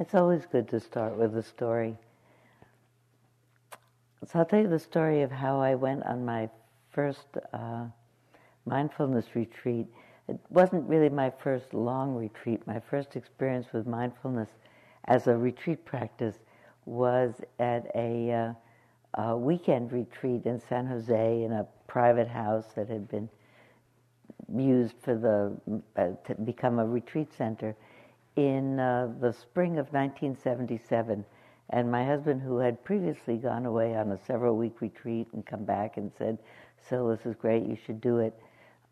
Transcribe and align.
It's 0.00 0.14
always 0.14 0.44
good 0.44 0.68
to 0.70 0.80
start 0.80 1.16
with 1.16 1.36
a 1.36 1.42
story. 1.42 1.96
So 4.26 4.40
I'll 4.40 4.44
tell 4.44 4.60
you 4.60 4.68
the 4.68 4.78
story 4.80 5.22
of 5.22 5.30
how 5.30 5.60
I 5.60 5.76
went 5.76 6.02
on 6.02 6.24
my 6.24 6.48
first 6.90 7.28
uh, 7.52 7.84
mindfulness 8.66 9.36
retreat. 9.36 9.86
It 10.28 10.40
wasn't 10.50 10.88
really 10.88 11.10
my 11.10 11.30
first 11.30 11.72
long 11.74 12.16
retreat. 12.16 12.66
My 12.66 12.80
first 12.80 13.14
experience 13.14 13.66
with 13.72 13.86
mindfulness 13.86 14.48
as 15.04 15.28
a 15.28 15.36
retreat 15.36 15.84
practice 15.84 16.40
was 16.86 17.34
at 17.60 17.86
a, 17.94 18.32
uh, 18.32 19.22
a 19.22 19.36
weekend 19.36 19.92
retreat 19.92 20.44
in 20.44 20.58
San 20.58 20.86
Jose 20.86 21.42
in 21.42 21.52
a 21.52 21.68
private 21.86 22.28
house 22.28 22.66
that 22.74 22.88
had 22.88 23.08
been 23.08 23.28
used 24.52 24.96
for 25.02 25.14
the 25.14 25.80
uh, 25.96 26.08
to 26.26 26.34
become 26.42 26.80
a 26.80 26.86
retreat 26.86 27.32
center 27.32 27.76
in 28.36 28.78
uh, 28.78 29.12
the 29.20 29.32
spring 29.32 29.72
of 29.72 29.92
1977. 29.92 31.24
And 31.70 31.90
my 31.90 32.04
husband, 32.04 32.42
who 32.42 32.58
had 32.58 32.82
previously 32.84 33.36
gone 33.36 33.66
away 33.66 33.96
on 33.96 34.12
a 34.12 34.18
several 34.26 34.56
week 34.56 34.80
retreat 34.80 35.28
and 35.32 35.44
come 35.44 35.64
back 35.64 35.96
and 35.96 36.12
said, 36.16 36.38
So, 36.88 37.10
this 37.10 37.24
is 37.26 37.34
great, 37.34 37.64
you 37.64 37.76
should 37.86 38.00
do 38.00 38.18
it. 38.18 38.38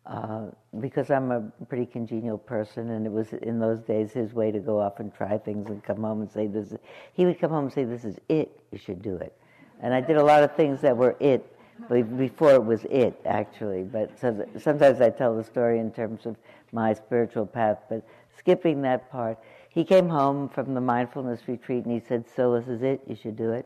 Uh, 0.05 0.47
because 0.81 1.09
I'm 1.09 1.31
a 1.31 1.41
pretty 1.69 1.85
congenial 1.85 2.37
person, 2.37 2.89
and 2.89 3.05
it 3.05 3.11
was 3.11 3.31
in 3.33 3.59
those 3.59 3.79
days 3.81 4.11
his 4.11 4.33
way 4.33 4.51
to 4.51 4.59
go 4.59 4.79
off 4.79 4.99
and 4.99 5.13
try 5.13 5.37
things 5.37 5.69
and 5.69 5.81
come 5.83 6.01
home 6.01 6.21
and 6.21 6.31
say, 6.31 6.47
This 6.47 6.71
is, 6.71 6.79
he 7.13 7.25
would 7.25 7.39
come 7.39 7.51
home 7.51 7.65
and 7.65 7.73
say, 7.73 7.83
This 7.83 8.03
is 8.03 8.17
it, 8.27 8.59
you 8.71 8.77
should 8.77 9.01
do 9.01 9.15
it. 9.15 9.37
And 9.81 9.93
I 9.93 10.01
did 10.01 10.17
a 10.17 10.23
lot 10.23 10.43
of 10.43 10.55
things 10.55 10.81
that 10.81 10.97
were 10.97 11.15
it 11.19 11.49
before 11.89 12.53
it 12.53 12.63
was 12.63 12.85
it, 12.85 13.19
actually. 13.25 13.83
But 13.83 14.19
so 14.19 14.45
sometimes 14.57 15.01
I 15.01 15.09
tell 15.09 15.35
the 15.35 15.43
story 15.43 15.79
in 15.79 15.91
terms 15.91 16.25
of 16.25 16.35
my 16.71 16.93
spiritual 16.93 17.45
path, 17.45 17.79
but 17.89 18.03
skipping 18.37 18.81
that 18.81 19.11
part, 19.11 19.37
he 19.69 19.83
came 19.83 20.07
home 20.07 20.49
from 20.49 20.73
the 20.73 20.81
mindfulness 20.81 21.41
retreat 21.47 21.85
and 21.85 21.93
he 21.93 21.99
said, 21.99 22.25
So 22.35 22.59
this 22.59 22.67
is 22.67 22.83
it, 22.83 23.01
you 23.07 23.15
should 23.15 23.35
do 23.35 23.51
it. 23.51 23.65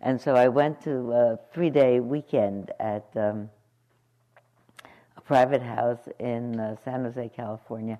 And 0.00 0.20
so 0.20 0.34
I 0.34 0.48
went 0.48 0.82
to 0.82 1.12
a 1.12 1.38
three 1.52 1.70
day 1.70 2.00
weekend 2.00 2.70
at 2.80 3.06
um, 3.16 3.48
a 5.16 5.20
private 5.20 5.62
house 5.62 6.08
in 6.18 6.58
uh, 6.60 6.76
San 6.84 7.04
Jose, 7.04 7.30
California, 7.34 7.98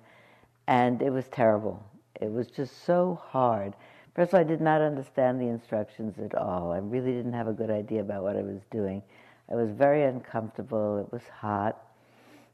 and 0.67 1.01
it 1.01 1.11
was 1.11 1.27
terrible. 1.29 1.83
It 2.21 2.31
was 2.31 2.47
just 2.47 2.85
so 2.85 3.21
hard. 3.29 3.73
First 4.15 4.29
of 4.29 4.35
all, 4.35 4.39
I 4.39 4.43
did 4.43 4.61
not 4.61 4.81
understand 4.81 5.41
the 5.41 5.47
instructions 5.47 6.17
at 6.19 6.35
all. 6.35 6.71
I 6.71 6.77
really 6.77 7.11
didn't 7.11 7.33
have 7.33 7.47
a 7.47 7.53
good 7.53 7.69
idea 7.69 8.01
about 8.01 8.23
what 8.23 8.37
I 8.37 8.41
was 8.41 8.61
doing. 8.71 9.03
I 9.51 9.55
was 9.55 9.69
very 9.71 10.03
uncomfortable. 10.03 10.99
It 10.99 11.11
was 11.11 11.23
hot. 11.27 11.81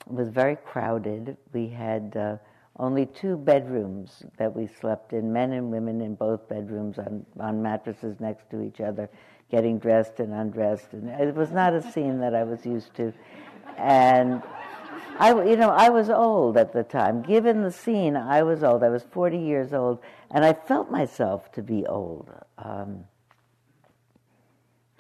It 0.08 0.14
was 0.14 0.30
very 0.30 0.56
crowded. 0.56 1.38
We 1.54 1.68
had 1.68 2.18
uh, 2.18 2.38
only 2.78 3.06
two 3.06 3.38
bedrooms 3.38 4.24
that 4.38 4.56
we 4.56 4.68
slept 4.68 5.14
in, 5.14 5.32
men 5.32 5.52
and 5.52 5.72
women 5.72 6.02
in 6.02 6.16
both 6.16 6.48
bedrooms 6.48 6.98
on, 6.98 7.26
on 7.40 7.62
mattresses 7.62 8.20
next 8.20 8.50
to 8.50 8.62
each 8.62 8.80
other, 8.80 9.10
getting 9.50 9.78
dressed 9.78 10.20
and 10.20 10.34
undressed. 10.34 10.94
And 10.94 11.10
it 11.10 11.36
was 11.36 11.52
not 11.52 11.74
a 11.74 11.92
scene 11.92 12.20
that 12.20 12.34
I 12.34 12.44
was 12.44 12.66
used 12.66 12.94
to. 12.96 13.14
And 13.78 14.42
I, 15.20 15.34
you 15.44 15.58
know, 15.58 15.70
I 15.70 15.90
was 15.90 16.10
old 16.10 16.58
at 16.58 16.74
the 16.74 16.84
time. 16.84 17.22
Given 17.22 17.62
the 17.62 17.72
scene, 17.72 18.16
I 18.16 18.44
was 18.44 18.64
old. 18.64 18.84
I 18.84 18.90
was 18.90 19.04
40 19.04 19.38
years 19.38 19.74
old, 19.74 20.00
and 20.32 20.44
I 20.46 20.54
felt 20.54 20.90
myself 20.90 21.52
to 21.54 21.62
be 21.62 21.86
old. 21.86 22.32
Um, 22.58 23.06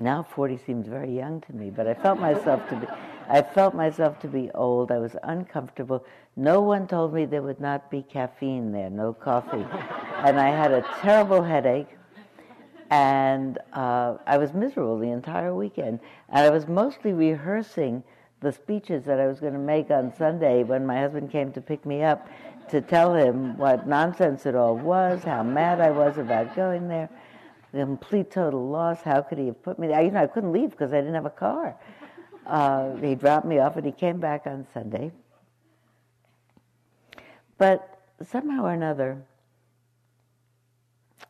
now 0.01 0.23
40 0.23 0.57
seems 0.65 0.87
very 0.87 1.15
young 1.15 1.41
to 1.41 1.53
me, 1.53 1.69
but 1.69 1.87
I 1.87 1.93
felt 1.93 2.19
myself 2.19 2.67
to 2.69 2.75
be 2.75 2.87
I 3.29 3.41
felt 3.41 3.73
myself 3.73 4.19
to 4.19 4.27
be 4.27 4.51
old. 4.51 4.91
I 4.91 4.97
was 4.97 5.15
uncomfortable. 5.23 6.03
No 6.35 6.59
one 6.59 6.85
told 6.85 7.13
me 7.13 7.25
there 7.25 7.41
would 7.41 7.61
not 7.61 7.89
be 7.89 8.01
caffeine 8.01 8.73
there, 8.73 8.89
no 8.89 9.13
coffee. 9.13 9.65
and 10.17 10.37
I 10.37 10.49
had 10.49 10.73
a 10.73 10.85
terrible 10.99 11.41
headache. 11.41 11.87
And 12.89 13.57
uh, 13.71 14.17
I 14.27 14.37
was 14.37 14.53
miserable 14.53 14.99
the 14.99 15.11
entire 15.11 15.55
weekend. 15.55 16.01
And 16.27 16.45
I 16.45 16.49
was 16.49 16.67
mostly 16.67 17.13
rehearsing 17.13 18.03
the 18.41 18.51
speeches 18.51 19.05
that 19.05 19.17
I 19.17 19.27
was 19.27 19.39
going 19.39 19.53
to 19.53 19.59
make 19.59 19.91
on 19.91 20.13
Sunday 20.17 20.63
when 20.63 20.85
my 20.85 20.99
husband 20.99 21.31
came 21.31 21.53
to 21.53 21.61
pick 21.61 21.85
me 21.85 22.03
up 22.03 22.27
to 22.69 22.81
tell 22.81 23.15
him 23.15 23.57
what 23.57 23.87
nonsense 23.87 24.45
it 24.45 24.55
all 24.55 24.75
was, 24.75 25.23
how 25.23 25.41
mad 25.41 25.79
I 25.79 25.91
was 25.91 26.17
about 26.17 26.53
going 26.53 26.89
there 26.89 27.09
the 27.71 27.79
complete 27.79 28.31
total 28.31 28.67
loss. 28.69 29.01
How 29.01 29.21
could 29.21 29.37
he 29.37 29.47
have 29.47 29.61
put 29.63 29.79
me 29.79 29.87
there? 29.87 30.01
You 30.01 30.11
know, 30.11 30.21
I 30.21 30.27
couldn't 30.27 30.51
leave 30.51 30.71
because 30.71 30.93
I 30.93 30.97
didn't 30.97 31.15
have 31.15 31.25
a 31.25 31.29
car. 31.29 31.75
Uh, 32.43 32.95
he 32.95 33.13
dropped 33.13 33.45
me 33.45 33.59
off 33.59 33.77
and 33.77 33.85
he 33.85 33.91
came 33.91 34.19
back 34.19 34.47
on 34.47 34.65
Sunday. 34.73 35.11
But 37.59 38.01
somehow 38.27 38.65
or 38.65 38.71
another, 38.71 39.23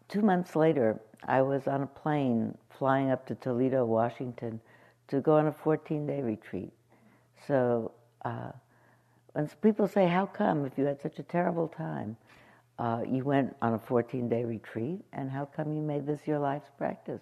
two 0.07 0.21
months 0.21 0.55
later, 0.55 1.01
I 1.27 1.41
was 1.41 1.67
on 1.67 1.83
a 1.83 1.85
plane 1.87 2.57
flying 2.69 3.11
up 3.11 3.27
to 3.27 3.35
Toledo, 3.35 3.83
Washington, 3.85 4.61
to 5.09 5.19
go 5.19 5.35
on 5.37 5.47
a 5.47 5.51
14 5.51 6.07
day 6.07 6.21
retreat. 6.21 6.71
So 7.45 7.91
uh, 8.23 8.51
when 9.33 9.47
people 9.61 9.87
say, 9.87 10.07
How 10.07 10.25
come 10.25 10.65
if 10.65 10.77
you 10.77 10.85
had 10.85 11.01
such 11.01 11.19
a 11.19 11.23
terrible 11.23 11.67
time? 11.67 12.15
Uh, 12.81 13.03
you 13.07 13.23
went 13.23 13.55
on 13.61 13.75
a 13.75 13.79
14 13.79 14.27
day 14.27 14.43
retreat, 14.43 14.99
and 15.13 15.29
how 15.29 15.45
come 15.45 15.71
you 15.71 15.83
made 15.83 16.07
this 16.07 16.21
your 16.25 16.39
life's 16.39 16.71
practice? 16.79 17.21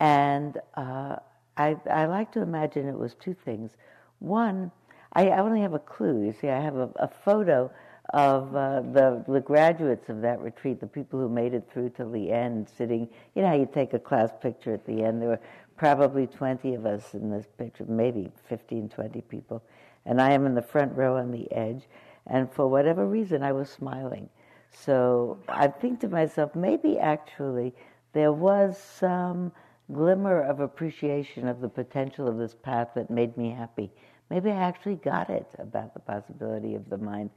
And 0.00 0.58
uh, 0.74 1.16
I, 1.56 1.76
I, 1.88 2.06
like 2.06 2.32
to 2.32 2.42
imagine 2.42 2.88
it 2.88 2.98
was 2.98 3.14
two 3.14 3.36
things. 3.44 3.76
One, 4.18 4.72
I, 5.12 5.28
I 5.28 5.38
only 5.38 5.60
have 5.60 5.72
a 5.72 5.78
clue. 5.78 6.24
You 6.24 6.32
see, 6.32 6.48
I 6.48 6.58
have 6.58 6.74
a, 6.74 6.90
a 6.96 7.06
photo 7.06 7.70
of 8.12 8.56
uh, 8.56 8.80
the, 8.80 9.24
the 9.28 9.38
graduates 9.38 10.08
of 10.08 10.20
that 10.22 10.40
retreat, 10.40 10.80
the 10.80 10.86
people 10.88 11.20
who 11.20 11.28
made 11.28 11.54
it 11.54 11.70
through 11.72 11.90
till 11.90 12.10
the 12.10 12.32
end, 12.32 12.68
sitting. 12.76 13.08
You 13.36 13.42
know 13.42 13.48
how 13.48 13.54
you 13.54 13.68
take 13.72 13.94
a 13.94 14.00
class 14.00 14.30
picture 14.42 14.74
at 14.74 14.84
the 14.84 15.04
end? 15.04 15.22
There 15.22 15.28
were 15.28 15.40
probably 15.76 16.26
20 16.26 16.74
of 16.74 16.86
us 16.86 17.14
in 17.14 17.30
this 17.30 17.46
picture, 17.56 17.84
maybe 17.84 18.32
15, 18.48 18.88
20 18.88 19.20
people. 19.20 19.62
And 20.04 20.20
I 20.20 20.32
am 20.32 20.44
in 20.44 20.56
the 20.56 20.62
front 20.62 20.92
row 20.96 21.18
on 21.18 21.30
the 21.30 21.50
edge. 21.52 21.84
And 22.26 22.50
for 22.52 22.68
whatever 22.68 23.06
reason, 23.06 23.42
I 23.42 23.52
was 23.52 23.68
smiling. 23.70 24.28
So 24.70 25.38
I 25.48 25.68
think 25.68 26.00
to 26.00 26.08
myself, 26.08 26.54
maybe 26.54 26.98
actually 26.98 27.74
there 28.12 28.32
was 28.32 28.78
some 28.78 29.52
glimmer 29.92 30.42
of 30.42 30.60
appreciation 30.60 31.46
of 31.48 31.60
the 31.60 31.68
potential 31.68 32.26
of 32.26 32.38
this 32.38 32.54
path 32.54 32.88
that 32.94 33.10
made 33.10 33.36
me 33.36 33.50
happy. 33.50 33.90
Maybe 34.30 34.50
I 34.50 34.56
actually 34.56 34.96
got 34.96 35.28
it 35.30 35.46
about 35.58 35.92
the 35.94 36.00
possibility 36.00 36.74
of 36.74 36.88
the 36.88 36.98
mind 36.98 37.30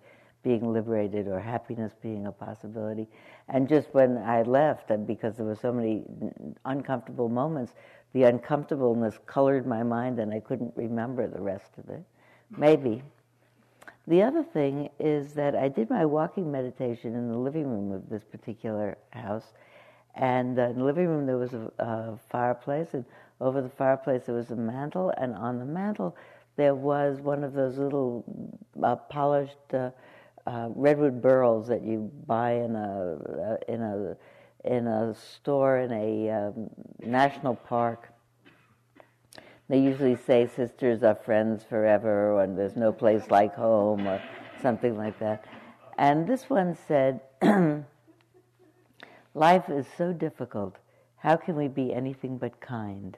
being 0.43 0.71
liberated 0.71 1.27
or 1.27 1.39
happiness 1.39 1.91
being 2.01 2.27
a 2.27 2.31
possibility. 2.31 3.07
And 3.49 3.67
just 3.67 3.93
when 3.93 4.17
I 4.17 4.43
left, 4.43 4.91
because 5.05 5.35
there 5.35 5.45
were 5.45 5.55
so 5.55 5.73
many 5.73 6.03
uncomfortable 6.63 7.27
moments, 7.27 7.73
the 8.13 8.23
uncomfortableness 8.23 9.19
colored 9.25 9.67
my 9.67 9.83
mind 9.83 10.19
and 10.19 10.33
I 10.33 10.39
couldn't 10.39 10.71
remember 10.75 11.27
the 11.27 11.41
rest 11.41 11.71
of 11.77 11.89
it. 11.89 12.03
Maybe. 12.57 13.03
The 14.07 14.23
other 14.23 14.41
thing 14.41 14.89
is 14.99 15.33
that 15.33 15.53
I 15.53 15.67
did 15.67 15.89
my 15.89 16.05
walking 16.05 16.49
meditation 16.49 17.13
in 17.13 17.27
the 17.29 17.37
living 17.37 17.67
room 17.67 17.91
of 17.91 18.09
this 18.09 18.23
particular 18.23 18.97
house. 19.09 19.51
And 20.15 20.57
uh, 20.57 20.69
in 20.69 20.79
the 20.79 20.83
living 20.85 21.07
room, 21.07 21.25
there 21.25 21.37
was 21.37 21.53
a, 21.53 21.69
a, 21.79 22.17
fireplace, 22.29 22.93
and 22.93 23.03
over 23.41 23.61
the 23.61 23.69
fireplace, 23.69 24.23
there 24.25 24.35
was 24.35 24.49
a 24.49 24.55
mantle, 24.55 25.13
and 25.17 25.35
on 25.35 25.59
the 25.59 25.65
mantle, 25.65 26.15
there 26.55 26.73
was 26.73 27.19
one 27.19 27.43
of 27.43 27.53
those 27.53 27.77
little 27.77 28.23
uh, 28.81 28.95
polished 28.95 29.73
uh, 29.73 29.91
uh 30.47 30.69
redwood 30.73 31.21
burls 31.21 31.67
that 31.67 31.83
you 31.83 32.09
buy 32.25 32.53
in 32.53 32.75
a 32.75 33.17
uh, 33.43 33.57
in 33.71 33.81
a 33.81 34.17
in 34.63 34.87
a 34.87 35.13
store 35.13 35.79
in 35.79 35.91
a 35.91 36.29
um, 36.31 36.69
national 36.99 37.55
park. 37.55 38.09
They 39.69 39.79
usually 39.79 40.15
say 40.15 40.47
sisters 40.47 41.03
are 41.03 41.15
friends 41.15 41.63
forever, 41.63 42.41
and 42.41 42.57
there's 42.57 42.77
no 42.77 42.93
place 42.93 43.29
like 43.29 43.53
home, 43.53 44.07
or 44.07 44.21
something 44.61 44.95
like 44.95 45.19
that. 45.19 45.43
And 45.97 46.27
this 46.27 46.49
one 46.49 46.77
said, 46.87 47.21
Life 49.33 49.69
is 49.69 49.85
so 49.97 50.13
difficult. 50.13 50.77
How 51.17 51.35
can 51.35 51.55
we 51.55 51.67
be 51.67 51.93
anything 51.93 52.37
but 52.37 52.61
kind? 52.61 53.17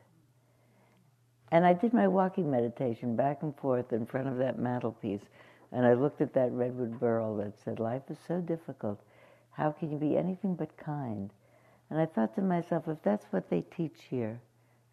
And 1.52 1.66
I 1.66 1.74
did 1.74 1.94
my 1.94 2.08
walking 2.08 2.50
meditation 2.50 3.16
back 3.16 3.44
and 3.44 3.56
forth 3.56 3.94
in 3.94 4.06
front 4.06 4.28
of 4.28 4.38
that 4.38 4.58
mantelpiece, 4.58 5.24
and 5.72 5.86
I 5.86 5.94
looked 5.94 6.22
at 6.22 6.34
that 6.34 6.52
redwood 6.52 7.00
burl 7.00 7.38
that 7.38 7.60
said, 7.64 7.80
Life 7.80 8.04
is 8.10 8.18
so 8.28 8.42
difficult. 8.42 9.00
How 9.52 9.72
can 9.72 9.92
you 9.92 9.98
be 9.98 10.18
anything 10.18 10.56
but 10.56 10.78
kind? 10.78 11.32
And 11.90 12.00
I 12.00 12.06
thought 12.06 12.36
to 12.36 12.42
myself, 12.42 12.88
if 12.88 13.02
that's 13.04 13.26
what 13.32 13.50
they 13.50 13.62
teach 13.62 14.06
here, 14.10 14.42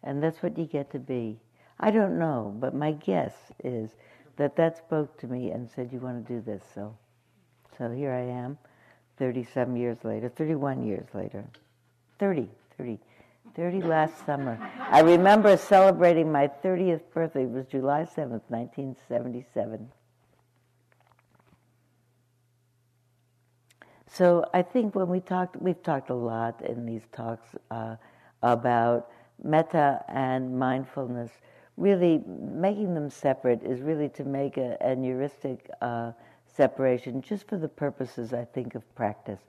and 0.03 0.21
that's 0.21 0.43
what 0.43 0.57
you 0.57 0.65
get 0.65 0.91
to 0.91 0.99
be, 0.99 1.39
I 1.79 1.91
don't 1.91 2.17
know, 2.17 2.55
but 2.59 2.73
my 2.73 2.91
guess 2.93 3.33
is 3.63 3.91
that 4.37 4.55
that 4.55 4.77
spoke 4.77 5.17
to 5.19 5.27
me 5.27 5.51
and 5.51 5.69
said, 5.69 5.91
"You 5.91 5.99
want 5.99 6.25
to 6.25 6.33
do 6.33 6.41
this." 6.41 6.63
So, 6.73 6.95
so 7.77 7.91
here 7.91 8.11
I 8.11 8.21
am, 8.21 8.57
30 9.17 9.47
years 9.75 10.03
later, 10.03 10.29
31 10.29 10.85
years 10.85 11.07
later, 11.13 11.43
30, 12.19 12.49
30, 12.77 12.99
30 13.55 13.81
last 13.81 14.25
summer. 14.25 14.57
I 14.79 15.01
remember 15.01 15.57
celebrating 15.57 16.31
my 16.31 16.47
30th 16.47 17.01
birthday. 17.13 17.43
It 17.43 17.49
was 17.49 17.65
July 17.65 18.03
7th, 18.03 18.43
1977. 18.49 19.91
so 24.17 24.45
I 24.51 24.63
think 24.63 24.95
when 24.95 25.09
we 25.09 25.19
talked, 25.19 25.61
we've 25.61 25.81
talked 25.83 26.09
a 26.09 26.15
lot 26.15 26.65
in 26.65 26.87
these 26.87 27.03
talks 27.11 27.49
uh, 27.69 27.97
about 28.41 29.11
metta 29.43 30.03
and 30.07 30.57
mindfulness. 30.57 31.29
Really, 31.77 32.23
making 32.25 32.95
them 32.95 33.09
separate 33.09 33.61
is 33.63 33.81
really 33.81 34.09
to 34.09 34.23
make 34.23 34.57
a, 34.57 34.81
an 34.81 35.03
heuristic 35.03 35.69
uh, 35.81 36.11
separation 36.45 37.21
just 37.21 37.47
for 37.47 37.57
the 37.57 37.67
purposes, 37.67 38.33
I 38.33 38.45
think, 38.45 38.73
of 38.73 38.95
practice. 38.95 39.39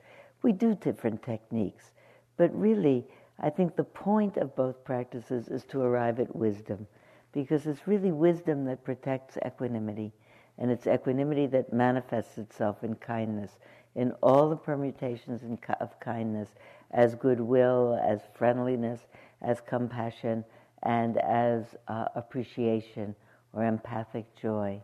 We 0.42 0.52
do 0.52 0.74
different 0.74 1.22
techniques, 1.22 1.92
but 2.36 2.54
really, 2.54 3.06
I 3.40 3.48
think 3.48 3.76
the 3.76 3.84
point 3.84 4.36
of 4.36 4.54
both 4.54 4.84
practices 4.84 5.48
is 5.48 5.64
to 5.64 5.80
arrive 5.80 6.20
at 6.20 6.36
wisdom, 6.36 6.86
because 7.32 7.66
it's 7.66 7.88
really 7.88 8.12
wisdom 8.12 8.64
that 8.66 8.84
protects 8.84 9.38
equanimity, 9.46 10.12
and 10.58 10.70
it's 10.70 10.86
equanimity 10.86 11.46
that 11.46 11.72
manifests 11.72 12.36
itself 12.36 12.84
in 12.84 12.94
kindness, 12.96 13.58
in 13.94 14.12
all 14.22 14.50
the 14.50 14.56
permutations 14.56 15.42
of 15.80 15.98
kindness, 15.98 16.50
as 16.90 17.14
goodwill, 17.14 17.98
as 18.04 18.20
friendliness, 18.34 19.06
as 19.40 19.60
compassion, 19.60 20.44
and 20.82 21.18
as 21.18 21.64
uh, 21.88 22.06
appreciation 22.14 23.14
or 23.52 23.64
empathic 23.64 24.26
joy. 24.40 24.80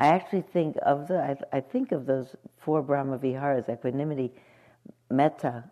I 0.00 0.08
actually 0.08 0.42
think 0.52 0.76
of 0.82 1.08
the 1.08 1.18
I, 1.18 1.56
I 1.56 1.60
think 1.60 1.92
of 1.92 2.06
those 2.06 2.36
four 2.58 2.82
Brahma 2.82 3.18
Viharas: 3.18 3.68
equanimity, 3.68 4.32
metta, 5.10 5.64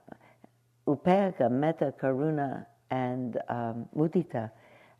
upekkha, 0.86 1.50
metta, 1.50 1.94
karuna, 2.00 2.66
and 2.90 3.38
um, 3.48 3.88
mudita, 3.96 4.50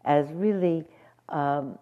as 0.05 0.31
really 0.33 0.85
um, 1.29 1.79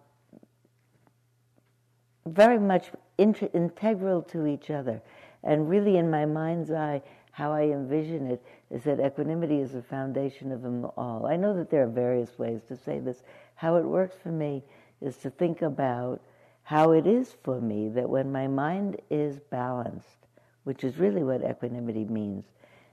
very 2.25 2.59
much 2.59 2.91
inter- 3.17 3.49
integral 3.53 4.21
to 4.23 4.47
each 4.47 4.69
other. 4.71 5.01
And 5.43 5.69
really, 5.69 5.97
in 5.97 6.09
my 6.09 6.25
mind's 6.25 6.71
eye, 6.71 7.03
how 7.35 7.51
I 7.51 7.63
envision 7.63 8.27
it 8.27 8.41
is 8.71 8.83
that 8.83 9.05
equanimity 9.05 9.59
is 9.59 9.73
the 9.73 9.81
foundation 9.81 10.53
of 10.53 10.61
them 10.61 10.85
all. 10.95 11.25
I 11.25 11.35
know 11.35 11.53
that 11.57 11.69
there 11.69 11.83
are 11.83 11.87
various 11.87 12.39
ways 12.39 12.61
to 12.69 12.77
say 12.77 12.99
this. 12.99 13.23
How 13.55 13.75
it 13.75 13.83
works 13.83 14.15
for 14.23 14.29
me 14.29 14.63
is 15.01 15.17
to 15.17 15.29
think 15.29 15.61
about 15.61 16.21
how 16.63 16.91
it 16.91 17.05
is 17.05 17.35
for 17.43 17.59
me 17.59 17.89
that 17.89 18.09
when 18.09 18.31
my 18.31 18.47
mind 18.47 19.01
is 19.09 19.41
balanced, 19.51 20.27
which 20.63 20.85
is 20.85 20.95
really 20.95 21.23
what 21.23 21.43
equanimity 21.43 22.05
means, 22.05 22.45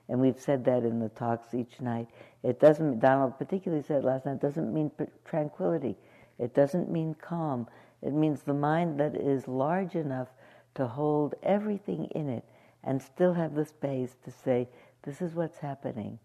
and 0.08 0.20
we've 0.20 0.40
said 0.40 0.64
that 0.64 0.82
in 0.82 0.98
the 0.98 1.10
talks 1.10 1.54
each 1.54 1.80
night, 1.80 2.08
it 2.42 2.58
doesn't, 2.58 2.98
Donald 2.98 3.38
particularly 3.38 3.84
said 3.84 4.02
last 4.02 4.26
night, 4.26 4.32
it 4.32 4.40
doesn't 4.42 4.74
mean 4.74 4.90
tranquility. 5.24 5.96
It 6.40 6.52
doesn't 6.52 6.90
mean 6.90 7.14
calm. 7.14 7.68
It 8.02 8.12
means 8.12 8.42
the 8.42 8.54
mind 8.54 8.98
that 8.98 9.14
is 9.14 9.46
large 9.46 9.94
enough 9.94 10.30
to 10.74 10.88
hold 10.88 11.36
everything 11.44 12.06
in 12.06 12.28
it 12.28 12.44
and 12.84 13.00
still 13.00 13.34
have 13.34 13.54
the 13.54 13.64
space 13.64 14.16
to 14.24 14.30
say, 14.30 14.68
this 15.04 15.20
is 15.20 15.34
what's 15.34 15.58
happening. 15.58 16.18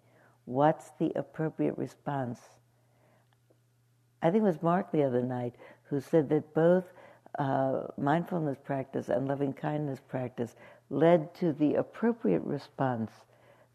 What's 0.46 0.92
the 1.00 1.12
appropriate 1.16 1.78
response? 1.78 2.40
I 4.22 4.32
think 4.32 4.42
it 4.44 4.48
was 4.48 4.62
Mark 4.62 4.92
the 4.92 5.04
other 5.04 5.22
night 5.22 5.56
who 5.90 6.00
said 6.00 6.30
that 6.30 6.54
both 6.54 6.86
uh, 7.38 7.84
mindfulness 7.98 8.58
practice 8.64 9.10
and 9.10 9.28
loving 9.28 9.54
kindness 9.54 10.00
practice 10.08 10.56
led 10.90 11.34
to 11.36 11.54
the 11.54 11.76
appropriate 11.76 12.42
response 12.44 13.12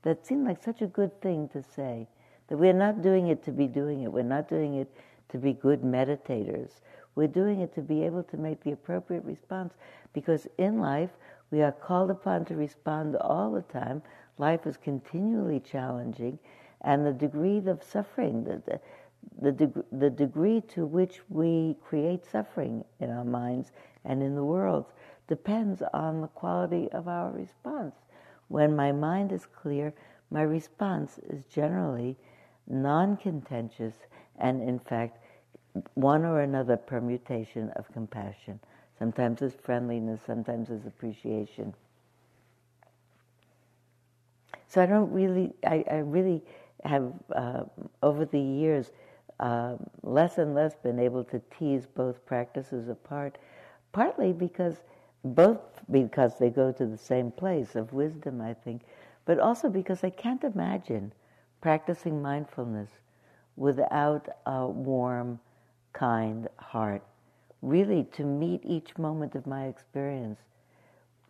that 0.02 0.26
seemed 0.26 0.46
like 0.46 0.62
such 0.62 0.82
a 0.82 0.87
good 0.87 1.20
thing 1.20 1.49
to 1.49 1.62
say. 1.62 2.08
That 2.49 2.56
we're 2.56 2.73
not 2.73 3.02
doing 3.02 3.29
it 3.29 3.44
to 3.44 3.52
be 3.52 3.67
doing 3.67 4.02
it. 4.02 4.12
We're 4.12 4.23
not 4.23 4.49
doing 4.49 4.75
it 4.75 4.90
to 5.29 5.38
be 5.38 5.52
good 5.52 5.82
meditators. 5.82 6.81
We're 7.14 7.29
doing 7.29 7.61
it 7.61 7.75
to 7.75 7.82
be 7.82 8.02
able 8.05 8.23
to 8.25 8.37
make 8.37 8.62
the 8.62 8.73
appropriate 8.73 9.25
response 9.25 9.75
because 10.12 10.46
in 10.58 10.81
life 10.81 11.11
we 11.52 11.62
are 11.62 11.70
called 11.70 12.10
upon 12.10 12.46
to 12.46 12.56
respond 12.56 13.14
all 13.16 13.52
the 13.52 13.62
time. 13.62 14.02
Life 14.38 14.66
is 14.66 14.78
continually 14.78 15.60
challenging, 15.60 16.38
and 16.81 17.06
the 17.06 17.12
degree 17.12 17.58
of 17.58 17.84
suffering, 17.84 18.43
the, 18.43 18.62
the, 18.66 18.81
the, 19.40 19.52
deg- 19.52 19.84
the 19.93 20.10
degree 20.10 20.62
to 20.62 20.87
which 20.87 21.20
we 21.28 21.76
create 21.84 22.25
suffering 22.25 22.84
in 23.00 23.10
our 23.10 23.25
minds 23.25 23.70
and 24.04 24.22
in 24.22 24.34
the 24.34 24.44
world 24.44 24.87
depends 25.28 25.82
on 25.93 26.22
the 26.22 26.28
quality 26.28 26.90
of 26.93 27.06
our 27.06 27.31
response. 27.31 27.94
When 28.48 28.75
my 28.75 28.90
mind 28.90 29.31
is 29.31 29.46
clear, 29.46 29.94
my 30.31 30.43
response 30.43 31.19
is 31.19 31.44
generally 31.44 32.16
non 32.66 33.16
contentious 33.19 33.94
and, 34.38 34.62
in 34.62 34.78
fact, 34.78 35.19
one 35.94 36.25
or 36.25 36.40
another 36.40 36.76
permutation 36.76 37.70
of 37.76 37.93
compassion. 37.93 38.58
Sometimes 39.02 39.43
as 39.43 39.52
friendliness, 39.54 40.20
sometimes 40.25 40.70
as 40.70 40.87
appreciation. 40.87 41.75
So 44.69 44.81
I 44.81 44.87
don't 44.87 45.10
really, 45.10 45.52
I, 45.66 45.84
I 45.90 45.96
really 45.96 46.40
have, 46.84 47.12
uh, 47.34 47.64
over 48.04 48.25
the 48.25 48.38
years, 48.38 48.93
uh, 49.40 49.75
less 50.04 50.38
and 50.38 50.54
less 50.54 50.76
been 50.76 51.00
able 51.00 51.25
to 51.25 51.43
tease 51.58 51.84
both 51.84 52.25
practices 52.26 52.88
apart, 52.88 53.38
partly 53.90 54.32
because 54.32 54.84
both 55.25 55.58
because 55.90 56.38
they 56.38 56.48
go 56.48 56.70
to 56.70 56.87
the 56.87 56.96
same 56.96 57.32
place 57.32 57.75
of 57.75 57.93
wisdom, 57.93 58.40
I 58.40 58.55
think, 58.55 58.82
but 59.25 59.40
also 59.40 59.69
because 59.69 60.05
I 60.05 60.10
can't 60.10 60.44
imagine 60.44 61.12
practicing 61.60 62.22
mindfulness 62.22 62.90
without 63.56 64.28
a 64.46 64.64
warm, 64.64 65.40
kind 65.93 66.46
heart. 66.56 67.02
Really, 67.62 68.05
to 68.12 68.25
meet 68.25 68.61
each 68.64 68.99
moment 68.99 69.35
of 69.35 69.47
my 69.47 69.67
experience 69.67 70.41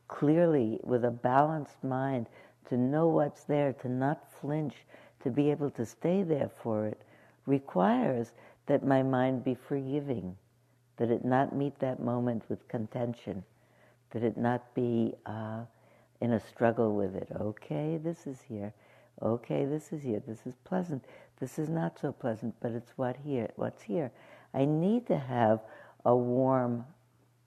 clearly 0.08 0.78
with 0.82 1.04
a 1.04 1.10
balanced 1.10 1.82
mind, 1.82 2.26
to 2.68 2.76
know 2.76 3.08
what's 3.08 3.44
there, 3.44 3.72
to 3.72 3.88
not 3.88 4.30
flinch, 4.40 4.74
to 5.22 5.30
be 5.30 5.50
able 5.50 5.70
to 5.70 5.86
stay 5.86 6.22
there 6.22 6.50
for 6.62 6.86
it 6.86 7.00
requires 7.46 8.32
that 8.66 8.84
my 8.84 9.02
mind 9.02 9.44
be 9.44 9.54
forgiving, 9.54 10.36
that 10.96 11.10
it 11.10 11.24
not 11.24 11.54
meet 11.54 11.78
that 11.80 12.00
moment 12.00 12.42
with 12.48 12.68
contention, 12.68 13.42
that 14.10 14.22
it 14.22 14.36
not 14.36 14.74
be 14.74 15.14
uh, 15.26 15.60
in 16.20 16.32
a 16.32 16.40
struggle 16.40 16.94
with 16.94 17.16
it. 17.16 17.28
Okay, 17.40 17.98
this 18.02 18.26
is 18.26 18.40
here. 18.48 18.72
Okay, 19.20 19.64
this 19.64 19.92
is 19.92 20.02
here. 20.02 20.22
This 20.26 20.46
is 20.46 20.54
pleasant. 20.64 21.04
This 21.40 21.58
is 21.58 21.68
not 21.68 21.98
so 21.98 22.12
pleasant, 22.12 22.54
but 22.60 22.72
it's 22.72 22.92
what 22.96 23.16
here. 23.24 23.50
What's 23.56 23.82
here? 23.82 24.12
I 24.54 24.64
need 24.64 25.06
to 25.06 25.18
have 25.18 25.60
a 26.04 26.14
warm 26.14 26.84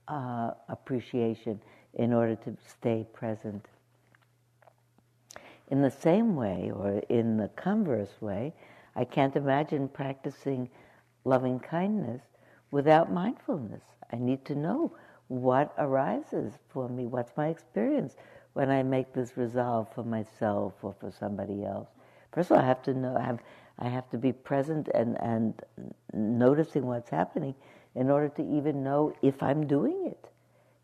uh, 0.07 0.51
appreciation 0.69 1.59
in 1.95 2.13
order 2.13 2.35
to 2.35 2.55
stay 2.67 3.05
present. 3.13 3.65
In 5.69 5.81
the 5.81 5.91
same 5.91 6.35
way, 6.35 6.71
or 6.73 7.01
in 7.09 7.37
the 7.37 7.47
converse 7.49 8.21
way, 8.21 8.53
I 8.95 9.03
can't 9.03 9.35
imagine 9.35 9.87
practicing 9.87 10.69
loving 11.23 11.59
kindness 11.59 12.21
without 12.71 13.11
mindfulness. 13.11 13.81
I 14.13 14.17
need 14.17 14.45
to 14.45 14.55
know 14.55 14.95
what 15.27 15.73
arises 15.77 16.53
for 16.69 16.87
me, 16.87 17.07
what's 17.07 17.35
my 17.35 17.47
experience 17.47 18.15
when 18.53 18.69
I 18.69 18.83
make 18.83 19.13
this 19.13 19.35
resolve 19.35 19.87
for 19.93 20.03
myself 20.03 20.73
or 20.81 20.95
for 20.99 21.11
somebody 21.11 21.65
else. 21.65 21.89
First 22.31 22.51
of 22.51 22.57
all, 22.57 22.63
I 22.63 22.67
have 22.67 22.83
to 22.83 22.93
know, 22.93 23.17
I 23.17 23.23
have, 23.23 23.39
I 23.79 23.89
have 23.89 24.09
to 24.11 24.17
be 24.17 24.31
present 24.31 24.87
and, 24.93 25.17
and 25.19 25.53
noticing 26.13 26.85
what's 26.85 27.09
happening 27.09 27.55
in 27.95 28.09
order 28.09 28.29
to 28.29 28.41
even 28.41 28.83
know 28.83 29.13
if 29.21 29.41
I'm 29.41 29.65
doing 29.67 30.05
it. 30.05 30.29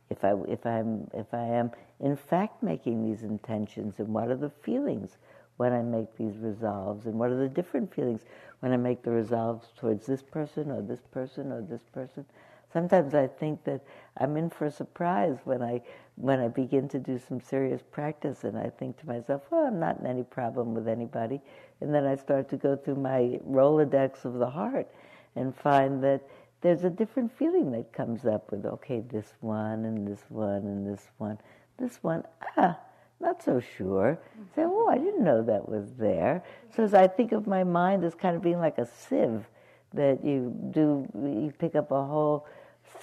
If 0.10 0.24
I, 0.24 0.34
if, 0.48 0.66
I'm, 0.66 1.10
if 1.14 1.34
I 1.34 1.44
am 1.44 1.72
in 2.00 2.16
fact 2.18 2.64
making 2.64 3.04
these 3.04 3.24
intentions 3.24 4.00
and 4.00 4.10
what 4.10 4.30
are 4.30 4.36
the 4.36 4.50
feelings 4.50 5.18
when 5.58 5.74
I 5.74 5.82
make 5.82 6.18
these 6.18 6.38
resolves 6.38 7.06
and 7.06 7.16
what 7.16 7.30
are 7.30 7.38
the 7.38 7.48
different 7.48 7.94
feelings 7.94 8.22
when 8.60 8.72
I 8.74 8.78
make 8.78 9.04
the 9.04 9.12
resolves 9.12 9.68
towards 9.78 10.06
this 10.06 10.22
person 10.22 10.72
or 10.72 10.82
this 10.82 11.02
person 11.12 11.52
or 11.52 11.62
this 11.62 11.84
person. 11.94 12.26
Sometimes 12.74 13.14
I 13.14 13.28
think 13.28 13.64
that 13.66 13.82
I'm 14.18 14.38
in 14.38 14.50
for 14.50 14.66
a 14.66 14.72
surprise 14.72 15.38
when 15.44 15.62
I 15.62 15.82
when 16.16 16.40
I 16.40 16.48
begin 16.50 16.88
to 16.90 17.00
do 17.00 17.18
some 17.18 17.42
serious 17.42 17.82
practice 17.92 18.44
and 18.44 18.58
I 18.58 18.70
think 18.70 18.98
to 19.00 19.08
myself, 19.08 19.42
well, 19.50 19.66
I'm 19.66 19.80
not 19.80 20.00
in 20.00 20.06
any 20.06 20.24
problem 20.24 20.74
with 20.74 20.88
anybody. 20.88 21.42
And 21.80 21.94
then 21.94 22.06
I 22.06 22.16
start 22.16 22.50
to 22.50 22.58
go 22.58 22.76
through 22.76 22.96
my 22.96 23.40
Rolodex 23.48 24.24
of 24.24 24.36
the 24.36 24.50
heart 24.50 24.88
and 25.36 25.56
find 25.56 26.04
that 26.04 26.22
there's 26.62 26.84
a 26.84 26.90
different 26.90 27.36
feeling 27.38 27.72
that 27.72 27.92
comes 27.92 28.26
up 28.26 28.52
with, 28.52 28.66
okay, 28.66 29.02
this 29.12 29.34
one 29.42 29.86
and 29.86 30.08
this 30.08 30.22
one 30.30 30.64
and 30.64 30.86
this 30.86 31.08
one. 31.18 31.38
This 31.80 31.98
one, 32.02 32.24
ah, 32.58 32.78
not 33.20 33.44
so 33.44 33.60
sure. 33.60 34.20
Say, 34.56 34.64
oh, 34.66 34.88
I 34.88 34.98
didn't 34.98 35.24
know 35.24 35.42
that 35.44 35.68
was 35.68 35.94
there. 35.98 36.44
So 36.76 36.84
as 36.84 36.94
I 36.94 37.08
think 37.08 37.32
of 37.32 37.48
my 37.48 37.64
mind 37.64 38.04
as 38.04 38.14
kind 38.14 38.36
of 38.36 38.42
being 38.42 38.60
like 38.60 38.78
a 38.78 38.86
sieve 38.86 39.46
that 39.94 40.24
you 40.24 40.56
do, 40.72 41.08
you 41.16 41.54
pick 41.58 41.76
up 41.76 41.92
a 41.92 42.06
whole 42.06 42.46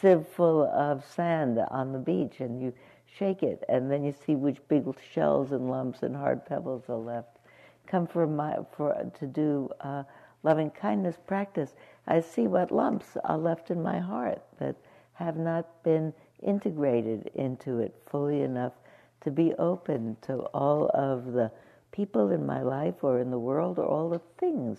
sieve 0.01 0.27
full 0.27 0.65
of 0.65 1.05
sand 1.05 1.59
on 1.71 1.93
the 1.93 1.99
beach 1.99 2.41
and 2.41 2.63
you 2.63 2.73
shake 3.19 3.43
it, 3.43 3.65
and 3.69 3.91
then 3.91 4.05
you 4.05 4.15
see 4.27 4.37
which 4.37 4.59
big 4.69 4.85
shells 5.13 5.53
and 5.53 5.71
lumps 5.71 6.03
and 6.03 6.15
hard 6.15 6.45
pebbles 6.47 6.85
are 6.89 6.97
left. 6.97 7.39
Come 7.87 8.07
for 8.07 8.27
my 8.27 8.57
for 8.77 8.95
to 9.19 9.27
do 9.27 9.71
uh, 9.81 10.03
loving 10.43 10.71
kindness 10.71 11.17
practice. 11.27 11.75
I 12.09 12.21
see 12.21 12.47
what 12.47 12.73
lumps 12.73 13.19
are 13.23 13.37
left 13.37 13.71
in 13.71 13.83
my 13.83 14.01
heart 14.01 14.43
that 14.59 14.77
have 15.13 15.37
not 15.37 15.83
been 15.83 16.15
integrated 16.43 17.31
into 17.35 17.81
it 17.81 17.95
fully 18.07 18.41
enough 18.41 18.73
to 19.21 19.31
be 19.31 19.53
open 19.55 20.17
to 20.23 20.39
all 20.55 20.91
of 20.95 21.33
the 21.33 21.53
people 21.93 22.31
in 22.31 22.47
my 22.47 22.63
life 22.63 23.05
or 23.05 23.21
in 23.21 23.31
the 23.31 23.39
world 23.39 23.79
or 23.79 23.85
all 23.85 24.09
the 24.09 24.23
things 24.39 24.79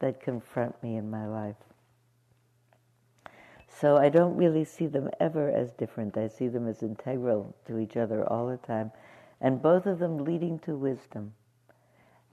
that 0.00 0.20
confront 0.20 0.82
me 0.82 0.96
in 0.96 1.08
my 1.08 1.26
life. 1.26 1.56
So 3.68 3.96
I 3.96 4.08
don't 4.08 4.36
really 4.36 4.64
see 4.64 4.86
them 4.86 5.10
ever 5.20 5.50
as 5.50 5.70
different. 5.72 6.16
I 6.16 6.28
see 6.28 6.48
them 6.48 6.66
as 6.66 6.82
integral 6.82 7.54
to 7.66 7.78
each 7.78 7.96
other 7.96 8.26
all 8.28 8.48
the 8.48 8.56
time, 8.56 8.90
and 9.40 9.62
both 9.62 9.86
of 9.86 9.98
them 9.98 10.18
leading 10.18 10.58
to 10.60 10.76
wisdom. 10.76 11.34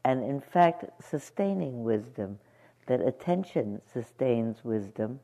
And 0.03 0.23
in 0.23 0.39
fact, 0.39 0.85
sustaining 1.03 1.83
wisdom, 1.83 2.39
that 2.87 3.01
attention 3.01 3.81
sustains 3.91 4.63
wisdom, 4.63 5.19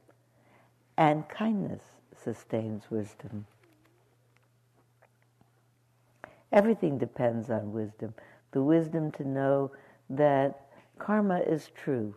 and 0.98 1.28
kindness 1.30 1.84
sustains 2.16 2.90
wisdom. 2.90 3.46
Everything 6.52 6.98
depends 6.98 7.50
on 7.50 7.72
wisdom. 7.72 8.14
The 8.52 8.64
wisdom 8.64 9.12
to 9.14 9.28
know 9.28 9.72
that 10.10 10.68
karma 10.98 11.40
is 11.40 11.70
true, 11.76 12.16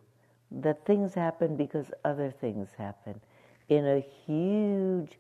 that 0.51 0.85
things 0.87 1.15
happen 1.15 1.57
because 1.57 1.91
other 2.05 2.31
things 2.31 2.69
happen 2.79 3.21
in 3.69 3.87
a 3.87 4.01
huge, 4.27 5.19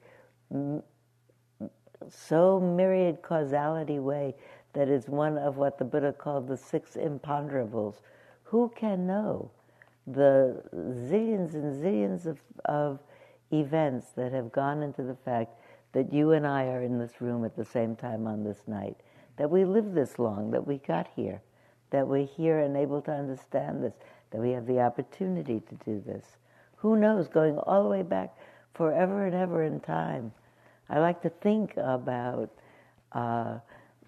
so 2.08 2.60
myriad 2.60 3.22
causality 3.22 3.98
way 3.98 4.34
that 4.72 4.88
is 4.88 5.08
one 5.08 5.36
of 5.38 5.56
what 5.56 5.78
the 5.78 5.84
Buddha 5.84 6.12
called 6.12 6.48
the 6.48 6.56
six 6.56 6.96
imponderables. 6.96 7.96
Who 8.44 8.72
can 8.74 9.06
know 9.06 9.50
the 10.06 10.62
zillions 10.74 11.54
and 11.54 11.82
zillions 11.82 12.26
of, 12.26 12.38
of 12.64 13.00
events 13.52 14.08
that 14.16 14.32
have 14.32 14.52
gone 14.52 14.82
into 14.82 15.02
the 15.02 15.16
fact 15.24 15.52
that 15.92 16.12
you 16.12 16.32
and 16.32 16.46
I 16.46 16.66
are 16.66 16.82
in 16.82 16.98
this 16.98 17.20
room 17.20 17.44
at 17.44 17.56
the 17.56 17.64
same 17.64 17.96
time 17.96 18.26
on 18.26 18.44
this 18.44 18.62
night, 18.66 18.96
that 19.36 19.50
we 19.50 19.64
live 19.64 19.92
this 19.92 20.18
long, 20.18 20.50
that 20.52 20.66
we 20.66 20.78
got 20.78 21.08
here, 21.16 21.42
that 21.90 22.06
we're 22.06 22.26
here 22.26 22.60
and 22.60 22.76
able 22.76 23.02
to 23.02 23.10
understand 23.10 23.82
this, 23.82 23.94
that 24.30 24.40
we 24.40 24.50
have 24.52 24.66
the 24.66 24.80
opportunity 24.80 25.60
to 25.60 25.74
do 25.84 26.02
this. 26.06 26.24
Who 26.76 26.96
knows, 26.96 27.28
going 27.28 27.58
all 27.58 27.82
the 27.82 27.88
way 27.88 28.02
back 28.02 28.36
forever 28.74 29.26
and 29.26 29.34
ever 29.34 29.64
in 29.64 29.80
time. 29.80 30.32
I 30.88 30.98
like 30.98 31.20
to 31.22 31.30
think 31.30 31.76
about 31.76 32.50
uh, 33.12 33.58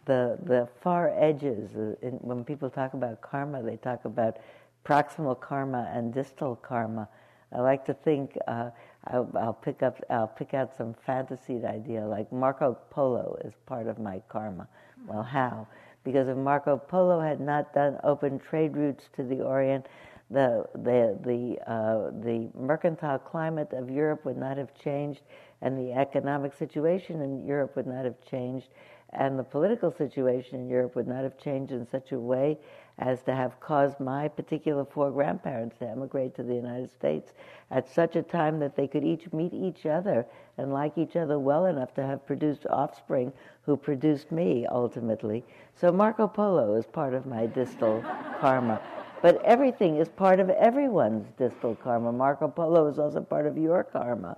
the 0.05 0.39
the 0.43 0.69
far 0.81 1.13
edges. 1.17 1.75
Uh, 1.77 1.95
in, 2.07 2.13
when 2.15 2.45
people 2.45 2.71
talk 2.71 2.95
about 2.95 3.21
karma, 3.21 3.63
they 3.63 3.77
talk 3.77 4.05
about 4.05 4.39
proximal 4.85 5.39
karma 5.39 5.91
and 5.95 6.13
distal 6.13 6.57
karma. 6.57 7.09
I 7.55 7.61
like 7.61 7.85
to 7.87 7.95
think. 7.95 8.37
Uh, 8.49 8.71
I'll, 9.09 9.31
I'll, 9.35 9.53
pick 9.53 9.83
up. 9.83 10.01
I'll 10.11 10.29
pick 10.29 10.55
out 10.55 10.77
some 10.77 10.95
fantasied 11.07 11.65
idea 11.65 12.05
like 12.07 12.33
Marco 12.33 12.79
Polo 12.91 13.37
is 13.45 13.53
part 13.67 13.87
of 13.87 13.99
my 13.99 14.23
karma. 14.29 14.69
Well, 15.07 15.23
how? 15.23 15.67
Because 16.05 16.29
if 16.29 16.37
Marco 16.37 16.77
Polo 16.77 17.21
had 17.21 17.41
not 17.41 17.75
done 17.75 17.99
open 18.05 18.39
trade 18.39 18.77
routes 18.77 19.05
to 19.17 19.23
the 19.23 19.41
Orient, 19.43 19.87
the 20.31 20.65
the 20.75 21.19
the 21.25 21.71
uh, 21.71 22.11
the 22.23 22.49
mercantile 22.59 23.19
climate 23.19 23.73
of 23.73 23.91
Europe 23.91 24.25
would 24.25 24.39
not 24.39 24.57
have 24.57 24.75
changed, 24.75 25.23
and 25.61 25.77
the 25.77 25.93
economic 25.93 26.55
situation 26.55 27.21
in 27.21 27.45
Europe 27.45 27.77
would 27.77 27.87
not 27.87 28.05
have 28.05 28.21
changed, 28.29 28.69
and 29.13 29.39
the 29.39 29.45
political 29.45 29.93
situation 29.93 30.61
in 30.61 30.69
Europe 30.69 30.97
would 30.97 31.09
not 31.09 31.23
have 31.23 31.39
changed 31.39 31.73
in 31.73 31.87
such 31.87 32.13
a 32.13 32.19
way 32.19 32.59
as 32.99 33.23
to 33.23 33.35
have 33.35 33.59
caused 33.61 33.99
my 34.01 34.29
particular 34.29 34.85
four 34.85 35.11
grandparents 35.11 35.79
to 35.79 35.89
emigrate 35.89 36.35
to 36.35 36.43
the 36.43 36.55
United 36.55 36.91
States 36.91 37.33
at 37.71 37.89
such 37.89 38.17
a 38.17 38.23
time 38.23 38.59
that 38.59 38.77
they 38.77 38.87
could 38.87 39.05
each 39.05 39.33
meet 39.33 39.53
each 39.53 39.87
other 39.87 40.27
and 40.59 40.73
like 40.73 40.97
each 40.99 41.17
other 41.17 41.39
well 41.39 41.67
enough 41.67 41.95
to 41.95 42.07
have 42.07 42.27
produced 42.27 42.67
offspring 42.69 43.33
who 43.65 43.77
produced 43.77 44.31
me 44.31 44.67
ultimately. 44.67 45.43
So 45.75 45.91
Marco 45.91 46.29
Polo 46.29 46.75
is 46.75 46.87
part 46.87 47.15
of 47.15 47.27
my 47.27 47.47
distal 47.47 48.05
karma. 48.41 48.81
But 49.23 49.43
everything 49.45 49.97
is 49.97 50.09
part 50.09 50.41
of 50.41 50.51
everyone's 50.51 51.29
distal 51.39 51.77
karma. 51.77 52.13
Marco 52.13 52.49
Polo 52.49 52.89
is 52.89 52.99
also 52.99 53.21
part 53.21 53.47
of 53.47 53.57
your 53.57 53.85
karma. 53.85 54.37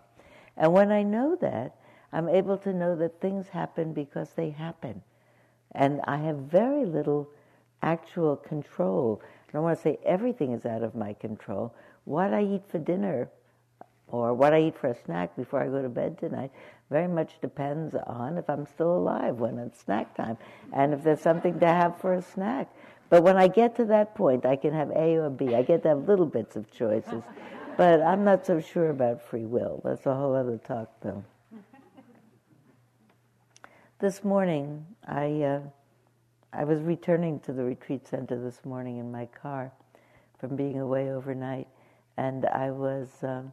And 0.56 0.72
when 0.72 0.92
I 0.92 1.02
know 1.02 1.36
that, 1.40 1.74
I'm 2.12 2.28
able 2.28 2.58
to 2.58 2.72
know 2.72 2.94
that 2.96 3.20
things 3.20 3.48
happen 3.48 3.92
because 3.92 4.30
they 4.30 4.50
happen. 4.50 5.02
And 5.72 6.00
I 6.04 6.18
have 6.18 6.36
very 6.36 6.84
little 6.84 7.28
actual 7.84 8.36
control. 8.36 9.20
I 9.48 9.52
don't 9.52 9.62
want 9.62 9.78
to 9.78 9.82
say 9.82 9.98
everything 10.04 10.52
is 10.52 10.64
out 10.64 10.82
of 10.82 10.94
my 10.94 11.12
control. 11.12 11.74
What 12.04 12.32
I 12.32 12.42
eat 12.42 12.62
for 12.68 12.78
dinner 12.78 13.28
or 14.08 14.34
what 14.34 14.52
I 14.52 14.60
eat 14.62 14.78
for 14.78 14.88
a 14.88 15.04
snack 15.04 15.36
before 15.36 15.62
I 15.62 15.68
go 15.68 15.82
to 15.82 15.88
bed 15.88 16.18
tonight 16.18 16.50
very 16.90 17.08
much 17.08 17.40
depends 17.40 17.94
on 18.06 18.36
if 18.38 18.48
I'm 18.48 18.66
still 18.66 18.96
alive 18.96 19.36
when 19.36 19.58
it's 19.58 19.80
snack 19.80 20.14
time 20.14 20.36
and 20.72 20.92
if 20.92 21.02
there's 21.02 21.20
something 21.20 21.58
to 21.60 21.66
have 21.66 22.00
for 22.00 22.14
a 22.14 22.22
snack. 22.22 22.68
But 23.10 23.22
when 23.22 23.36
I 23.36 23.48
get 23.48 23.76
to 23.76 23.84
that 23.86 24.14
point, 24.14 24.46
I 24.46 24.56
can 24.56 24.72
have 24.72 24.90
A 24.90 25.16
or 25.16 25.30
B. 25.30 25.54
I 25.54 25.62
get 25.62 25.82
to 25.82 25.90
have 25.90 26.08
little 26.08 26.26
bits 26.26 26.56
of 26.56 26.70
choices. 26.70 27.22
But 27.76 28.00
I'm 28.02 28.24
not 28.24 28.46
so 28.46 28.60
sure 28.60 28.90
about 28.90 29.22
free 29.22 29.44
will. 29.44 29.80
That's 29.84 30.06
a 30.06 30.14
whole 30.14 30.34
other 30.34 30.58
talk, 30.58 30.88
though. 31.00 31.24
This 34.00 34.22
morning, 34.22 34.86
I 35.06 35.42
uh, 35.42 35.60
I 36.56 36.62
was 36.62 36.80
returning 36.82 37.40
to 37.40 37.52
the 37.52 37.64
retreat 37.64 38.06
center 38.06 38.40
this 38.40 38.64
morning 38.64 38.98
in 38.98 39.10
my 39.10 39.26
car 39.26 39.72
from 40.38 40.54
being 40.54 40.78
away 40.78 41.10
overnight, 41.10 41.66
and 42.16 42.46
I 42.46 42.70
was 42.70 43.08
um, 43.22 43.52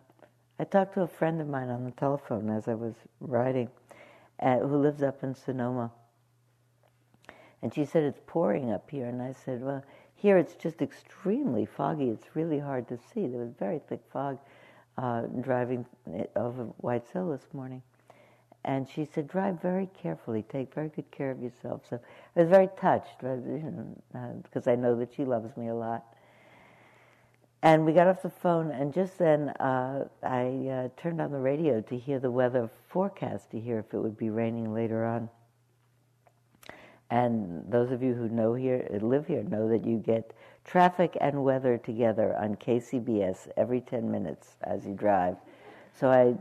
I 0.60 0.65
talked 0.65 0.93
to 0.93 1.01
a 1.01 1.08
friend 1.08 1.41
of 1.41 1.48
mine 1.48 1.70
on 1.70 1.84
the 1.84 1.91
telephone 1.91 2.51
as 2.51 2.67
I 2.67 2.75
was 2.75 2.93
riding, 3.20 3.70
uh, 4.39 4.60
who 4.60 4.77
lives 4.77 5.01
up 5.01 5.24
in 5.24 5.34
Sonoma, 5.34 5.91
and 7.63 7.74
she 7.74 7.86
said 7.86 8.03
it's 8.03 8.22
pouring 8.27 8.72
up 8.72 8.88
here, 8.91 9.08
and 9.08 9.20
I 9.20 9.34
said, 9.34 9.63
well, 9.63 9.84
here 10.13 10.38
it's 10.38 10.53
just 10.53 10.84
extremely 10.84 11.65
foggy. 11.65 12.10
It's 12.10 12.36
really 12.36 12.60
hard 12.60 12.88
to 12.89 12.98
see. 12.98 13.25
There 13.25 13.39
was 13.39 13.53
very 13.58 13.79
thick 13.79 14.01
fog 14.13 14.38
uh, 15.00 15.22
driving 15.41 15.88
over 16.36 16.65
White 16.77 17.08
Hill 17.12 17.31
this 17.31 17.48
morning. 17.51 17.81
And 18.63 18.88
she 18.88 19.06
said, 19.06 19.27
drive 19.27 19.60
very 19.62 19.89
carefully, 20.01 20.44
take 20.44 20.74
very 20.74 20.89
good 20.89 21.10
care 21.10 21.32
of 21.32 21.41
yourself. 21.41 21.82
So 21.89 22.00
I 22.36 22.39
was 22.39 22.50
very 22.50 22.70
touched, 22.80 23.20
because 23.20 24.68
uh, 24.68 24.72
I 24.72 24.75
know 24.75 24.96
that 24.98 25.13
she 25.15 25.25
loves 25.25 25.58
me 25.58 25.70
a 25.70 25.75
lot. 25.75 26.06
And 27.63 27.86
we 27.86 27.94
got 27.94 28.08
off 28.08 28.22
the 28.22 28.30
phone, 28.30 28.72
and 28.72 28.94
just 28.94 29.18
then 29.18 29.50
uh, 29.50 30.08
I 30.24 30.68
uh, 30.68 30.89
turned 31.01 31.22
on 31.22 31.32
the 31.32 31.39
radio 31.39 31.82
to 31.82 31.98
hear 31.98 32.20
the 32.20 32.32
weather 32.32 32.70
forecast, 32.89 33.51
to 33.51 33.60
hear 33.60 33.80
if 33.80 33.94
it 33.94 34.00
would 34.00 34.18
be 34.18 34.30
raining 34.30 34.74
later 34.74 35.06
on. 35.06 35.30
And 37.12 37.70
those 37.70 37.91
of 37.91 38.01
you 38.01 38.13
who 38.13 38.30
know 38.30 38.53
here, 38.53 38.88
live 39.01 39.27
here, 39.27 39.44
know 39.44 39.68
that 39.70 39.86
you 39.86 39.98
get 39.98 40.34
traffic 40.65 41.18
and 41.20 41.44
weather 41.44 41.77
together 41.77 42.36
on 42.38 42.56
KCBS 42.56 43.50
every 43.58 43.82
10 43.82 44.10
minutes 44.10 44.56
as 44.63 44.86
you 44.86 44.94
drive. 44.94 45.36
So 45.94 46.10
I 46.10 46.34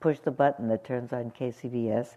push 0.00 0.18
the 0.18 0.30
button 0.30 0.68
that 0.68 0.84
turns 0.84 1.12
on 1.12 1.30
KCBS, 1.30 2.16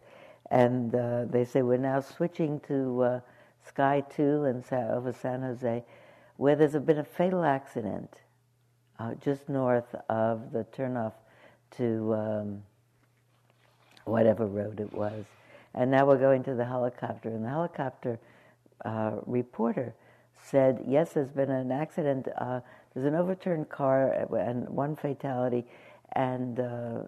and 0.49 0.95
uh, 0.95 1.25
they 1.25 1.45
say 1.45 1.61
we're 1.61 1.77
now 1.77 1.99
switching 1.99 2.59
to 2.61 3.01
uh, 3.01 3.19
Sky 3.65 4.03
2 4.15 4.45
and 4.45 4.63
over 4.71 5.11
San 5.11 5.41
Jose, 5.41 5.83
where 6.37 6.55
there's 6.55 6.73
been 6.73 6.99
a 6.99 7.03
fatal 7.03 7.43
accident 7.43 8.09
uh, 8.99 9.13
just 9.15 9.49
north 9.49 9.95
of 10.09 10.51
the 10.51 10.65
turnoff 10.75 11.13
to 11.71 12.13
um, 12.13 12.63
whatever 14.05 14.45
road 14.45 14.79
it 14.79 14.93
was. 14.93 15.25
And 15.73 15.89
now 15.89 16.05
we're 16.05 16.19
going 16.19 16.43
to 16.43 16.53
the 16.53 16.65
helicopter, 16.65 17.29
and 17.29 17.43
the 17.43 17.49
helicopter 17.49 18.19
uh, 18.85 19.13
reporter 19.25 19.93
said, 20.41 20.83
yes, 20.87 21.13
there's 21.13 21.31
been 21.31 21.49
an 21.49 21.71
accident. 21.71 22.27
Uh, 22.37 22.59
there's 22.93 23.05
an 23.07 23.15
overturned 23.15 23.69
car 23.69 24.11
and 24.37 24.69
one 24.69 24.95
fatality, 24.95 25.65
and 26.13 26.59
uh, 26.59 26.99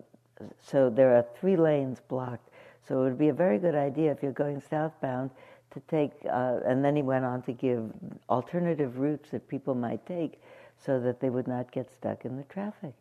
so 0.61 0.89
there 0.89 1.15
are 1.15 1.25
three 1.39 1.55
lanes 1.55 1.99
blocked. 2.07 2.49
So 2.87 3.01
it 3.01 3.03
would 3.03 3.17
be 3.17 3.29
a 3.29 3.33
very 3.33 3.57
good 3.57 3.75
idea 3.75 4.11
if 4.11 4.21
you're 4.21 4.31
going 4.31 4.61
southbound 4.69 5.31
to 5.71 5.79
take, 5.81 6.11
uh, 6.29 6.59
and 6.65 6.83
then 6.83 6.95
he 6.95 7.01
went 7.01 7.25
on 7.25 7.41
to 7.43 7.51
give 7.51 7.91
alternative 8.29 8.97
routes 8.97 9.29
that 9.31 9.47
people 9.47 9.75
might 9.75 10.05
take 10.05 10.41
so 10.77 10.99
that 10.99 11.19
they 11.19 11.29
would 11.29 11.47
not 11.47 11.71
get 11.71 11.91
stuck 11.91 12.25
in 12.25 12.37
the 12.37 12.43
traffic. 12.43 12.93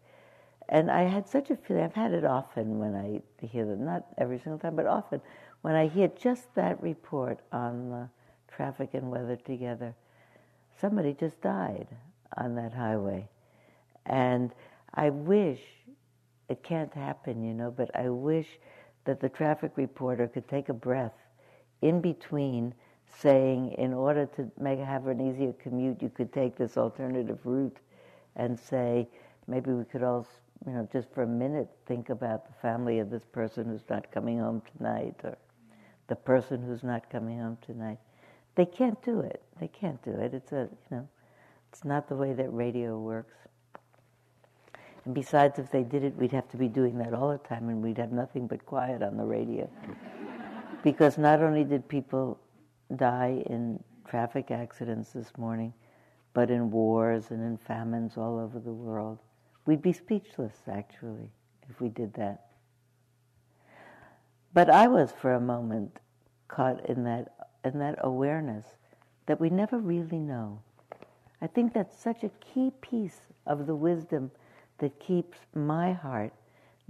And 0.69 0.91
I 0.91 1.03
had 1.03 1.29
such 1.29 1.51
a 1.51 1.57
feeling, 1.57 1.83
I've 1.83 1.95
had 1.95 2.13
it 2.13 2.25
often 2.25 2.79
when 2.79 2.95
I 2.95 3.21
hear 3.47 3.67
that, 3.67 3.79
not 3.79 4.07
every 4.17 4.39
single 4.39 4.59
time, 4.59 4.77
but 4.77 4.87
often 4.87 5.21
when 5.61 5.75
I 5.75 5.87
hear 5.89 6.09
just 6.09 6.55
that 6.55 6.83
report 6.83 7.39
on 7.53 7.91
the 7.91 8.09
traffic 8.55 8.91
and 8.95 9.11
weather 9.11 9.37
together. 9.37 9.95
Somebody 10.81 11.13
just 11.13 11.41
died 11.43 11.89
on 12.37 12.55
that 12.57 12.73
highway. 12.73 13.29
And 14.07 14.51
I 14.95 15.11
wish 15.11 15.61
it 16.49 16.63
can't 16.63 16.93
happen, 16.93 17.43
you 17.43 17.55
know, 17.55 17.71
but 17.71 17.91
I 17.95 18.09
wish 18.09 18.59
that 19.05 19.21
the 19.21 19.29
traffic 19.29 19.73
reporter 19.77 20.27
could 20.27 20.49
take 20.49 20.69
a 20.69 20.75
breath 20.75 21.15
in 21.83 22.01
between 22.01 22.75
saying, 23.07 23.73
in 23.73 23.93
order 23.93 24.27
to 24.27 24.51
make 24.59 24.79
have 24.79 25.07
an 25.07 25.21
easier 25.21 25.53
commute, 25.53 26.03
you 26.03 26.11
could 26.11 26.33
take 26.33 26.57
this 26.57 26.77
alternative 26.77 27.39
route, 27.45 27.77
and 28.37 28.59
say, 28.59 29.09
maybe 29.47 29.71
we 29.71 29.85
could 29.85 30.03
all, 30.03 30.27
you 30.67 30.73
know, 30.73 30.89
just 30.93 31.09
for 31.15 31.23
a 31.23 31.27
minute 31.27 31.69
think 31.87 32.11
about 32.11 32.47
the 32.47 32.53
family 32.61 32.99
of 32.99 33.11
this 33.11 33.25
person 33.25 33.67
who's 33.67 33.89
not 33.89 34.11
coming 34.11 34.39
home 34.39 34.63
tonight, 34.77 35.15
or 35.23 35.37
the 36.09 36.17
person 36.17 36.63
who's 36.63 36.83
not 36.83 37.09
coming 37.11 37.39
home 37.39 37.59
tonight. 37.65 37.99
They 38.57 38.67
can't 38.67 39.01
do 39.03 39.21
it. 39.21 39.43
They 39.61 39.69
can't 39.69 40.03
do 40.03 40.13
it. 40.13 40.35
It's 40.35 40.53
a, 40.53 40.69
you 40.91 40.97
know, 40.97 41.09
it's 41.71 41.85
not 41.85 42.09
the 42.09 42.17
way 42.17 42.33
that 42.33 42.53
radio 42.53 42.99
works. 42.99 43.35
And 45.05 45.15
besides, 45.15 45.59
if 45.59 45.71
they 45.71 45.83
did 45.83 46.03
it, 46.03 46.17
we'd 46.17 46.33
have 46.33 46.49
to 46.51 46.57
be 46.57 46.69
doing 46.69 46.99
that 46.99 47.13
all 47.13 47.31
the 47.31 47.39
time 47.39 47.69
and 47.69 47.83
we'd 47.83 47.99
have 47.99 48.13
nothing 48.13 48.47
but 48.47 48.65
quiet 48.65 49.03
on 49.03 49.17
the 49.17 49.25
radio. 49.25 49.69
because 50.83 51.19
not 51.19 51.43
only 51.43 51.65
did 51.65 51.89
people 51.89 52.39
die 52.97 53.43
in 53.47 53.83
traffic 54.09 54.51
accidents 54.51 55.13
this 55.13 55.33
morning, 55.37 55.73
but 56.33 56.51
in 56.51 56.71
wars 56.71 57.31
and 57.31 57.43
in 57.43 57.57
famines 57.57 58.17
all 58.17 58.39
over 58.39 58.59
the 58.59 58.73
world. 58.73 59.19
We'd 59.67 59.83
be 59.83 59.93
speechless, 59.93 60.57
actually, 60.71 61.31
if 61.69 61.81
we 61.81 61.89
did 61.89 62.13
that. 62.15 62.47
But 64.53 64.71
I 64.71 64.89
was, 64.89 65.13
for 65.13 65.35
a 65.35 65.41
moment, 65.41 65.99
caught 66.49 66.89
in 66.89 67.05
that, 67.05 67.33
in 67.65 67.79
that 67.79 67.97
awareness 68.03 68.67
that 69.27 69.41
we 69.41 69.51
never 69.51 69.79
really 69.79 70.19
know. 70.19 70.61
I 71.41 71.47
think 71.47 71.73
that's 71.73 71.99
such 71.99 72.23
a 72.25 72.31
key 72.41 72.73
piece 72.81 73.21
of 73.47 73.67
the 73.67 73.75
wisdom 73.75 74.31
that 74.79 74.99
keeps 74.99 75.39
my 75.55 75.93
heart 75.93 76.33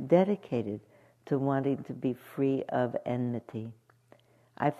dedicated 0.06 0.80
to 1.26 1.38
wanting 1.38 1.82
to 1.84 1.92
be 1.92 2.12
free 2.12 2.62
of 2.68 2.96
enmity. 3.06 3.70
I, 4.58 4.72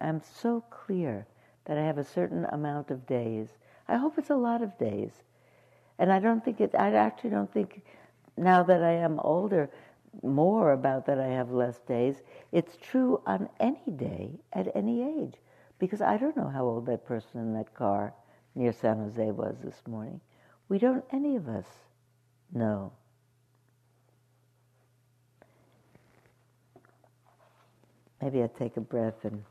am 0.00 0.20
so 0.22 0.64
clear 0.70 1.26
that 1.66 1.76
I 1.78 1.82
have 1.82 1.98
a 1.98 2.04
certain 2.04 2.46
amount 2.46 2.90
of 2.90 3.06
days. 3.06 3.48
I 3.88 3.96
hope 3.96 4.18
it's 4.18 4.30
a 4.30 4.36
lot 4.36 4.62
of 4.62 4.78
days. 4.78 5.12
And 5.98 6.12
I 6.12 6.18
don't 6.18 6.44
think 6.44 6.60
it, 6.60 6.74
I 6.78 6.92
actually 6.94 7.30
don't 7.30 7.52
think 7.52 7.82
now 8.36 8.62
that 8.62 8.82
I 8.82 8.92
am 8.92 9.20
older 9.20 9.70
more 10.22 10.72
about 10.72 11.06
that 11.06 11.20
I 11.20 11.28
have 11.28 11.50
less 11.50 11.78
days. 11.80 12.22
It's 12.52 12.76
true 12.76 13.20
on 13.26 13.48
any 13.60 13.90
day 13.96 14.30
at 14.52 14.74
any 14.74 15.02
age 15.02 15.34
because 15.78 16.00
I 16.00 16.16
don't 16.16 16.36
know 16.36 16.48
how 16.48 16.64
old 16.64 16.86
that 16.86 17.04
person 17.04 17.40
in 17.40 17.54
that 17.54 17.74
car 17.74 18.12
near 18.54 18.72
San 18.72 18.98
Jose 18.98 19.30
was 19.30 19.56
this 19.62 19.82
morning. 19.86 20.20
We 20.68 20.78
don't, 20.78 21.04
any 21.12 21.36
of 21.36 21.48
us, 21.48 21.66
know. 22.52 22.92
Maybe 28.20 28.42
I'll 28.42 28.48
take 28.48 28.76
a 28.76 28.80
breath 28.80 29.24
and 29.24 29.42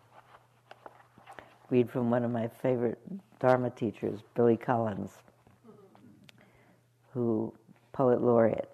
read 1.70 1.90
from 1.90 2.10
one 2.10 2.24
of 2.24 2.32
my 2.32 2.48
favorite 2.48 3.00
Dharma 3.40 3.70
teachers, 3.70 4.20
Billy 4.36 4.58
Collins, 4.58 5.12
who 7.14 7.54
poet 7.94 8.22
laureate. 8.22 8.70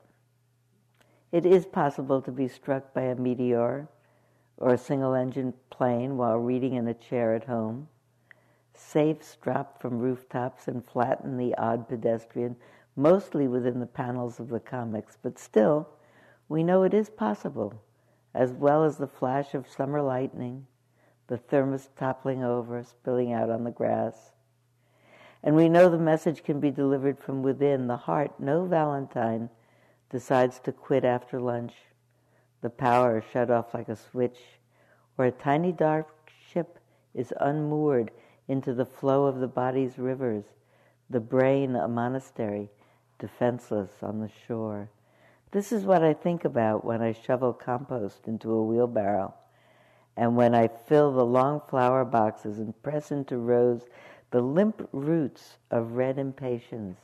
It 1.32 1.46
is 1.46 1.66
possible 1.66 2.22
to 2.22 2.32
be 2.32 2.48
struck 2.48 2.94
by 2.94 3.04
a 3.04 3.16
meteor 3.16 3.88
or 4.58 4.74
a 4.74 4.78
single 4.78 5.14
engine 5.14 5.54
plane 5.70 6.18
while 6.18 6.38
reading 6.38 6.76
in 6.76 6.88
a 6.88 6.94
chair 6.94 7.34
at 7.36 7.46
home. 7.46 7.88
Safes 8.74 9.38
drop 9.42 9.82
from 9.82 10.00
rooftops 10.00 10.68
and 10.68 10.84
flatten 10.84 11.38
the 11.38 11.56
odd 11.58 11.88
pedestrian, 11.88 12.56
mostly 12.96 13.48
within 13.48 13.80
the 13.80 13.86
panels 13.86 14.40
of 14.40 14.50
the 14.50 14.60
comics, 14.60 15.18
but 15.22 15.38
still, 15.38 15.90
we 16.48 16.64
know 16.64 16.84
it 16.84 16.94
is 16.94 17.10
possible 17.10 17.82
as 18.36 18.52
well 18.52 18.84
as 18.84 18.98
the 18.98 19.08
flash 19.08 19.54
of 19.54 19.68
summer 19.68 20.02
lightning, 20.02 20.68
the 21.28 21.38
thermos 21.38 21.90
toppling 21.98 22.44
over, 22.44 22.84
spilling 22.84 23.32
out 23.32 23.50
on 23.50 23.64
the 23.64 23.72
grass. 23.72 24.32
And 25.42 25.56
we 25.56 25.70
know 25.70 25.90
the 25.90 25.98
message 25.98 26.44
can 26.44 26.60
be 26.60 26.70
delivered 26.70 27.18
from 27.18 27.42
within 27.42 27.88
the 27.88 27.98
heart. 27.98 28.40
No 28.40 28.66
Valentine 28.66 29.50
decides 30.10 30.60
to 30.60 30.72
quit 30.72 31.06
after 31.06 31.40
lunch. 31.40 31.74
The 32.62 32.70
power 32.70 33.20
is 33.20 33.24
shut 33.32 33.50
off 33.50 33.74
like 33.74 33.88
a 33.88 33.96
switch, 33.96 34.40
or 35.18 35.26
a 35.26 35.32
tiny 35.32 35.72
dark 35.72 36.30
ship 36.52 36.80
is 37.14 37.34
unmoored 37.40 38.12
into 38.48 38.74
the 38.74 38.86
flow 38.86 39.26
of 39.26 39.40
the 39.40 39.48
body's 39.48 39.98
rivers, 39.98 40.46
the 41.10 41.20
brain 41.20 41.76
a 41.76 41.88
monastery, 41.88 42.70
defenseless 43.20 43.92
on 44.02 44.20
the 44.20 44.30
shore. 44.48 44.90
This 45.52 45.72
is 45.72 45.86
what 45.86 46.04
I 46.04 46.14
think 46.14 46.44
about 46.44 46.84
when 46.84 47.02
I 47.02 47.14
shovel 47.14 47.54
compost 47.54 48.28
into 48.28 48.52
a 48.52 48.64
wheelbarrow 48.64 49.34
and 50.18 50.36
when 50.36 50.56
I 50.56 50.68
fill 50.68 51.12
the 51.12 51.26
long 51.26 51.62
flower 51.70 52.06
boxes 52.06 52.60
and 52.60 52.82
press 52.84 53.12
into 53.12 53.38
rows 53.38 53.84
the 54.32 54.42
limp 54.42 54.88
roots 54.92 55.58
of 55.72 55.94
red 55.94 56.18
impatiens. 56.18 56.98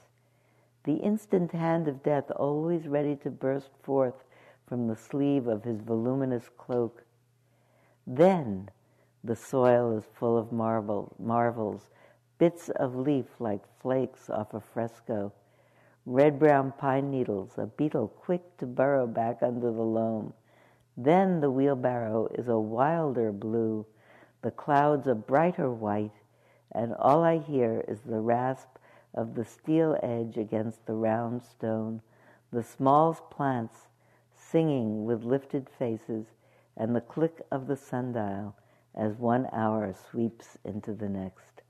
The 0.84 0.95
instant 0.95 1.52
hand 1.52 1.88
of 1.88 2.04
death 2.04 2.32
always 2.36 2.88
ready 2.88 3.15
to 3.17 3.30
burst 3.30 3.71
forth 3.84 4.24
from 4.67 4.88
the 4.88 4.95
sleeve 4.95 5.47
of 5.47 5.63
his 5.63 5.82
voluminous 5.82 6.50
cloak. 6.58 7.04
Then 8.08 8.69
the 9.24 9.36
soil 9.36 9.95
is 9.95 10.06
full 10.13 10.38
of 10.38 10.52
marble, 10.52 11.15
marvels, 11.19 11.89
bits 12.38 12.69
of 12.69 12.95
leaf 12.95 13.26
like 13.39 13.62
flakes 13.80 14.30
off 14.30 14.54
a 14.54 14.60
fresco, 14.60 15.32
red 16.06 16.40
brown 16.40 16.74
pine 16.78 17.12
needles, 17.12 17.52
a 17.58 17.66
beetle 17.66 18.08
quick 18.08 18.58
to 18.58 18.66
burrow 18.66 19.06
back 19.06 19.38
under 19.42 19.72
the 19.72 19.82
loam. 19.82 20.34
Then 20.98 21.40
the 21.42 21.52
wheelbarrow 21.52 22.28
is 22.36 22.48
a 22.48 22.60
wilder 22.60 23.32
blue, 23.32 23.86
the 24.42 24.52
clouds 24.52 25.08
a 25.08 25.16
brighter 25.16 25.72
white, 25.72 26.16
and 26.72 26.94
all 26.96 27.24
I 27.24 27.38
hear 27.38 27.84
is 27.88 28.02
the 28.02 28.20
rasp 28.20 28.78
of 29.14 29.36
the 29.36 29.46
steel 29.46 29.98
edge 30.02 30.38
against 30.38 30.86
the 30.86 30.94
round 30.94 31.44
stone, 31.44 32.02
the 32.52 32.64
small 32.64 33.14
plants 33.14 33.88
singing 34.36 35.06
with 35.06 35.24
lifted 35.24 35.70
faces, 35.70 36.26
and 36.76 36.96
the 36.96 37.02
click 37.02 37.42
of 37.52 37.68
the 37.68 37.76
sundial 37.76 38.56
as 38.96 39.18
one 39.18 39.48
hour 39.54 39.94
sweeps 40.10 40.58
into 40.66 40.94
the 40.94 41.10
next. 41.10 41.61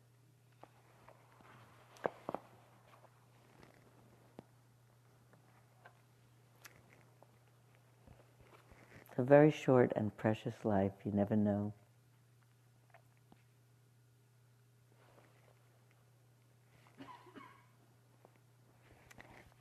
A 9.21 9.23
very 9.23 9.51
short 9.51 9.93
and 9.95 10.15
precious 10.17 10.55
life. 10.63 10.91
You 11.05 11.12
never 11.12 11.36
know. 11.36 11.73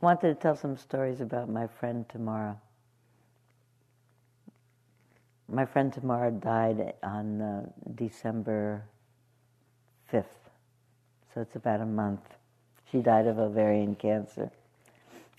Wanted 0.00 0.28
to 0.28 0.34
tell 0.34 0.56
some 0.56 0.78
stories 0.78 1.20
about 1.20 1.50
my 1.50 1.66
friend 1.66 2.08
Tamara. 2.08 2.56
My 5.46 5.66
friend 5.66 5.92
Tamara 5.92 6.30
died 6.30 6.94
on 7.02 7.42
uh, 7.42 7.66
December 7.94 8.84
5th, 10.10 10.24
so 11.34 11.42
it's 11.42 11.54
about 11.56 11.82
a 11.82 11.86
month. 11.86 12.22
She 12.90 13.00
died 13.00 13.26
of 13.26 13.38
ovarian 13.38 13.94
cancer. 13.94 14.50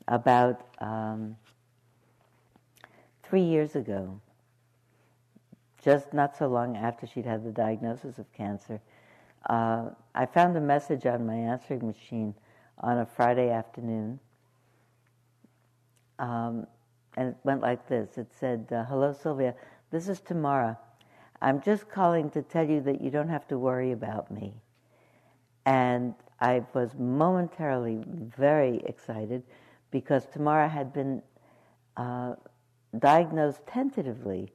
About 0.07 0.62
um, 0.79 1.38
three 3.32 3.41
years 3.41 3.78
ago, 3.78 4.20
just 5.82 6.13
not 6.13 6.36
so 6.36 6.48
long 6.48 6.76
after 6.76 7.08
she'd 7.08 7.26
had 7.26 7.46
the 7.46 7.52
diagnosis 7.52 8.20
of 8.20 8.26
cancer, 8.34 8.82
uh, 9.50 9.86
I 10.13 10.26
found 10.26 10.58
a 10.58 10.60
message 10.60 11.06
on 11.06 11.26
my 11.26 11.36
answering 11.36 11.88
machine 11.88 12.36
on 12.80 12.98
a 12.98 13.06
Friday 13.06 13.50
afternoon. 13.50 14.20
Um, 16.20 16.67
and 17.15 17.30
it 17.30 17.38
went 17.44 17.62
like 17.62 17.88
this 17.88 18.17
It 18.17 18.28
said, 18.38 18.67
uh, 18.70 18.84
Hello, 18.84 19.13
Sylvia. 19.13 19.56
This 19.91 20.10
is 20.10 20.20
Tamara. 20.20 20.78
I'm 21.41 21.62
just 21.62 21.89
calling 21.89 22.30
to 22.32 22.41
tell 22.41 22.67
you 22.70 22.82
that 22.82 23.00
you 23.00 23.12
don't 23.12 23.30
have 23.30 23.48
to 23.48 23.58
worry 23.58 23.94
about 23.94 24.30
me. 24.30 24.54
And 25.65 26.15
I 26.41 26.65
was 26.74 26.96
momentarily 27.00 28.04
very 28.38 28.82
excited 28.86 29.44
because 29.89 30.26
Tamara 30.26 30.67
had 30.67 30.91
been 30.91 31.22
uh, 31.96 32.36
diagnosed 32.97 33.65
tentatively 33.67 34.51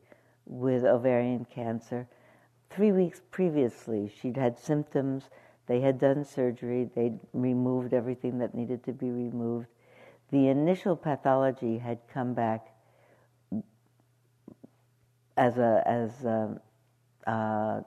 with 0.47 0.85
ovarian 0.85 1.45
cancer. 1.45 2.07
Three 2.71 2.93
weeks 2.93 3.21
previously, 3.31 4.09
she'd 4.21 4.37
had 4.37 4.59
symptoms. 4.59 5.31
They 5.67 5.81
had 5.81 5.99
done 5.99 6.25
surgery. 6.25 6.89
They'd 6.95 7.19
removed 7.33 7.93
everything 7.93 8.39
that 8.39 8.55
needed 8.55 8.85
to 8.85 8.93
be 8.93 9.11
removed. 9.11 9.67
The 10.31 10.49
initial 10.49 10.97
pathology 10.97 11.79
had 11.79 11.99
come 12.13 12.35
back 12.35 12.67
as 15.37 15.59
a 15.59 15.83
as 15.87 16.25
a, 16.25 16.61
uh, 17.27 17.81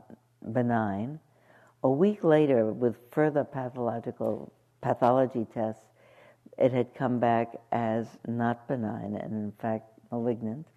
benign. 0.54 1.20
A 1.84 1.90
week 1.90 2.24
later, 2.24 2.72
with 2.72 2.98
further 3.12 3.44
pathological 3.44 4.52
pathology 4.82 5.46
tests, 5.54 5.86
it 6.58 6.74
had 6.74 6.94
come 6.94 7.20
back 7.20 7.56
as 7.72 8.08
not 8.28 8.68
benign, 8.68 9.16
and 9.16 9.34
in 9.34 9.54
fact 9.60 9.99
malignant. 10.12 10.68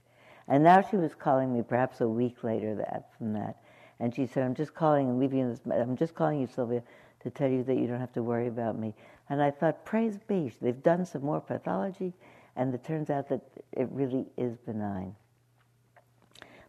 And 0.49 0.65
now 0.65 0.83
she 0.83 0.97
was 0.97 1.15
calling 1.15 1.53
me 1.53 1.63
perhaps 1.63 2.01
a 2.01 2.09
week 2.09 2.43
later 2.43 2.75
that 2.75 3.11
from 3.17 3.33
that. 3.35 3.57
And 4.01 4.15
she 4.15 4.27
said, 4.27 4.43
I'm 4.43 4.55
just 4.55 4.75
calling 4.75 5.09
and 5.09 5.21
leaving 5.21 5.49
this, 5.49 5.61
I'm 5.73 5.97
just 5.97 6.15
calling 6.15 6.41
you, 6.41 6.49
Sylvia, 6.49 6.83
to 7.21 7.31
tell 7.31 7.49
you 7.49 7.63
that 7.65 7.77
you 7.77 7.87
don't 7.87 8.01
have 8.01 8.13
to 8.15 8.23
worry 8.23 8.49
about 8.49 8.79
me. 8.79 8.95
And 9.29 9.41
I 9.41 9.51
thought, 9.53 9.85
praise 9.85 10.19
be, 10.27 10.53
they've 10.61 10.83
done 10.83 11.07
some 11.07 11.23
more 11.23 11.41
pathology, 11.41 12.13
and 12.57 12.75
it 12.75 12.85
turns 12.85 13.11
out 13.11 13.29
that 13.29 13.41
it 13.73 13.89
really 13.93 14.27
is 14.37 14.57
benign. 14.57 15.15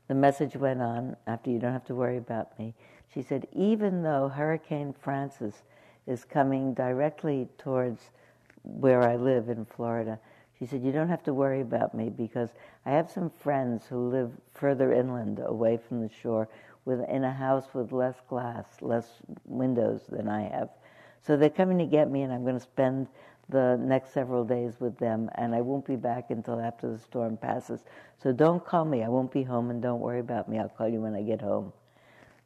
the 0.08 0.14
message 0.14 0.56
went 0.56 0.82
on 0.82 1.16
after 1.28 1.50
you 1.50 1.60
don't 1.60 1.74
have 1.74 1.86
to 1.86 1.96
worry 1.96 2.18
about 2.18 2.58
me. 2.60 2.74
She 3.14 3.22
said, 3.22 3.48
even 3.54 4.04
though 4.04 4.30
Hurricane 4.30 4.94
Frances 4.94 5.64
is 6.08 6.26
coming 6.26 6.74
directly 6.74 7.48
towards 7.58 8.12
where 8.64 9.02
I 9.02 9.16
live 9.16 9.50
in 9.50 9.66
Florida, 9.66 10.20
she 10.64 10.68
said, 10.68 10.82
you 10.82 10.94
don't 10.94 11.10
have 11.10 11.24
to 11.24 11.34
worry 11.34 11.60
about 11.60 11.94
me 11.94 12.10
because 12.10 12.52
I 12.86 12.92
have 12.92 13.12
some 13.12 13.30
friends 13.30 13.86
who 13.86 14.10
live 14.10 14.32
further 14.54 14.94
inland 14.94 15.42
away 15.46 15.78
from 15.78 16.00
the 16.00 16.10
shore 16.10 16.48
with, 16.86 17.02
in 17.10 17.26
a 17.26 17.34
house 17.34 17.66
with 17.74 17.92
less 17.92 18.16
glass, 18.30 18.66
less 18.80 19.08
windows 19.44 20.04
than 20.08 20.30
I 20.30 20.44
have. 20.44 20.70
So 21.22 21.36
they're 21.36 21.50
coming 21.50 21.80
to 21.80 21.86
get 21.86 22.10
me, 22.10 22.22
and 22.22 22.32
I'm 22.32 22.44
going 22.44 22.56
to 22.56 22.62
spend 22.62 23.08
the 23.50 23.78
next 23.78 24.14
several 24.14 24.46
days 24.46 24.76
with 24.80 24.98
them, 25.00 25.30
and 25.36 25.54
I 25.54 25.60
won't 25.60 25.86
be 25.86 25.98
back 25.98 26.30
until 26.30 26.62
after 26.62 26.90
the 26.90 26.98
storm 26.98 27.36
passes. 27.36 27.82
So 28.22 28.32
don't 28.32 28.64
call 28.64 28.86
me. 28.86 29.04
I 29.04 29.10
won't 29.10 29.34
be 29.34 29.44
home, 29.44 29.70
and 29.70 29.82
don't 29.82 30.00
worry 30.00 30.22
about 30.22 30.48
me. 30.48 30.60
I'll 30.60 30.70
call 30.70 30.88
you 30.88 31.02
when 31.02 31.14
I 31.14 31.24
get 31.24 31.42
home. 31.42 31.74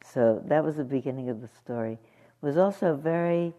So 0.04 0.42
that 0.46 0.64
was 0.64 0.74
the 0.74 0.84
beginning 0.84 1.28
of 1.28 1.40
the 1.40 1.48
story. 1.48 1.92
It 1.92 2.46
was 2.46 2.56
also 2.56 2.96
very 2.96 3.54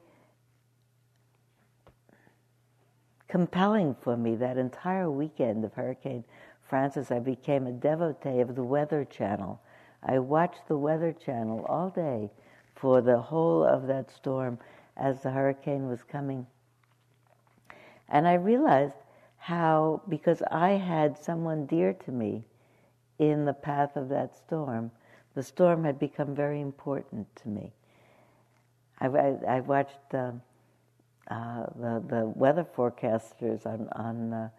compelling 3.29 3.95
for 4.01 4.17
me 4.17 4.35
that 4.35 4.57
entire 4.57 5.09
weekend 5.09 5.63
of 5.63 5.73
Hurricane 5.73 6.23
Frances. 6.67 7.11
I 7.11 7.19
became 7.19 7.67
a 7.67 7.71
devotee 7.71 8.41
of 8.41 8.55
the 8.55 8.63
Weather 8.63 9.05
Channel. 9.05 9.61
I 10.03 10.19
watched 10.19 10.67
the 10.67 10.77
Weather 10.77 11.13
Channel 11.13 11.65
all 11.67 11.89
day 11.89 12.29
for 12.75 13.01
the 13.01 13.19
whole 13.19 13.63
of 13.63 13.87
that 13.87 14.11
storm 14.11 14.57
as 14.97 15.21
the 15.21 15.31
hurricane 15.31 15.87
was 15.87 16.03
coming. 16.03 16.45
And 18.09 18.27
I 18.27 18.33
realized 18.33 18.95
how, 19.37 20.01
because 20.09 20.41
I 20.51 20.71
had 20.71 21.17
someone 21.17 21.65
dear 21.65 21.93
to 21.93 22.11
me 22.11 22.43
in 23.19 23.45
the 23.45 23.53
path 23.53 23.95
of 23.95 24.09
that 24.09 24.35
storm, 24.35 24.91
the 25.35 25.43
storm 25.43 25.83
had 25.83 25.99
become 25.99 26.35
very 26.35 26.61
important 26.61 27.27
to 27.37 27.47
me. 27.47 27.71
I, 28.99 29.07
I, 29.07 29.37
I 29.47 29.59
watched 29.61 30.13
um, 30.13 30.41
uh, 31.29 31.65
the, 31.75 32.03
the 32.07 32.25
weather 32.35 32.65
forecasters 32.75 33.65
on, 33.65 33.87
on 33.93 34.33
uh, 34.33 34.49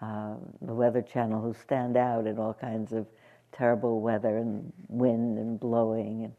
uh, 0.00 0.34
the 0.62 0.74
Weather 0.74 1.02
Channel 1.02 1.40
who 1.40 1.54
stand 1.54 1.96
out 1.96 2.26
in 2.26 2.38
all 2.38 2.54
kinds 2.54 2.92
of 2.92 3.06
terrible 3.52 4.00
weather 4.00 4.38
and 4.38 4.72
wind 4.88 5.38
and 5.38 5.60
blowing 5.60 6.24
and 6.24 6.32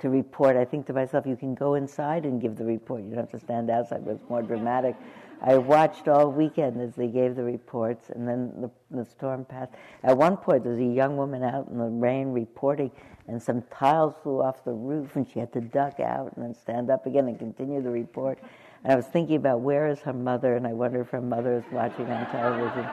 to 0.00 0.08
report. 0.08 0.56
I 0.56 0.64
think 0.64 0.86
to 0.86 0.92
myself, 0.92 1.26
you 1.26 1.36
can 1.36 1.54
go 1.54 1.74
inside 1.74 2.24
and 2.24 2.40
give 2.40 2.56
the 2.56 2.64
report. 2.64 3.02
You 3.02 3.10
don't 3.10 3.18
have 3.18 3.30
to 3.30 3.38
stand 3.38 3.70
outside, 3.70 4.04
but 4.04 4.12
it's 4.12 4.28
more 4.28 4.42
dramatic. 4.42 4.96
I 5.42 5.56
watched 5.56 6.06
all 6.06 6.30
weekend 6.30 6.80
as 6.80 6.94
they 6.94 7.06
gave 7.06 7.34
the 7.34 7.42
reports, 7.42 8.10
and 8.10 8.28
then 8.28 8.52
the, 8.60 8.70
the 8.90 9.04
storm 9.04 9.44
passed. 9.44 9.72
At 10.02 10.16
one 10.16 10.36
point, 10.36 10.64
there 10.64 10.72
was 10.72 10.80
a 10.80 10.84
young 10.84 11.16
woman 11.16 11.42
out 11.42 11.68
in 11.68 11.78
the 11.78 11.84
rain 11.84 12.28
reporting, 12.28 12.90
and 13.26 13.42
some 13.42 13.62
tiles 13.70 14.14
flew 14.22 14.42
off 14.42 14.64
the 14.64 14.72
roof, 14.72 15.16
and 15.16 15.26
she 15.26 15.38
had 15.38 15.52
to 15.54 15.60
duck 15.60 15.98
out 16.00 16.32
and 16.36 16.44
then 16.44 16.54
stand 16.54 16.90
up 16.90 17.06
again 17.06 17.26
and 17.28 17.38
continue 17.38 17.80
the 17.82 17.90
report. 17.90 18.38
And 18.82 18.92
I 18.92 18.96
was 18.96 19.06
thinking 19.06 19.36
about 19.36 19.60
where 19.60 19.88
is 19.88 20.00
her 20.00 20.12
mother, 20.12 20.56
and 20.56 20.66
I 20.66 20.72
wonder 20.72 21.00
if 21.02 21.10
her 21.10 21.20
mother 21.20 21.54
is 21.54 21.64
watching 21.70 22.06
on 22.06 22.26
television. 22.30 22.88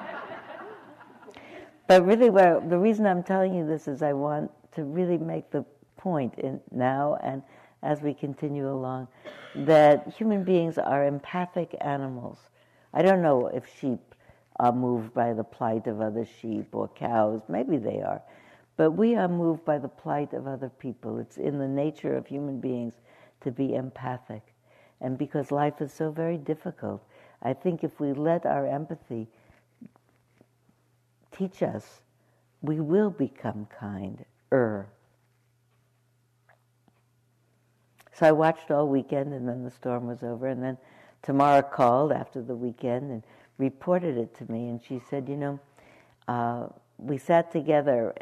but 1.88 2.06
really, 2.06 2.30
the 2.30 2.78
reason 2.78 3.06
I'm 3.06 3.23
telling 3.23 3.54
you 3.54 3.65
this 3.65 3.88
is 3.88 4.02
I 4.02 4.13
want 4.13 4.52
to 4.73 4.84
really 4.84 5.17
make 5.17 5.50
the 5.50 5.63
point 5.95 6.36
in 6.36 6.60
now 6.71 7.17
and 7.23 7.41
as 7.84 8.02
we 8.02 8.13
continue 8.13 8.69
along 8.69 9.08
that 9.56 10.13
human 10.17 10.43
beings 10.43 10.78
are 10.78 11.06
empathic 11.06 11.76
animals. 11.82 12.38
I 12.93 13.02
don't 13.02 13.21
know 13.21 13.47
if 13.47 13.63
sheep 13.80 14.15
are 14.60 14.71
moved 14.71 15.13
by 15.13 15.34
the 15.34 15.43
plight 15.43 15.88
of 15.88 16.02
other 16.02 16.26
sheep 16.26 16.67
or 16.73 16.88
cows, 16.89 17.41
maybe 17.47 17.78
they 17.78 18.02
are, 18.02 18.21
but 18.76 18.91
we 18.91 19.15
are 19.15 19.28
moved 19.28 19.63
by 19.65 19.78
the 19.78 19.88
plight 19.88 20.34
of 20.34 20.47
other 20.47 20.69
people. 20.69 21.19
It's 21.19 21.38
in 21.38 21.60
the 21.60 21.67
nature 21.67 22.15
of 22.15 22.28
human 22.28 22.60
beings 22.60 22.93
to 23.41 23.52
be 23.52 23.76
empathic. 23.76 24.43
And 25.02 25.18
because 25.18 25.52
life 25.52 25.82
is 25.82 25.94
so 25.94 26.12
very 26.12 26.38
difficult, 26.38 27.04
I 27.42 27.54
think 27.54 27.84
if 27.84 28.00
we 28.00 28.14
let 28.14 28.46
our 28.46 28.66
empathy 28.66 29.28
teach 31.32 31.62
us, 31.62 32.02
we 32.62 32.80
will 32.80 33.12
become 33.12 33.68
kinder. 33.80 34.88
So 38.14 38.26
I 38.26 38.32
watched 38.32 38.72
all 38.72 38.88
weekend, 38.88 39.34
and 39.34 39.48
then 39.48 39.64
the 39.64 39.70
storm 39.70 40.08
was 40.08 40.24
over. 40.24 40.48
And 40.48 40.64
then 40.64 40.78
Tamara 41.22 41.62
called 41.62 42.12
after 42.12 42.42
the 42.42 42.56
weekend 42.56 43.12
and 43.12 43.24
reported 43.60 44.18
it 44.18 44.36
to 44.38 44.52
me. 44.52 44.70
And 44.70 44.82
she 44.84 45.00
said, 45.08 45.30
You 45.30 45.38
know, 45.38 45.60
uh, 46.28 46.68
we 46.98 47.20
sat 47.20 47.52
together 47.52 48.14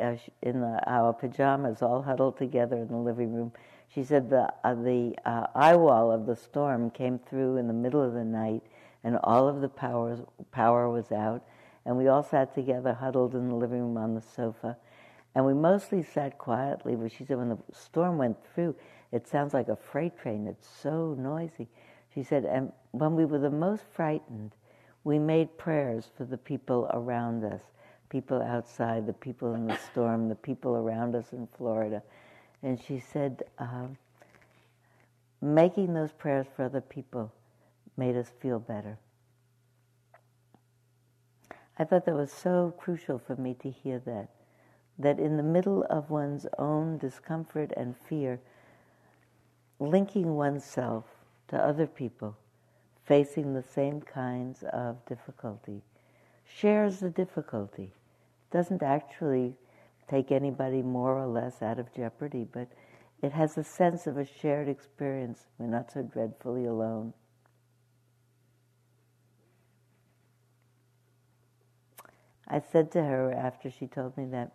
in 0.42 0.60
the, 0.60 0.80
our 0.86 1.14
pajamas, 1.14 1.82
all 1.82 2.02
huddled 2.02 2.38
together 2.38 2.76
in 2.76 2.90
the 2.90 2.98
living 2.98 3.34
room. 3.34 3.54
She 3.93 4.04
said 4.04 4.30
the, 4.30 4.54
uh, 4.63 4.74
the 4.74 5.15
uh, 5.26 5.48
eye 5.56 5.76
wall 5.76 6.12
of 6.12 6.26
the 6.26 6.36
storm 6.36 6.89
came 6.89 7.19
through 7.19 7.58
in 7.58 7.67
the 7.67 7.74
middle 7.74 8.02
of 8.02 8.13
the 8.13 8.26
night, 8.26 8.63
and 9.04 9.17
all 9.24 9.48
of 9.48 9.62
the 9.62 9.69
power, 9.69 10.17
power 10.52 10.89
was 10.89 11.12
out. 11.12 11.43
And 11.86 11.98
we 11.98 12.08
all 12.08 12.24
sat 12.24 12.54
together, 12.56 12.93
huddled 12.93 13.36
in 13.36 13.48
the 13.48 13.56
living 13.56 13.80
room 13.80 13.98
on 13.98 14.15
the 14.15 14.21
sofa. 14.21 14.78
And 15.36 15.45
we 15.45 15.54
mostly 15.54 16.02
sat 16.02 16.38
quietly, 16.38 16.95
but 16.95 17.12
she 17.12 17.26
said 17.26 17.38
when 17.38 17.50
the 17.50 17.58
storm 17.74 18.17
went 18.17 18.38
through, 18.54 18.76
it 19.12 19.28
sounds 19.28 19.54
like 19.54 19.67
a 19.67 19.76
freight 19.76 20.17
train. 20.17 20.48
It's 20.48 20.67
so 20.67 21.15
noisy. 21.17 21.67
She 22.13 22.24
said, 22.24 22.45
and 22.45 22.71
when 22.91 23.15
we 23.15 23.26
were 23.26 23.39
the 23.39 23.50
most 23.50 23.84
frightened, 23.93 24.54
we 25.04 25.19
made 25.19 25.58
prayers 25.58 26.10
for 26.17 26.26
the 26.26 26.38
people 26.38 26.89
around 26.93 27.43
us, 27.43 27.62
people 28.10 28.41
outside, 28.41 29.06
the 29.06 29.13
people 29.13 29.54
in 29.54 29.67
the 29.67 29.78
storm, 29.78 30.30
the 30.30 30.36
people 30.36 30.76
around 30.76 31.15
us 31.15 31.34
in 31.34 31.48
Florida. 31.58 32.02
And 32.65 32.82
she 32.82 32.99
said, 32.99 33.43
uh, 33.60 33.89
making 35.39 35.93
those 35.93 36.12
prayers 36.12 36.47
for 36.56 36.65
other 36.65 36.82
people 36.82 37.32
made 37.95 38.15
us 38.15 38.32
feel 38.41 38.58
better. 38.58 38.97
I 41.78 41.84
thought 41.84 42.06
that 42.06 42.15
was 42.15 42.32
so 42.32 42.73
crucial 42.75 43.19
for 43.19 43.36
me 43.36 43.54
to 43.62 43.69
hear 43.69 43.99
that. 43.99 44.30
That 44.97 45.19
in 45.19 45.38
the 45.38 45.43
middle 45.43 45.86
of 45.91 46.10
one's 46.10 46.47
own 46.58 46.97
discomfort 46.97 47.71
and 47.78 47.95
fear, 48.10 48.39
linking 49.80 50.36
oneself 50.36 51.06
to 51.49 51.58
other 51.58 51.86
people 51.86 52.36
facing 53.04 53.54
the 53.54 53.62
same 53.62 54.01
kinds 54.01 54.63
of 54.73 55.06
difficulty 55.06 55.84
shares 56.43 56.99
the 56.99 57.12
difficulty 57.12 57.91
doesn't 58.49 58.82
actually 58.82 59.54
take 60.08 60.32
anybody 60.32 60.82
more 60.82 61.18
or 61.18 61.28
less 61.28 61.62
out 61.62 61.80
of 61.80 61.94
jeopardy 61.94 62.46
but 62.52 62.68
it 63.22 63.32
has 63.32 63.58
a 63.58 63.63
sense 63.63 64.08
of 64.08 64.18
a 64.18 64.26
shared 64.26 64.68
experience 64.70 65.48
we're 65.58 65.68
not 65.68 65.91
so 65.91 66.02
dreadfully 66.02 66.65
alone 66.65 67.13
i 72.48 72.60
said 72.60 72.91
to 72.91 73.04
her 73.04 73.32
after 73.34 73.70
she 73.70 73.88
told 73.88 74.15
me 74.18 74.26
that 74.26 74.52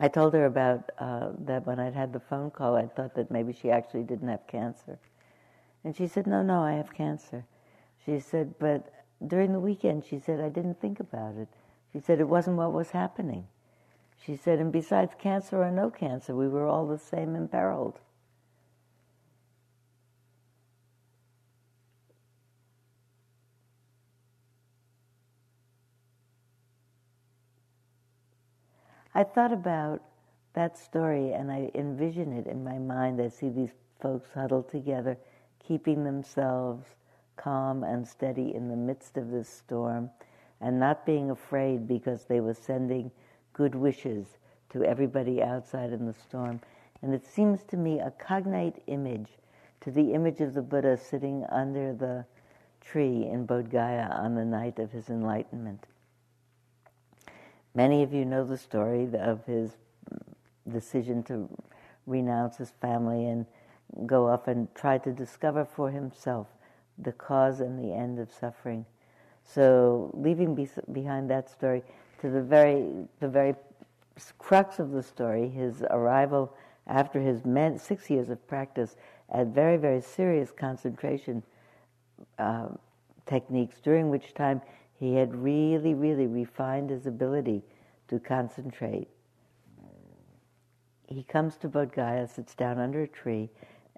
I 0.00 0.08
told 0.08 0.34
her 0.34 0.44
about 0.46 0.90
uh, 0.98 1.30
that 1.46 1.66
when 1.66 1.78
I'd 1.78 1.94
had 1.94 2.12
the 2.12 2.20
phone 2.20 2.50
call, 2.50 2.74
I 2.76 2.86
thought 2.86 3.14
that 3.14 3.30
maybe 3.30 3.52
she 3.52 3.70
actually 3.70 4.02
didn't 4.02 4.28
have 4.28 4.46
cancer. 4.46 4.98
And 5.84 5.96
she 5.96 6.06
said, 6.08 6.26
No, 6.26 6.42
no, 6.42 6.62
I 6.62 6.72
have 6.72 6.92
cancer. 6.92 7.44
She 8.04 8.18
said, 8.18 8.54
But 8.58 8.92
during 9.26 9.52
the 9.52 9.60
weekend, 9.60 10.04
she 10.04 10.18
said, 10.18 10.40
I 10.40 10.48
didn't 10.48 10.80
think 10.80 10.98
about 11.00 11.36
it. 11.36 11.48
She 11.94 12.00
said, 12.00 12.18
It 12.18 12.28
wasn't 12.28 12.56
what 12.56 12.72
was 12.72 12.90
happening. 12.90 13.46
She 14.20 14.34
said, 14.34 14.58
And 14.58 14.72
besides 14.72 15.14
cancer 15.16 15.62
or 15.62 15.70
no 15.70 15.90
cancer, 15.90 16.34
we 16.34 16.48
were 16.48 16.66
all 16.66 16.88
the 16.88 16.98
same 16.98 17.36
imperiled. 17.36 18.00
I 29.14 29.22
thought 29.22 29.52
about 29.52 30.02
that 30.54 30.76
story 30.76 31.32
and 31.32 31.52
I 31.52 31.70
envision 31.76 32.32
it 32.32 32.48
in 32.48 32.64
my 32.64 32.78
mind. 32.78 33.20
I 33.20 33.28
see 33.28 33.50
these 33.50 33.70
folks 34.00 34.30
huddled 34.34 34.68
together, 34.68 35.16
keeping 35.60 36.02
themselves 36.02 36.96
calm 37.36 37.84
and 37.84 38.04
steady 38.04 38.52
in 38.52 38.66
the 38.68 38.76
midst 38.76 39.16
of 39.16 39.30
this 39.30 39.48
storm 39.48 40.10
and 40.64 40.80
not 40.80 41.04
being 41.04 41.30
afraid 41.30 41.86
because 41.86 42.24
they 42.24 42.40
were 42.40 42.54
sending 42.54 43.10
good 43.52 43.74
wishes 43.74 44.38
to 44.70 44.82
everybody 44.82 45.42
outside 45.42 45.92
in 45.92 46.06
the 46.06 46.14
storm. 46.14 46.58
And 47.02 47.12
it 47.12 47.26
seems 47.26 47.62
to 47.64 47.76
me 47.76 48.00
a 48.00 48.10
cognate 48.12 48.82
image 48.86 49.28
to 49.82 49.90
the 49.90 50.14
image 50.14 50.40
of 50.40 50.54
the 50.54 50.62
Buddha 50.62 50.96
sitting 50.96 51.44
under 51.50 51.92
the 51.92 52.24
tree 52.80 53.26
in 53.26 53.46
Bodh 53.46 53.70
Gaya 53.70 54.08
on 54.10 54.34
the 54.34 54.44
night 54.44 54.78
of 54.78 54.90
his 54.90 55.10
enlightenment. 55.10 55.84
Many 57.74 58.02
of 58.02 58.14
you 58.14 58.24
know 58.24 58.44
the 58.44 58.56
story 58.56 59.06
of 59.18 59.44
his 59.44 59.76
decision 60.66 61.22
to 61.24 61.46
renounce 62.06 62.56
his 62.56 62.70
family 62.70 63.26
and 63.26 63.44
go 64.06 64.28
off 64.28 64.48
and 64.48 64.74
try 64.74 64.96
to 64.96 65.12
discover 65.12 65.66
for 65.66 65.90
himself 65.90 66.46
the 66.96 67.12
cause 67.12 67.60
and 67.60 67.78
the 67.78 67.92
end 67.94 68.18
of 68.18 68.32
suffering. 68.32 68.86
So, 69.44 70.10
leaving 70.14 70.54
be- 70.54 70.68
behind 70.92 71.30
that 71.30 71.50
story, 71.50 71.82
to 72.20 72.30
the 72.30 72.42
very, 72.42 73.06
the 73.20 73.28
very 73.28 73.54
crux 74.38 74.78
of 74.78 74.90
the 74.90 75.02
story, 75.02 75.48
his 75.48 75.82
arrival 75.90 76.54
after 76.86 77.20
his 77.20 77.42
six 77.80 78.10
years 78.10 78.30
of 78.30 78.46
practice 78.46 78.96
at 79.30 79.48
very, 79.48 79.76
very 79.76 80.00
serious 80.00 80.50
concentration 80.50 81.42
uh, 82.38 82.68
techniques, 83.26 83.80
during 83.82 84.10
which 84.10 84.34
time 84.34 84.60
he 84.98 85.14
had 85.14 85.34
really, 85.34 85.94
really 85.94 86.26
refined 86.26 86.90
his 86.90 87.06
ability 87.06 87.62
to 88.08 88.18
concentrate. 88.18 89.08
He 91.06 91.22
comes 91.22 91.56
to 91.58 91.68
Bodh 91.68 91.92
Gaya, 91.92 92.26
sits 92.26 92.54
down 92.54 92.78
under 92.78 93.02
a 93.02 93.08
tree, 93.08 93.50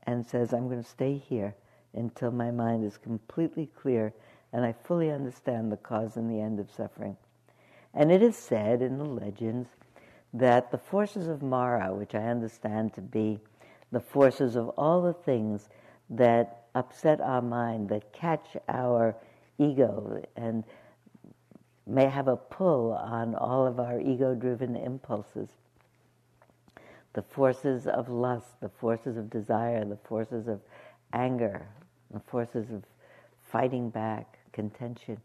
and 0.04 0.26
says, 0.26 0.52
I'm 0.52 0.68
going 0.68 0.82
to 0.82 0.88
stay 0.88 1.16
here 1.16 1.54
until 1.94 2.30
my 2.30 2.50
mind 2.50 2.85
is 2.85 2.96
completely 2.96 3.70
clear 3.80 4.12
and 4.52 4.64
I 4.64 4.72
fully 4.72 5.11
understand 5.11 5.70
the 5.70 5.76
cause 5.76 6.16
and 6.16 6.30
the 6.30 6.40
end 6.40 6.61
of 6.61 6.70
suffering. 6.70 7.16
And 7.94 8.12
it 8.12 8.22
is 8.22 8.37
said 8.37 8.82
in 8.82 8.98
the 8.98 9.04
legends 9.04 9.68
that 10.35 10.70
the 10.70 10.78
forces 10.78 11.28
of 11.28 11.42
Mara, 11.42 11.94
which 11.94 12.14
I 12.14 12.24
understand 12.24 12.94
to 12.94 13.00
be 13.00 13.38
the 13.92 14.00
forces 14.00 14.56
of 14.56 14.68
all 14.70 15.00
the 15.00 15.14
things 15.14 15.68
that 16.11 16.64
upset 16.74 17.20
our 17.20 17.42
mind, 17.42 17.88
that 17.88 18.12
catch 18.12 18.56
our 18.68 19.16
ego, 19.59 20.22
and 20.37 20.64
may 21.87 22.06
have 22.06 22.28
a 22.28 22.37
pull 22.37 22.92
on 22.92 23.35
all 23.35 23.66
of 23.66 23.80
our 23.80 24.00
ego 24.00 24.35
driven 24.35 24.76
impulses. 24.76 25.48
The 27.14 27.22
forces 27.22 27.87
of 27.87 28.09
lust, 28.09 28.61
the 28.61 28.68
forces 28.68 29.16
of 29.16 29.30
desire, 29.30 29.85
the 29.85 29.96
forces 29.96 30.48
of 30.48 30.61
anger, 31.12 31.66
the 32.11 32.20
forces 32.20 32.70
of 32.70 32.82
fighting 33.50 33.88
back, 33.88 34.36
contention, 34.57 35.21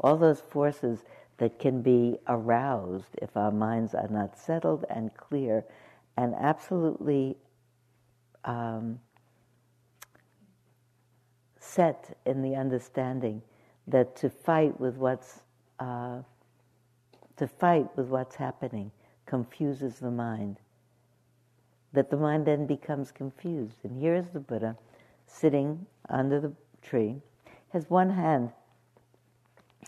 all 0.00 0.16
those 0.16 0.40
forces 0.40 1.04
that 1.38 1.58
can 1.58 1.82
be 1.82 2.16
aroused 2.28 3.10
if 3.20 3.36
our 3.36 3.50
minds 3.50 3.94
are 3.94 4.08
not 4.08 4.38
settled 4.38 4.86
and 4.88 5.14
clear 5.16 5.64
and 6.16 6.34
absolutely 6.40 7.36
um, 8.44 8.98
set 11.58 12.16
in 12.24 12.40
the 12.40 12.54
understanding 12.54 13.42
that 13.88 14.16
to 14.16 14.30
fight 14.30 14.80
with 14.80 14.96
what's 14.96 15.40
uh, 15.78 16.20
to 17.36 17.46
fight 17.46 17.86
with 17.96 18.06
what's 18.06 18.36
happening 18.36 18.90
confuses 19.26 19.98
the 19.98 20.10
mind. 20.10 20.56
That 21.92 22.08
the 22.10 22.16
mind 22.16 22.46
then 22.46 22.66
becomes 22.66 23.12
confused. 23.12 23.76
And 23.84 24.00
here 24.00 24.14
is 24.14 24.30
the 24.30 24.40
Buddha 24.40 24.76
sitting 25.26 25.84
under 26.08 26.40
the 26.40 26.52
tree, 26.80 27.20
has 27.72 27.90
one 27.90 28.10
hand 28.10 28.52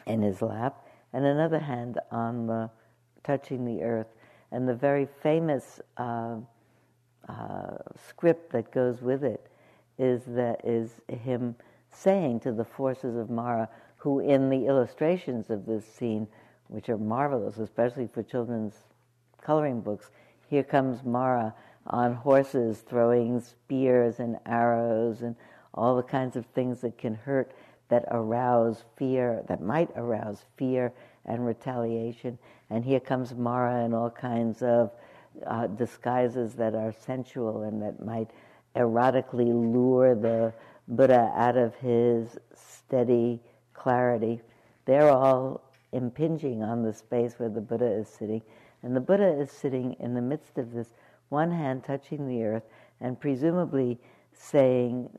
in 0.06 0.22
his 0.22 0.42
lap 0.42 0.84
and 1.12 1.24
another 1.24 1.58
hand 1.58 1.98
on 2.10 2.46
the 2.46 2.70
touching 3.24 3.64
the 3.64 3.82
earth. 3.82 4.08
And 4.50 4.68
the 4.68 4.74
very 4.74 5.06
famous 5.22 5.80
uh, 5.96 6.36
uh, 7.28 7.76
script 8.08 8.52
that 8.52 8.72
goes 8.72 9.02
with 9.02 9.24
it 9.24 9.50
is 9.98 10.22
that 10.26 10.60
is 10.64 11.00
him 11.08 11.54
saying 11.90 12.40
to 12.40 12.52
the 12.52 12.64
forces 12.64 13.16
of 13.16 13.30
Mara, 13.30 13.68
who 13.96 14.20
in 14.20 14.48
the 14.48 14.66
illustrations 14.66 15.50
of 15.50 15.66
this 15.66 15.84
scene, 15.84 16.26
which 16.68 16.88
are 16.88 16.98
marvelous, 16.98 17.58
especially 17.58 18.06
for 18.06 18.22
children's 18.22 18.74
coloring 19.42 19.80
books, 19.80 20.10
here 20.48 20.62
comes 20.62 21.04
Mara 21.04 21.54
on 21.86 22.14
horses 22.14 22.80
throwing 22.80 23.40
spears 23.40 24.20
and 24.20 24.38
arrows 24.46 25.22
and 25.22 25.34
all 25.74 25.96
the 25.96 26.02
kinds 26.02 26.36
of 26.36 26.46
things 26.46 26.80
that 26.80 26.98
can 26.98 27.14
hurt, 27.14 27.52
that 27.88 28.04
arouse 28.10 28.84
fear, 28.96 29.42
that 29.48 29.62
might 29.62 29.90
arouse 29.96 30.44
fear 30.56 30.92
and 31.26 31.46
retaliation. 31.46 32.38
And 32.70 32.84
here 32.84 33.00
comes 33.00 33.34
Mara 33.34 33.84
in 33.84 33.94
all 33.94 34.10
kinds 34.10 34.62
of 34.62 34.92
uh, 35.46 35.66
disguises 35.68 36.54
that 36.54 36.74
are 36.74 36.92
sensual 36.92 37.62
and 37.62 37.80
that 37.82 38.04
might 38.04 38.30
erotically 38.76 39.46
lure 39.46 40.14
the 40.14 40.52
Buddha 40.88 41.32
out 41.36 41.56
of 41.56 41.74
his 41.76 42.38
steady 42.54 43.40
clarity. 43.74 44.40
They're 44.84 45.10
all 45.10 45.62
impinging 45.92 46.62
on 46.62 46.82
the 46.82 46.92
space 46.92 47.34
where 47.38 47.48
the 47.48 47.60
Buddha 47.60 47.86
is 47.86 48.08
sitting. 48.08 48.42
And 48.82 48.94
the 48.94 49.00
Buddha 49.00 49.40
is 49.40 49.50
sitting 49.50 49.96
in 50.00 50.14
the 50.14 50.22
midst 50.22 50.58
of 50.58 50.72
this, 50.72 50.94
one 51.28 51.50
hand 51.50 51.84
touching 51.84 52.28
the 52.28 52.42
earth, 52.44 52.62
and 53.00 53.18
presumably 53.18 53.98
saying 54.32 55.10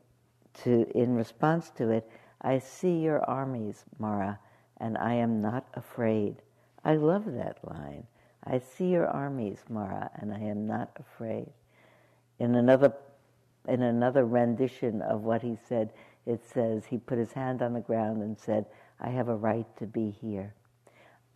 to, 0.62 0.90
in 0.94 1.14
response 1.14 1.70
to 1.70 1.90
it, 1.90 2.08
I 2.40 2.58
see 2.58 2.98
your 2.98 3.22
armies, 3.24 3.84
Mara, 3.98 4.38
and 4.78 4.96
I 4.96 5.14
am 5.14 5.40
not 5.40 5.66
afraid. 5.74 6.36
I 6.84 6.94
love 6.94 7.24
that 7.26 7.58
line. 7.62 8.06
I 8.44 8.58
see 8.58 8.86
your 8.86 9.06
armies, 9.06 9.58
Mara, 9.68 10.10
and 10.14 10.32
I 10.32 10.40
am 10.40 10.66
not 10.66 10.90
afraid. 10.98 11.50
In 12.38 12.54
another, 12.54 12.94
in 13.68 13.82
another 13.82 14.24
rendition 14.24 15.02
of 15.02 15.22
what 15.22 15.42
he 15.42 15.58
said, 15.68 15.92
it 16.26 16.40
says 16.44 16.84
he 16.86 16.96
put 16.96 17.18
his 17.18 17.32
hand 17.32 17.60
on 17.60 17.74
the 17.74 17.80
ground 17.80 18.22
and 18.22 18.38
said, 18.38 18.66
I 18.98 19.10
have 19.10 19.28
a 19.28 19.36
right 19.36 19.66
to 19.76 19.86
be 19.86 20.10
here. 20.10 20.54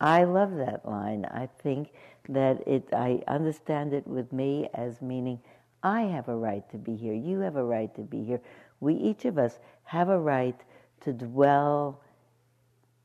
I 0.01 0.23
love 0.23 0.55
that 0.55 0.87
line. 0.87 1.25
I 1.25 1.47
think 1.61 1.89
that 2.29 2.67
it, 2.67 2.89
I 2.91 3.21
understand 3.27 3.93
it 3.93 4.07
with 4.07 4.33
me 4.33 4.69
as 4.73 5.01
meaning 5.01 5.39
I 5.83 6.01
have 6.01 6.27
a 6.27 6.35
right 6.35 6.67
to 6.71 6.77
be 6.77 6.95
here. 6.95 7.13
You 7.13 7.39
have 7.41 7.55
a 7.55 7.63
right 7.63 7.93
to 7.95 8.01
be 8.01 8.23
here. 8.23 8.41
We, 8.79 8.95
each 8.95 9.25
of 9.25 9.37
us, 9.37 9.59
have 9.83 10.09
a 10.09 10.19
right 10.19 10.59
to 11.05 11.13
dwell 11.13 12.01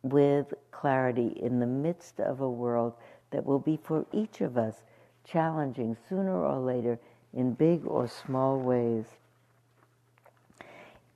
with 0.02 0.52
clarity 0.70 1.38
in 1.42 1.60
the 1.60 1.66
midst 1.66 2.18
of 2.18 2.40
a 2.40 2.50
world 2.50 2.94
that 3.30 3.44
will 3.44 3.58
be 3.58 3.78
for 3.82 4.06
each 4.12 4.40
of 4.40 4.56
us 4.56 4.82
challenging 5.24 5.96
sooner 6.08 6.44
or 6.44 6.58
later 6.58 6.98
in 7.34 7.52
big 7.52 7.86
or 7.86 8.08
small 8.08 8.58
ways. 8.58 9.04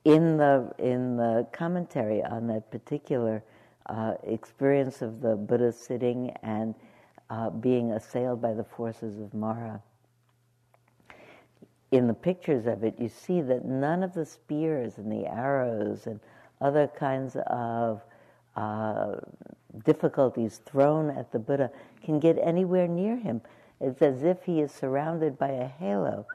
In 0.05 0.37
the, 0.37 0.71
in 0.79 1.17
the 1.17 1.47
commentary 1.51 2.23
on 2.23 2.47
that 2.49 2.71
particular 2.71 3.43
uh, 3.87 4.15
experience 4.25 5.01
of 5.01 5.23
the 5.23 5.35
Buddha 5.35 5.73
sitting 5.73 6.31
and 6.43 6.75
uh, 7.31 7.49
being 7.49 7.93
assailed 7.93 8.43
by 8.43 8.53
the 8.53 8.65
forces 8.65 9.19
of 9.19 9.33
Mara, 9.33 9.81
in 11.91 12.07
the 12.07 12.15
pictures 12.15 12.67
of 12.67 12.85
it, 12.85 12.95
you 12.99 13.09
see 13.09 13.41
that 13.41 13.65
none 13.65 14.03
of 14.03 14.13
the 14.13 14.27
spears 14.27 14.99
and 14.99 15.11
the 15.11 15.27
arrows 15.27 16.07
and 16.07 16.21
other 16.61 16.87
kinds 16.87 17.37
of 17.47 18.03
uh, 18.57 19.17
difficulties 19.85 20.61
thrown 20.65 21.11
at 21.11 21.33
the 21.33 21.39
Buddha 21.39 21.71
can 22.03 22.21
get 22.21 22.39
anywhere 22.39 22.87
near 22.87 23.17
him. 23.17 23.41
It's 23.81 24.03
as 24.03 24.23
if 24.23 24.45
he 24.45 24.61
is 24.61 24.73
surrounded 24.73 25.39
by 25.39 25.51
a 25.51 25.67
halo. 25.67 26.27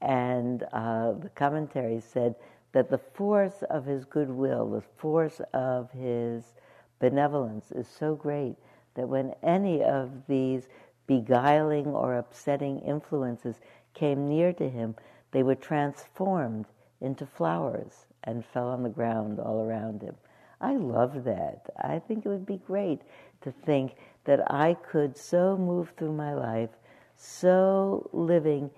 And 0.00 0.64
uh, 0.72 1.12
the 1.12 1.30
commentary 1.34 2.00
said 2.00 2.34
that 2.72 2.88
the 2.88 2.98
force 2.98 3.62
of 3.70 3.84
his 3.84 4.04
goodwill, 4.04 4.70
the 4.70 4.82
force 4.96 5.40
of 5.52 5.90
his 5.92 6.54
benevolence 6.98 7.70
is 7.72 7.86
so 7.88 8.14
great 8.14 8.56
that 8.94 9.08
when 9.08 9.34
any 9.42 9.82
of 9.82 10.10
these 10.26 10.68
beguiling 11.06 11.86
or 11.86 12.16
upsetting 12.16 12.80
influences 12.80 13.56
came 13.94 14.28
near 14.28 14.52
to 14.52 14.68
him, 14.68 14.94
they 15.30 15.42
were 15.42 15.54
transformed 15.54 16.66
into 17.00 17.26
flowers 17.26 18.07
and 18.28 18.44
fell 18.44 18.68
on 18.68 18.82
the 18.82 18.90
ground 18.90 19.40
all 19.40 19.62
around 19.62 20.02
him. 20.02 20.14
I 20.60 20.76
love 20.76 21.24
that. 21.24 21.62
I 21.82 21.98
think 21.98 22.26
it 22.26 22.28
would 22.28 22.44
be 22.44 22.60
great 22.66 23.00
to 23.40 23.52
think 23.64 23.94
that 24.24 24.52
I 24.52 24.74
could 24.74 25.16
so 25.16 25.56
move 25.56 25.92
through 25.96 26.12
my 26.12 26.34
life, 26.34 26.70
so 27.16 28.08
living 28.12 28.70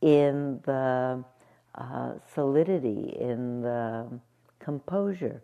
in 0.00 0.60
the 0.64 1.22
uh, 1.74 2.12
solidity, 2.34 3.16
in 3.20 3.60
the 3.60 4.06
composure 4.60 5.42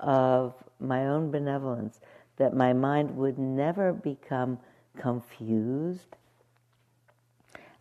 of 0.00 0.54
my 0.80 1.06
own 1.08 1.30
benevolence, 1.30 2.00
that 2.38 2.54
my 2.54 2.72
mind 2.72 3.14
would 3.14 3.38
never 3.38 3.92
become 3.92 4.58
confused. 4.98 6.16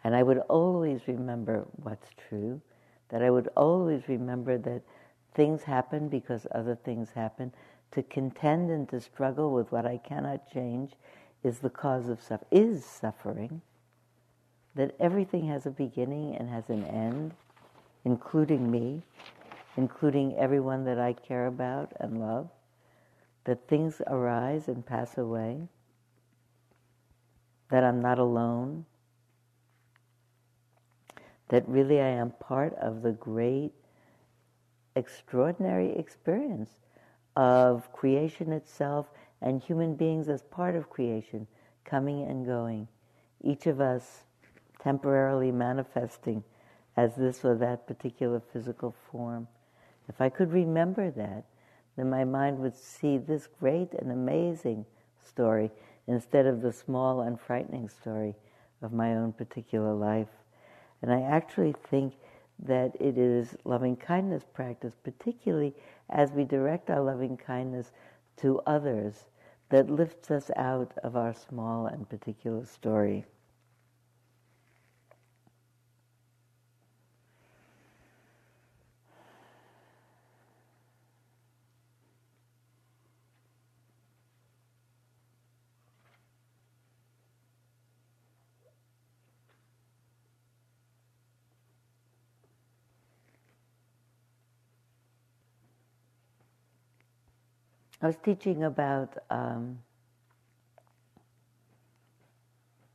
And 0.03 0.13
I 0.15 0.23
would 0.23 0.39
always 0.49 1.01
remember 1.07 1.65
what's 1.83 2.09
true, 2.27 2.59
that 3.11 3.21
I 3.21 3.29
would 3.29 3.49
always 3.55 4.07
remember 4.07 4.57
that 4.57 4.81
things 5.33 5.63
happen 5.63 6.09
because 6.09 6.47
other 6.51 6.75
things 6.75 7.11
happen. 7.11 7.53
To 7.91 8.03
contend 8.03 8.71
and 8.71 8.87
to 8.89 9.01
struggle 9.01 9.51
with 9.51 9.71
what 9.71 9.85
I 9.85 9.97
cannot 9.97 10.51
change 10.51 10.93
is 11.43 11.59
the 11.59 11.69
cause 11.69 12.07
of 12.09 12.21
suffering, 12.21 12.47
is 12.51 12.85
suffering. 12.85 13.61
That 14.75 14.95
everything 14.99 15.47
has 15.47 15.65
a 15.65 15.71
beginning 15.71 16.35
and 16.37 16.49
has 16.49 16.69
an 16.69 16.85
end, 16.85 17.33
including 18.05 18.71
me, 18.71 19.03
including 19.75 20.37
everyone 20.37 20.85
that 20.85 20.99
I 20.99 21.13
care 21.13 21.47
about 21.47 21.91
and 21.99 22.19
love. 22.21 22.49
That 23.43 23.67
things 23.67 24.01
arise 24.07 24.69
and 24.69 24.85
pass 24.85 25.17
away. 25.17 25.67
That 27.69 27.83
I'm 27.83 28.01
not 28.01 28.19
alone. 28.19 28.85
That 31.51 31.67
really 31.67 31.99
I 31.99 32.07
am 32.07 32.31
part 32.39 32.73
of 32.75 33.01
the 33.01 33.11
great 33.11 33.73
extraordinary 34.95 35.93
experience 35.97 36.69
of 37.35 37.91
creation 37.91 38.53
itself 38.53 39.11
and 39.41 39.61
human 39.61 39.95
beings 39.95 40.29
as 40.29 40.43
part 40.43 40.75
of 40.75 40.89
creation, 40.89 41.47
coming 41.83 42.23
and 42.23 42.45
going, 42.45 42.87
each 43.41 43.67
of 43.67 43.81
us 43.81 44.23
temporarily 44.79 45.51
manifesting 45.51 46.43
as 46.95 47.15
this 47.15 47.43
or 47.43 47.55
that 47.55 47.85
particular 47.85 48.41
physical 48.53 48.95
form. 49.11 49.47
If 50.07 50.21
I 50.21 50.29
could 50.29 50.53
remember 50.53 51.11
that, 51.11 51.43
then 51.97 52.09
my 52.09 52.23
mind 52.23 52.59
would 52.59 52.75
see 52.75 53.17
this 53.17 53.47
great 53.59 53.93
and 53.93 54.11
amazing 54.11 54.85
story 55.19 55.69
instead 56.07 56.45
of 56.45 56.61
the 56.61 56.71
small 56.71 57.21
and 57.21 57.39
frightening 57.39 57.89
story 57.89 58.35
of 58.81 58.93
my 58.93 59.15
own 59.15 59.33
particular 59.33 59.93
life. 59.93 60.40
And 61.01 61.11
I 61.11 61.21
actually 61.21 61.73
think 61.89 62.13
that 62.59 62.95
it 62.99 63.17
is 63.17 63.55
loving 63.65 63.95
kindness 63.95 64.43
practice, 64.53 64.95
particularly 65.03 65.75
as 66.09 66.31
we 66.31 66.43
direct 66.43 66.89
our 66.89 67.01
loving 67.01 67.37
kindness 67.37 67.91
to 68.37 68.59
others, 68.67 69.29
that 69.69 69.89
lifts 69.89 70.29
us 70.29 70.51
out 70.55 70.91
of 71.03 71.15
our 71.15 71.33
small 71.33 71.87
and 71.87 72.07
particular 72.07 72.65
story. 72.65 73.25
I 98.03 98.07
was 98.07 98.17
teaching 98.17 98.63
about 98.63 99.15
um, 99.29 99.77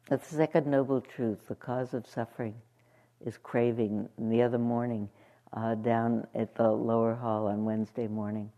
the 0.09 0.19
second 0.19 0.67
noble 0.67 1.01
truth, 1.01 1.47
the 1.47 1.55
cause 1.55 1.95
of 1.95 2.09
suffering 2.09 2.57
is 3.25 3.39
craving. 3.39 4.09
and 4.17 4.33
the 4.33 4.43
other 4.43 4.59
morning, 4.59 5.09
uh, 5.53 5.77
down 5.77 6.27
at 6.35 6.57
the 6.57 6.69
lower 6.69 7.15
hall 7.15 7.47
on 7.47 7.65
Wednesday 7.65 8.09
morning, 8.09 8.51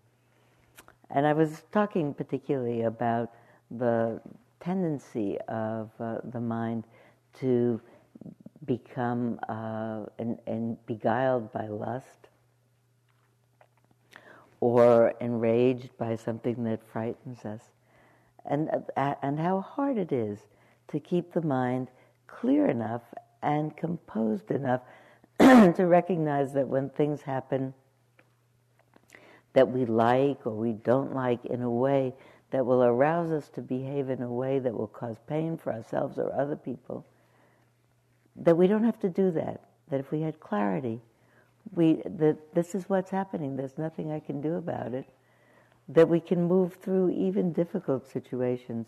and 1.10 1.26
I 1.26 1.34
was 1.34 1.64
talking 1.70 2.14
particularly 2.14 2.82
about 2.82 3.30
the 3.70 4.18
tendency 4.58 5.38
of 5.48 5.90
uh, 6.00 6.16
the 6.32 6.40
mind 6.40 6.84
to 7.40 7.78
become 8.64 9.38
uh, 9.50 10.06
and, 10.18 10.38
and 10.46 10.86
beguiled 10.86 11.52
by 11.52 11.66
lust 11.66 12.27
or 14.60 15.14
enraged 15.20 15.96
by 15.98 16.16
something 16.16 16.64
that 16.64 16.82
frightens 16.92 17.44
us. 17.44 17.62
And, 18.44 18.70
uh, 18.96 19.14
and 19.22 19.38
how 19.38 19.60
hard 19.60 19.98
it 19.98 20.12
is 20.12 20.38
to 20.88 21.00
keep 21.00 21.32
the 21.32 21.42
mind 21.42 21.88
clear 22.26 22.66
enough 22.66 23.02
and 23.42 23.76
composed 23.76 24.50
enough 24.50 24.80
to 25.38 25.86
recognize 25.86 26.52
that 26.54 26.66
when 26.66 26.90
things 26.90 27.22
happen 27.22 27.74
that 29.52 29.70
we 29.70 29.84
like 29.84 30.46
or 30.46 30.54
we 30.54 30.72
don't 30.72 31.14
like 31.14 31.44
in 31.46 31.62
a 31.62 31.70
way 31.70 32.14
that 32.50 32.64
will 32.64 32.82
arouse 32.82 33.30
us 33.30 33.48
to 33.50 33.60
behave 33.60 34.08
in 34.08 34.22
a 34.22 34.32
way 34.32 34.58
that 34.58 34.72
will 34.72 34.86
cause 34.86 35.16
pain 35.26 35.56
for 35.56 35.72
ourselves 35.72 36.18
or 36.18 36.32
other 36.32 36.56
people, 36.56 37.04
that 38.36 38.56
we 38.56 38.66
don't 38.66 38.84
have 38.84 38.98
to 39.00 39.08
do 39.08 39.30
that. 39.30 39.60
That 39.90 40.00
if 40.00 40.10
we 40.10 40.20
had 40.20 40.40
clarity, 40.40 41.00
we, 41.74 42.02
that 42.04 42.54
this 42.54 42.74
is 42.74 42.88
what's 42.88 43.10
happening, 43.10 43.56
there's 43.56 43.78
nothing 43.78 44.12
I 44.12 44.20
can 44.20 44.40
do 44.40 44.54
about 44.54 44.94
it, 44.94 45.06
that 45.88 46.08
we 46.08 46.20
can 46.20 46.44
move 46.44 46.74
through 46.74 47.10
even 47.10 47.52
difficult 47.52 48.06
situations. 48.06 48.86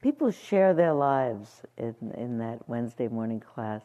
People 0.00 0.30
share 0.30 0.74
their 0.74 0.92
lives 0.92 1.62
in, 1.76 1.94
in 2.16 2.38
that 2.38 2.68
Wednesday 2.68 3.08
morning 3.08 3.40
class 3.40 3.82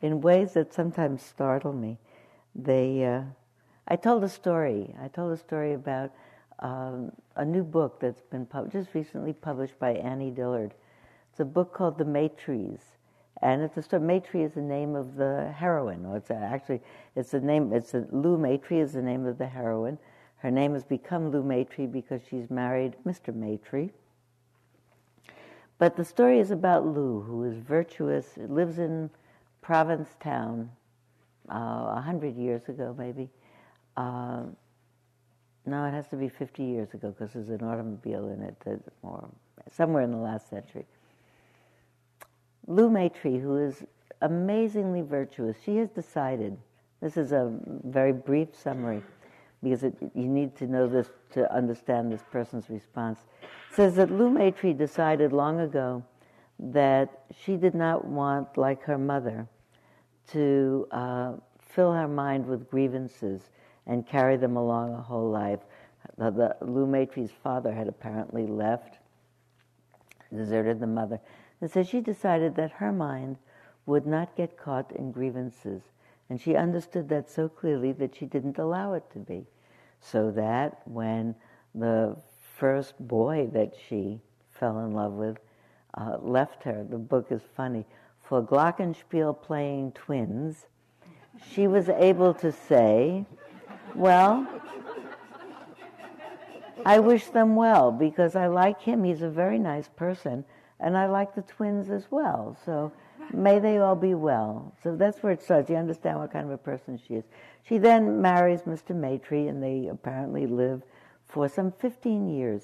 in 0.00 0.20
ways 0.20 0.52
that 0.52 0.72
sometimes 0.72 1.22
startle 1.22 1.72
me. 1.72 1.98
They, 2.54 3.04
uh, 3.04 3.22
I 3.88 3.96
told 3.96 4.22
a 4.22 4.28
story. 4.28 4.94
I 5.02 5.08
told 5.08 5.32
a 5.32 5.36
story 5.36 5.74
about 5.74 6.12
um, 6.60 7.12
a 7.34 7.44
new 7.44 7.64
book 7.64 8.00
that's 8.00 8.22
been 8.22 8.46
pub- 8.46 8.70
just 8.70 8.94
recently 8.94 9.32
published 9.32 9.78
by 9.78 9.92
Annie 9.94 10.30
Dillard. 10.30 10.74
It's 11.30 11.40
a 11.40 11.44
book 11.44 11.74
called 11.74 11.98
The 11.98 12.04
Maytrees, 12.04 12.95
and 13.42 13.62
it's 13.62 13.76
a 13.76 13.82
story. 13.82 14.02
Maytree 14.02 14.44
is 14.44 14.54
the 14.54 14.62
name 14.62 14.94
of 14.94 15.16
the 15.16 15.52
heroine, 15.56 16.06
or 16.06 16.16
it's 16.16 16.30
actually 16.30 16.80
it's 17.14 17.30
the 17.30 17.40
name. 17.40 17.72
It's 17.72 17.94
a, 17.94 18.06
Lou 18.10 18.38
Maytree 18.38 18.82
is 18.82 18.92
the 18.92 19.02
name 19.02 19.26
of 19.26 19.38
the 19.38 19.46
heroine. 19.46 19.98
Her 20.38 20.50
name 20.50 20.74
has 20.74 20.84
become 20.84 21.30
Lou 21.30 21.42
Maytree 21.42 21.90
because 21.90 22.20
she's 22.28 22.50
married 22.50 22.94
Mr. 23.06 23.34
Maytree. 23.34 23.90
But 25.78 25.96
the 25.96 26.04
story 26.04 26.38
is 26.38 26.50
about 26.50 26.86
Lou, 26.86 27.20
who 27.20 27.44
is 27.44 27.58
virtuous, 27.58 28.38
lives 28.48 28.78
in 28.78 29.10
Provincetown 29.60 30.70
uh, 31.50 31.54
a 31.54 31.94
uh, 31.96 32.00
hundred 32.00 32.36
years 32.36 32.68
ago, 32.68 32.94
maybe. 32.96 33.28
Uh, 33.96 34.44
no, 35.66 35.84
it 35.84 35.90
has 35.90 36.06
to 36.08 36.16
be 36.16 36.28
50 36.28 36.62
years 36.62 36.94
ago 36.94 37.10
because 37.10 37.34
there's 37.34 37.48
an 37.48 37.66
automobile 37.66 38.28
in 38.28 38.42
it, 38.42 38.80
or 39.02 39.28
somewhere 39.70 40.02
in 40.02 40.12
the 40.12 40.16
last 40.16 40.48
century. 40.48 40.86
Lou 42.66 42.90
Maytree, 42.90 43.40
who 43.40 43.58
is 43.58 43.84
amazingly 44.22 45.02
virtuous, 45.02 45.56
she 45.64 45.76
has 45.76 45.88
decided. 45.90 46.56
This 47.00 47.16
is 47.16 47.32
a 47.32 47.52
very 47.84 48.12
brief 48.12 48.48
summary 48.54 49.02
because 49.62 49.84
it, 49.84 49.94
you 50.14 50.26
need 50.26 50.56
to 50.56 50.66
know 50.66 50.86
this 50.86 51.10
to 51.32 51.52
understand 51.54 52.10
this 52.10 52.22
person's 52.30 52.68
response. 52.70 53.20
says 53.72 53.94
that 53.96 54.10
Lou 54.10 54.30
Maytree 54.30 54.76
decided 54.76 55.32
long 55.32 55.60
ago 55.60 56.02
that 56.58 57.24
she 57.38 57.56
did 57.56 57.74
not 57.74 58.04
want, 58.04 58.56
like 58.56 58.82
her 58.82 58.98
mother, 58.98 59.46
to 60.32 60.88
uh, 60.90 61.32
fill 61.60 61.92
her 61.92 62.08
mind 62.08 62.46
with 62.46 62.70
grievances 62.70 63.50
and 63.86 64.06
carry 64.06 64.36
them 64.36 64.56
along 64.56 64.94
a 64.94 65.02
whole 65.02 65.30
life. 65.30 65.60
The, 66.16 66.30
the, 66.30 66.56
Lou 66.64 66.86
Maytree's 66.86 67.30
father 67.42 67.72
had 67.72 67.88
apparently 67.88 68.46
left, 68.46 68.98
deserted 70.34 70.80
the 70.80 70.86
mother. 70.86 71.20
And 71.60 71.70
so 71.70 71.82
she 71.82 72.00
decided 72.00 72.54
that 72.56 72.72
her 72.72 72.92
mind 72.92 73.36
would 73.86 74.06
not 74.06 74.36
get 74.36 74.58
caught 74.58 74.92
in 74.92 75.12
grievances. 75.12 75.82
And 76.28 76.40
she 76.40 76.56
understood 76.56 77.08
that 77.08 77.30
so 77.30 77.48
clearly 77.48 77.92
that 77.92 78.16
she 78.16 78.26
didn't 78.26 78.58
allow 78.58 78.94
it 78.94 79.04
to 79.12 79.18
be. 79.18 79.46
So 80.00 80.30
that 80.32 80.82
when 80.84 81.34
the 81.74 82.16
first 82.56 82.94
boy 82.98 83.48
that 83.52 83.74
she 83.88 84.20
fell 84.50 84.80
in 84.80 84.92
love 84.92 85.12
with 85.12 85.38
uh, 85.94 86.18
left 86.20 86.62
her, 86.64 86.84
the 86.88 86.98
book 86.98 87.28
is 87.30 87.42
funny, 87.56 87.84
for 88.22 88.42
Glockenspiel 88.42 89.40
playing 89.40 89.92
twins, 89.92 90.66
she 91.52 91.66
was 91.66 91.88
able 91.88 92.34
to 92.34 92.50
say, 92.50 93.24
Well, 93.94 94.46
I 96.84 96.98
wish 96.98 97.26
them 97.26 97.56
well 97.56 97.92
because 97.92 98.34
I 98.36 98.48
like 98.48 98.80
him. 98.80 99.04
He's 99.04 99.22
a 99.22 99.30
very 99.30 99.58
nice 99.58 99.88
person 99.88 100.44
and 100.80 100.96
I 100.96 101.06
like 101.06 101.34
the 101.34 101.42
twins 101.42 101.90
as 101.90 102.06
well. 102.10 102.56
So 102.64 102.92
may 103.32 103.58
they 103.58 103.78
all 103.78 103.96
be 103.96 104.14
well. 104.14 104.74
So 104.82 104.94
that's 104.94 105.22
where 105.22 105.32
it 105.32 105.42
starts. 105.42 105.70
You 105.70 105.76
understand 105.76 106.18
what 106.18 106.32
kind 106.32 106.44
of 106.44 106.52
a 106.52 106.58
person 106.58 106.98
she 106.98 107.14
is. 107.14 107.24
She 107.64 107.78
then 107.78 108.20
marries 108.20 108.62
Mr. 108.62 108.94
Maytree, 108.94 109.48
and 109.48 109.62
they 109.62 109.88
apparently 109.88 110.46
live 110.46 110.82
for 111.26 111.48
some 111.48 111.72
15 111.72 112.28
years. 112.28 112.62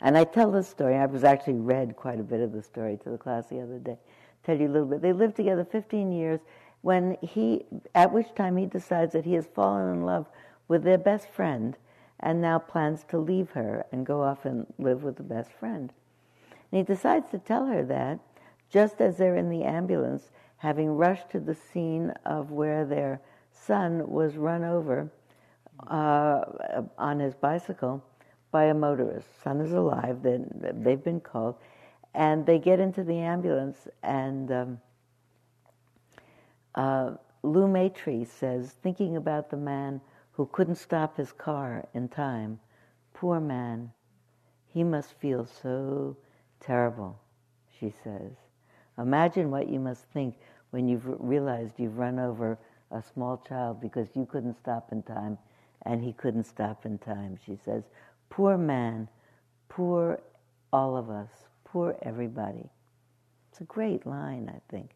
And 0.00 0.18
I 0.18 0.24
tell 0.24 0.50
this 0.50 0.68
story. 0.68 0.96
I 0.96 1.06
was 1.06 1.24
actually 1.24 1.54
read 1.54 1.96
quite 1.96 2.20
a 2.20 2.24
bit 2.24 2.40
of 2.40 2.52
the 2.52 2.62
story 2.62 2.98
to 3.04 3.10
the 3.10 3.18
class 3.18 3.46
the 3.46 3.60
other 3.60 3.78
day. 3.78 3.96
Tell 4.44 4.58
you 4.58 4.66
a 4.66 4.72
little 4.72 4.88
bit. 4.88 5.00
They 5.00 5.12
lived 5.12 5.36
together 5.36 5.64
15 5.64 6.12
years. 6.12 6.40
When 6.82 7.16
he, 7.22 7.64
at 7.94 8.12
which 8.12 8.34
time 8.34 8.58
he 8.58 8.66
decides 8.66 9.14
that 9.14 9.24
he 9.24 9.32
has 9.34 9.46
fallen 9.46 9.94
in 9.94 10.02
love 10.04 10.26
with 10.68 10.82
their 10.82 10.98
best 10.98 11.30
friend, 11.30 11.76
and 12.20 12.40
now 12.40 12.58
plans 12.58 13.04
to 13.08 13.18
leave 13.18 13.50
her 13.50 13.86
and 13.92 14.04
go 14.04 14.22
off 14.22 14.44
and 14.44 14.66
live 14.78 15.02
with 15.02 15.16
the 15.16 15.22
best 15.22 15.50
friend. 15.52 15.92
And 16.74 16.80
he 16.80 16.92
decides 16.92 17.30
to 17.30 17.38
tell 17.38 17.66
her 17.66 17.84
that 17.84 18.18
just 18.68 19.00
as 19.00 19.16
they're 19.16 19.36
in 19.36 19.48
the 19.48 19.62
ambulance, 19.62 20.32
having 20.56 20.88
rushed 20.96 21.30
to 21.30 21.38
the 21.38 21.54
scene 21.54 22.12
of 22.26 22.50
where 22.50 22.84
their 22.84 23.20
son 23.52 24.10
was 24.10 24.36
run 24.36 24.64
over 24.64 25.08
uh, 25.86 26.40
on 26.98 27.20
his 27.20 27.36
bicycle 27.36 28.02
by 28.50 28.64
a 28.64 28.74
motorist. 28.74 29.28
Son 29.40 29.60
is 29.60 29.70
alive, 29.70 30.20
they've 30.20 31.04
been 31.04 31.20
called, 31.20 31.54
and 32.12 32.44
they 32.44 32.58
get 32.58 32.80
into 32.80 33.04
the 33.04 33.18
ambulance, 33.18 33.86
and 34.02 34.50
um, 34.50 34.80
uh, 36.74 37.12
Lou 37.44 37.68
Maytree 37.68 38.26
says, 38.26 38.72
thinking 38.82 39.16
about 39.16 39.48
the 39.48 39.56
man 39.56 40.00
who 40.32 40.46
couldn't 40.46 40.74
stop 40.74 41.18
his 41.18 41.30
car 41.30 41.86
in 41.94 42.08
time, 42.08 42.58
poor 43.12 43.38
man, 43.38 43.92
he 44.66 44.82
must 44.82 45.12
feel 45.12 45.46
so 45.46 46.16
Terrible, 46.64 47.20
she 47.78 47.92
says. 48.02 48.32
Imagine 48.98 49.50
what 49.50 49.68
you 49.68 49.80
must 49.80 50.04
think 50.12 50.36
when 50.70 50.88
you've 50.88 51.04
realized 51.04 51.74
you've 51.78 51.98
run 51.98 52.18
over 52.18 52.58
a 52.90 53.02
small 53.02 53.42
child 53.46 53.80
because 53.80 54.08
you 54.14 54.26
couldn't 54.26 54.56
stop 54.56 54.90
in 54.92 55.02
time 55.02 55.36
and 55.82 56.02
he 56.02 56.12
couldn't 56.12 56.44
stop 56.44 56.86
in 56.86 56.98
time. 56.98 57.38
She 57.44 57.58
says, 57.64 57.82
Poor 58.30 58.56
man, 58.56 59.08
poor 59.68 60.20
all 60.72 60.96
of 60.96 61.10
us, 61.10 61.30
poor 61.64 61.96
everybody. 62.02 62.70
It's 63.50 63.60
a 63.60 63.64
great 63.64 64.06
line, 64.06 64.50
I 64.52 64.60
think. 64.70 64.90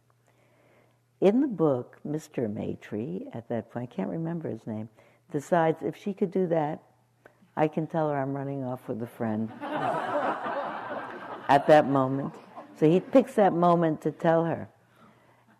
In 1.20 1.40
the 1.40 1.48
book, 1.48 1.98
Mr. 2.06 2.52
Maytree, 2.52 3.26
at 3.34 3.48
that 3.48 3.70
point, 3.70 3.90
I 3.92 3.94
can't 3.94 4.10
remember 4.10 4.48
his 4.48 4.66
name, 4.66 4.88
decides 5.30 5.82
if 5.82 5.96
she 5.96 6.14
could 6.14 6.30
do 6.30 6.46
that, 6.46 6.82
I 7.56 7.68
can 7.68 7.86
tell 7.86 8.08
her 8.08 8.16
I'm 8.16 8.34
running 8.34 8.64
off 8.64 8.88
with 8.88 9.02
a 9.02 9.06
friend 9.06 9.50
at 11.48 11.66
that 11.66 11.88
moment. 11.88 12.34
So 12.78 12.88
he 12.88 13.00
picks 13.00 13.34
that 13.34 13.52
moment 13.52 14.00
to 14.02 14.12
tell 14.12 14.44
her. 14.44 14.68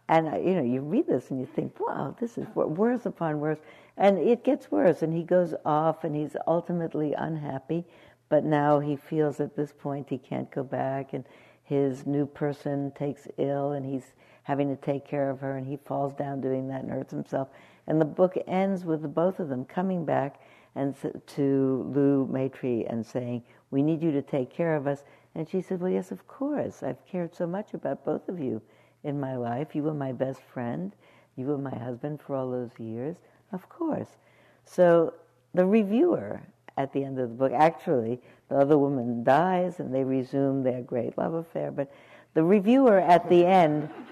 And, 0.09 0.29
uh, 0.29 0.39
you 0.39 0.55
know, 0.55 0.63
you 0.63 0.81
read 0.81 1.07
this 1.07 1.31
and 1.31 1.41
you 1.41 1.47
think, 1.47 1.79
wow, 1.81 2.17
this 2.19 2.39
is 2.39 2.47
worse 2.55 3.05
upon 3.05 3.41
worse. 3.41 3.59
And 3.97 4.19
it 4.19 4.45
gets 4.45 4.71
worse, 4.71 5.03
and 5.03 5.13
he 5.13 5.25
goes 5.25 5.55
off, 5.65 6.05
and 6.05 6.15
he's 6.15 6.37
ultimately 6.47 7.15
unhappy. 7.15 7.85
But 8.29 8.45
now 8.45 8.79
he 8.79 8.95
feels 8.95 9.41
at 9.41 9.57
this 9.57 9.73
point 9.73 10.09
he 10.09 10.19
can't 10.19 10.51
go 10.51 10.63
back, 10.63 11.15
and 11.15 11.25
his 11.65 12.07
new 12.07 12.25
person 12.25 12.93
takes 12.93 13.27
ill, 13.39 13.73
and 13.73 13.85
he's 13.85 14.15
having 14.45 14.69
to 14.69 14.81
take 14.81 15.05
care 15.05 15.29
of 15.29 15.41
her, 15.41 15.57
and 15.57 15.67
he 15.67 15.77
falls 15.85 16.15
down 16.15 16.41
doing 16.41 16.69
that 16.69 16.83
and 16.83 16.91
hurts 16.91 17.11
himself. 17.11 17.49
And 17.87 18.01
the 18.01 18.05
book 18.07 18.39
ends 18.47 18.85
with 18.85 19.03
the 19.03 19.09
both 19.09 19.41
of 19.41 19.49
them 19.49 19.65
coming 19.65 20.05
back 20.05 20.41
and 20.75 20.95
to 21.27 21.91
Lou 21.93 22.27
Maytree 22.29 22.87
and 22.89 23.05
saying, 23.05 23.43
"We 23.71 23.83
need 23.83 24.01
you 24.01 24.13
to 24.13 24.23
take 24.23 24.49
care 24.49 24.77
of 24.77 24.87
us." 24.87 25.05
And 25.35 25.49
she 25.49 25.61
said, 25.61 25.81
"Well, 25.81 25.91
yes, 25.91 26.11
of 26.11 26.27
course. 26.27 26.83
I've 26.83 27.05
cared 27.07 27.35
so 27.35 27.47
much 27.47 27.75
about 27.75 28.05
both 28.05 28.29
of 28.29 28.41
you 28.41 28.61
in 29.05 29.21
my 29.21 29.37
life. 29.37 29.75
You 29.75 29.83
were 29.85 29.95
my 29.95 30.13
best 30.13 30.41
friend. 30.43 30.93
You 31.37 31.47
were 31.47 31.59
my 31.59 31.77
husband 31.77 32.21
for 32.21 32.35
all 32.35 32.51
those 32.51 32.79
years. 32.79 33.17
Of 33.53 33.69
course." 33.69 34.17
So 34.65 35.15
the 35.55 35.67
reviewer 35.67 36.41
at 36.77 36.93
the 36.93 37.05
end 37.05 37.19
of 37.19 37.29
the 37.29 37.35
book, 37.35 37.53
actually, 37.53 38.21
the 38.49 38.57
other 38.57 38.79
woman 38.79 39.25
dies, 39.25 39.81
and 39.81 39.95
they 39.95 40.05
resume 40.05 40.63
their 40.63 40.83
great 40.83 41.19
love 41.19 41.35
affair. 41.35 41.71
But 41.71 41.93
the 42.35 42.45
reviewer 42.45 42.99
at 42.99 43.29
the 43.29 43.45
end 43.45 43.89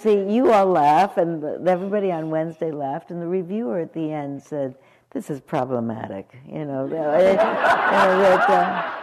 See, 0.00 0.22
you 0.32 0.50
all 0.50 0.66
laugh, 0.66 1.18
and 1.18 1.68
everybody 1.68 2.10
on 2.10 2.30
Wednesday 2.30 2.70
laughed, 2.70 3.10
and 3.10 3.20
the 3.20 3.26
reviewer 3.26 3.80
at 3.80 3.92
the 3.92 4.10
end 4.10 4.42
said, 4.42 4.74
"This 5.10 5.28
is 5.28 5.40
problematic." 5.40 6.26
You 6.48 6.64
know, 6.64 6.84
you 6.84 6.90
that. 6.92 8.48
Uh, 8.48 8.99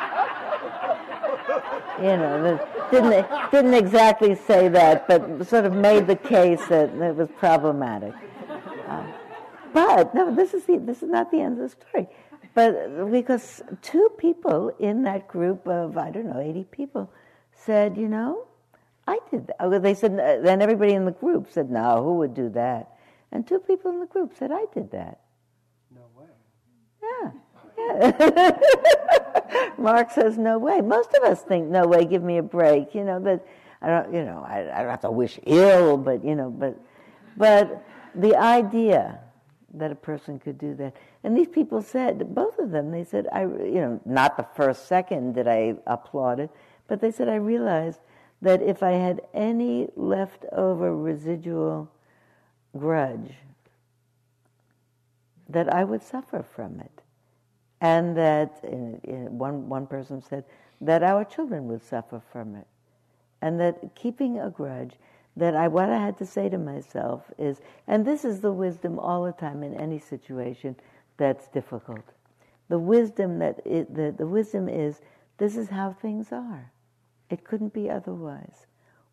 you 2.00 2.18
know, 2.18 2.60
didn't 2.92 3.52
didn't 3.52 3.74
exactly 3.74 4.36
say 4.36 4.68
that, 4.70 5.08
but 5.08 5.48
sort 5.48 5.66
of 5.66 5.74
made 5.74 6.08
the 6.08 6.16
case 6.16 6.66
that 6.68 6.90
it 6.90 7.16
was 7.16 7.30
problematic. 7.38 8.14
Uh, 8.88 9.04
but 9.74 10.14
no, 10.16 10.34
this 10.34 10.54
is 10.54 10.66
the, 10.66 10.78
this 10.78 11.04
is 11.04 11.10
not 11.10 11.32
the 11.32 11.42
end 11.42 11.60
of 11.60 11.70
the 11.70 11.70
story. 11.70 12.08
But 12.54 13.12
because 13.12 13.62
two 13.82 14.10
people 14.18 14.72
in 14.80 15.04
that 15.04 15.28
group 15.28 15.68
of 15.68 15.98
I 15.98 16.10
don't 16.10 16.28
know 16.28 16.40
eighty 16.40 16.64
people 16.64 17.12
said, 17.54 17.98
you 17.98 18.08
know, 18.08 18.48
I 19.08 19.20
did 19.32 19.48
that. 19.48 19.56
Oh, 19.60 19.80
they 19.80 19.94
said, 19.94 20.20
uh, 20.20 20.42
then 20.42 20.62
everybody 20.62 20.94
in 20.94 21.06
the 21.06 21.12
group 21.12 21.48
said, 21.52 21.70
no, 21.70 22.04
who 22.04 22.18
would 22.18 22.34
do 22.34 22.50
that? 22.50 22.92
And 23.32 23.48
two 23.48 23.60
people 23.60 23.92
in 23.92 24.00
the 24.00 24.06
group 24.06 24.34
said, 24.38 24.52
I 24.52 24.66
did 24.74 24.92
that. 24.92 25.20
No 25.94 26.02
way. 26.16 26.26
Yeah. 27.02 27.32
yeah. 27.32 27.67
Mark 29.78 30.12
says, 30.12 30.38
no 30.38 30.58
way. 30.58 30.82
Most 30.82 31.14
of 31.14 31.24
us 31.24 31.42
think, 31.42 31.68
no 31.68 31.88
way, 31.88 32.06
give 32.06 32.24
me 32.24 32.38
a 32.38 32.44
break. 32.44 32.96
You 32.96 33.04
know, 33.04 33.20
that 33.22 33.46
I 33.82 33.88
don't, 33.88 34.14
you 34.14 34.24
know, 34.24 34.46
I, 34.48 34.62
I 34.62 34.82
don't 34.82 34.90
have 34.90 35.02
to 35.02 35.12
wish 35.12 35.40
ill, 35.46 35.98
but, 35.98 36.24
you 36.24 36.36
know, 36.36 36.50
but, 36.50 36.80
but 37.38 37.86
the 38.16 38.36
idea 38.36 39.20
that 39.74 39.92
a 39.92 39.96
person 39.96 40.40
could 40.40 40.58
do 40.58 40.74
that. 40.76 40.96
And 41.24 41.38
these 41.38 41.48
people 41.48 41.82
said, 41.82 42.34
both 42.34 42.58
of 42.58 42.72
them, 42.72 42.92
they 42.92 43.04
said, 43.04 43.28
I, 43.32 43.42
you 43.42 43.82
know, 43.82 44.02
not 44.06 44.38
the 44.38 44.48
first 44.56 44.88
second 44.88 45.36
that 45.36 45.48
I 45.48 45.76
applauded, 45.86 46.50
but 46.88 47.02
they 47.02 47.12
said, 47.12 47.30
I 47.30 47.36
realized 47.36 48.00
that 48.42 48.62
if 48.62 48.84
I 48.84 48.92
had 48.92 49.22
any 49.34 49.90
leftover 49.96 50.96
residual 50.96 51.92
grudge, 52.78 53.34
that 55.50 55.74
I 55.74 55.84
would 55.84 56.04
suffer 56.04 56.44
from 56.44 56.80
it. 56.80 56.97
And 57.80 58.18
that 58.18 58.60
in, 58.64 59.00
in 59.04 59.38
one, 59.38 59.70
one 59.70 59.88
person 59.88 60.22
said 60.22 60.44
that 60.82 61.04
our 61.04 61.24
children 61.24 61.68
would 61.68 61.84
suffer 61.84 62.22
from 62.32 62.56
it. 62.56 62.68
And 63.42 63.60
that 63.60 63.96
keeping 63.96 64.40
a 64.40 64.50
grudge, 64.50 64.94
that 65.36 65.56
I, 65.56 65.68
what 65.68 65.90
I 65.90 65.98
had 65.98 66.18
to 66.18 66.26
say 66.26 66.50
to 66.50 66.58
myself 66.58 67.32
is, 67.38 67.62
and 67.88 68.06
this 68.06 68.26
is 68.26 68.42
the 68.42 68.52
wisdom 68.52 68.98
all 68.98 69.24
the 69.24 69.32
time 69.32 69.62
in 69.62 69.76
any 69.76 70.00
situation 70.00 70.76
that's 71.18 71.48
difficult. 71.50 72.06
The 72.70 72.80
wisdom 72.80 73.40
that 73.40 73.60
it, 73.66 73.94
the, 73.94 74.14
the 74.18 74.26
wisdom 74.26 74.68
is, 74.68 75.00
this 75.38 75.56
is 75.56 75.70
how 75.70 75.94
things 75.94 76.32
are. 76.32 76.72
It 77.30 77.44
couldn't 77.44 77.74
be 77.74 77.90
otherwise. 77.90 78.66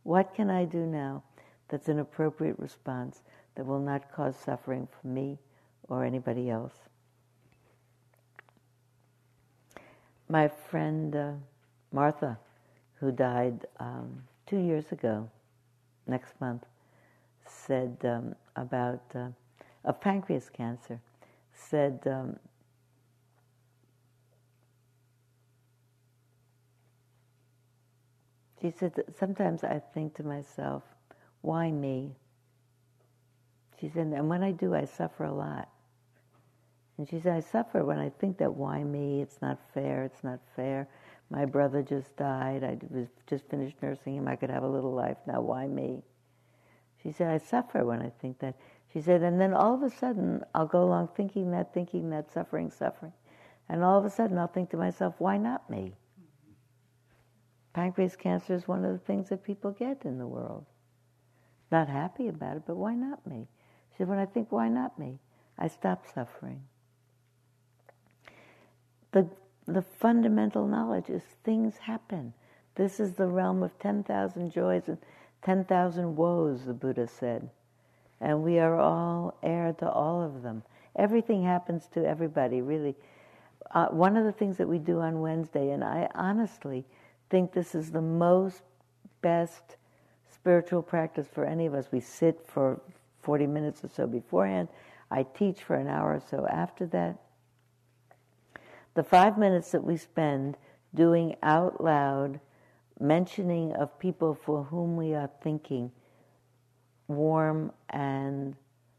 What 0.03 0.35
can 0.35 0.51
I 0.51 0.65
do 0.65 0.87
now 0.87 1.23
that's 1.69 1.89
an 1.89 1.99
appropriate 1.99 2.59
response 2.59 3.23
that 3.55 3.67
will 3.67 3.81
not 3.81 4.11
cause 4.13 4.37
suffering 4.37 4.89
for 4.89 5.07
me 5.07 5.39
or 5.89 6.05
anybody 6.05 6.49
else? 6.49 6.84
My 10.29 10.49
friend 10.49 11.15
uh, 11.15 11.33
Martha, 11.93 12.39
who 12.95 13.13
died 13.13 13.67
um, 13.79 14.23
two 14.47 14.59
years 14.59 14.91
ago, 14.91 15.29
next 16.07 16.41
month, 16.41 16.65
said 17.47 17.97
um, 18.05 18.35
about 18.57 19.03
uh, 19.15 19.93
pancreas 19.93 20.51
cancer, 20.51 21.01
said 21.53 22.01
um, 22.07 22.37
She 28.65 28.71
said 28.71 28.95
sometimes 29.19 29.63
I 29.63 29.79
think 29.93 30.15
to 30.15 30.23
myself, 30.23 30.85
why 31.43 31.71
me? 31.71 32.13
She 33.79 33.91
said, 33.91 34.07
and 34.07 34.27
when 34.31 34.43
I 34.43 34.53
do, 34.53 34.75
I 34.75 34.87
suffer 34.87 35.25
a 35.25 35.35
lot. 35.35 35.69
And 36.97 37.09
she 37.09 37.19
said, 37.19 37.35
I 37.35 37.41
suffer 37.41 37.85
when 37.85 37.99
I 37.99 38.09
think 38.09 38.39
that 38.39 38.55
why 38.55 38.85
me? 38.85 39.21
It's 39.21 39.43
not 39.43 39.59
fair. 39.73 40.05
It's 40.05 40.23
not 40.23 40.41
fair. 40.55 40.89
My 41.31 41.45
brother 41.45 41.83
just 41.83 42.17
died. 42.17 42.63
I 42.63 42.79
was 42.91 43.09
just 43.27 43.49
finished 43.49 43.77
nursing 43.83 44.17
him. 44.17 44.29
I 44.29 44.37
could 44.37 44.51
have 44.51 44.63
a 44.63 44.69
little 44.69 44.93
life 44.93 45.17
now. 45.27 45.41
Why 45.41 45.67
me? 45.67 46.03
She 47.03 47.11
said, 47.11 47.29
I 47.29 47.39
suffer 47.39 47.85
when 47.85 48.01
I 48.01 48.11
think 48.21 48.39
that. 48.39 48.55
She 48.93 49.01
said, 49.01 49.23
and 49.23 49.41
then 49.41 49.53
all 49.55 49.75
of 49.75 49.83
a 49.83 49.91
sudden, 49.91 50.45
I'll 50.55 50.69
go 50.69 50.85
along 50.85 51.09
thinking 51.17 51.51
that, 51.51 51.75
thinking 51.75 52.11
that, 52.11 52.33
suffering, 52.33 52.71
suffering. 52.71 53.13
And 53.69 53.83
all 53.83 53.99
of 53.99 54.05
a 54.05 54.11
sudden, 54.11 54.39
I'll 54.39 54.47
think 54.47 54.71
to 54.71 54.77
myself, 54.77 55.15
why 55.19 55.37
not 55.37 55.69
me? 55.69 55.95
Pancreas 57.73 58.15
cancer 58.15 58.55
is 58.55 58.69
one 58.69 58.85
of 58.85 58.93
the 58.93 59.05
things 59.05 59.31
that 59.31 59.43
people 59.43 59.73
get 59.73 60.05
in 60.05 60.19
the 60.19 60.27
world. 60.27 60.65
Not 61.73 61.89
happy 61.89 62.29
about 62.29 62.59
it, 62.59 62.63
but 62.67 62.77
why 62.77 62.95
not 62.95 63.27
me? 63.27 63.49
She 63.91 63.99
said, 63.99 64.09
when 64.09 64.19
I 64.19 64.27
think, 64.27 64.53
why 64.53 64.69
not 64.69 64.97
me? 64.97 65.19
I 65.59 65.67
stop 65.67 66.05
suffering. 66.15 66.63
The, 69.15 69.29
the 69.69 69.83
fundamental 69.83 70.67
knowledge 70.67 71.09
is 71.09 71.23
things 71.45 71.77
happen. 71.79 72.35
This 72.75 72.99
is 72.99 73.13
the 73.13 73.29
realm 73.29 73.63
of 73.63 73.79
10,000 73.79 74.53
joys 74.53 74.83
and 74.89 74.99
10,000 75.43 76.17
woes, 76.17 76.65
the 76.65 76.75
Buddha 76.75 77.07
said. 77.07 77.49
And 78.21 78.43
we 78.43 78.59
are 78.59 78.81
all 78.81 79.39
heir 79.41 79.73
to 79.79 79.89
all 79.89 80.21
of 80.21 80.43
them. 80.43 80.65
Everything 80.97 81.45
happens 81.45 81.87
to 81.95 82.05
everybody, 82.05 82.61
really. 82.61 82.97
Uh, 83.71 83.87
one 83.87 84.17
of 84.17 84.25
the 84.25 84.33
things 84.33 84.57
that 84.57 84.69
we 84.69 84.79
do 84.79 84.99
on 84.99 85.21
Wednesday, 85.21 85.71
and 85.71 85.85
I 85.85 86.09
honestly, 86.17 86.85
think 87.31 87.53
this 87.53 87.77
is 87.77 87.93
the 87.93 88.01
most 88.03 88.63
best 89.23 89.77
spiritual 90.29 90.83
practice 90.83 91.29
for 91.33 91.45
any 91.45 91.67
of 91.67 91.75
us. 91.75 91.87
We 91.93 92.01
sit 92.01 92.41
for 92.45 92.81
40 93.23 93.47
minutes 93.47 93.85
or 93.85 93.89
so 93.89 94.09
beforehand. 94.09 94.69
I 95.09 95.23
teach 95.23 95.63
for 95.63 95.77
an 95.77 95.87
hour 95.87 96.15
or 96.15 96.21
so 96.21 96.49
after 96.49 96.87
that. 96.87 97.21
The 98.95 99.03
five 99.03 99.39
minutes 99.39 99.71
that 99.73 99.85
we 99.85 99.97
spend 99.97 100.57
doing 100.95 101.37
out 101.43 101.83
loud, 101.83 102.41
mentioning 103.01 103.73
of 103.73 103.99
people 103.99 104.35
for 104.35 104.65
whom 104.65 104.97
we 104.97 105.15
are 105.15 105.31
thinking 105.43 105.91
warm 107.09 107.73
and 107.91 108.57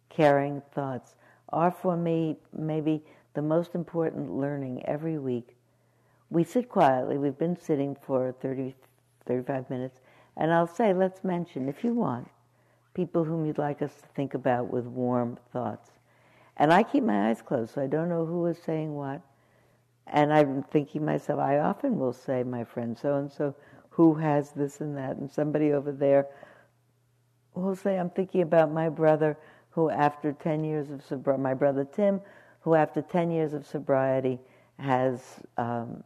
caring 0.10 0.62
thoughts 0.74 1.16
are 1.50 1.72
for 1.72 1.96
me 1.98 2.38
maybe 2.56 3.04
the 3.34 3.42
most 3.42 3.74
important 3.74 4.32
learning 4.32 4.86
every 4.86 5.18
week 5.18 5.56
we 6.30 6.44
sit 6.44 6.70
quietly. 6.70 7.18
We've 7.18 7.38
been 7.38 7.58
sitting 7.58 7.96
for 8.02 8.36
30, 8.42 8.76
35 9.26 9.70
minutes, 9.70 10.00
and 10.38 10.52
I'll 10.52 10.68
say, 10.68 10.94
let's 10.94 11.24
mention, 11.24 11.70
if 11.70 11.84
you 11.84 11.94
want, 11.94 12.30
people 12.94 13.24
whom 13.24 13.46
you'd 13.46 13.58
like 13.58 13.82
us 13.82 13.94
to 14.02 14.08
think 14.16 14.34
about 14.34 14.72
with 14.72 14.86
warm 14.86 15.38
thoughts. 15.54 15.92
And 16.58 16.74
I 16.74 16.84
keep 16.84 17.04
my 17.04 17.30
eyes 17.30 17.42
closed, 17.42 17.74
so 17.74 17.82
I 17.82 17.88
don't 17.88 18.10
know 18.10 18.26
who 18.26 18.46
is 18.48 18.58
saying 18.58 18.94
what. 18.96 19.22
And 20.08 20.34
I'm 20.34 20.64
thinking 20.64 21.06
myself, 21.06 21.40
I 21.40 21.60
often 21.60 21.98
will 21.98 22.14
say, 22.14 22.44
my 22.44 22.64
friend 22.64 22.98
so 22.98 23.16
and 23.16 23.32
so, 23.32 23.56
who 23.90 24.14
has 24.16 24.52
this 24.52 24.82
and 24.82 24.96
that, 24.98 25.18
and 25.18 25.32
somebody 25.32 25.72
over 25.72 25.92
there 25.92 26.28
will 27.56 27.76
say, 27.76 27.98
I'm 27.98 28.10
thinking 28.10 28.42
about 28.42 28.72
my 28.72 28.90
brother 28.90 29.38
who, 29.72 29.90
after 29.90 30.34
10 30.34 30.64
years 30.64 30.92
of 30.92 31.04
sobriety, 31.04 31.42
my 31.42 31.54
brother 31.54 31.86
Tim, 31.86 32.22
who, 32.62 32.76
after 32.76 33.02
10 33.02 33.32
years 33.32 33.54
of 33.54 33.66
sobriety, 33.66 34.40
has 34.80 35.22
um, 35.58 36.04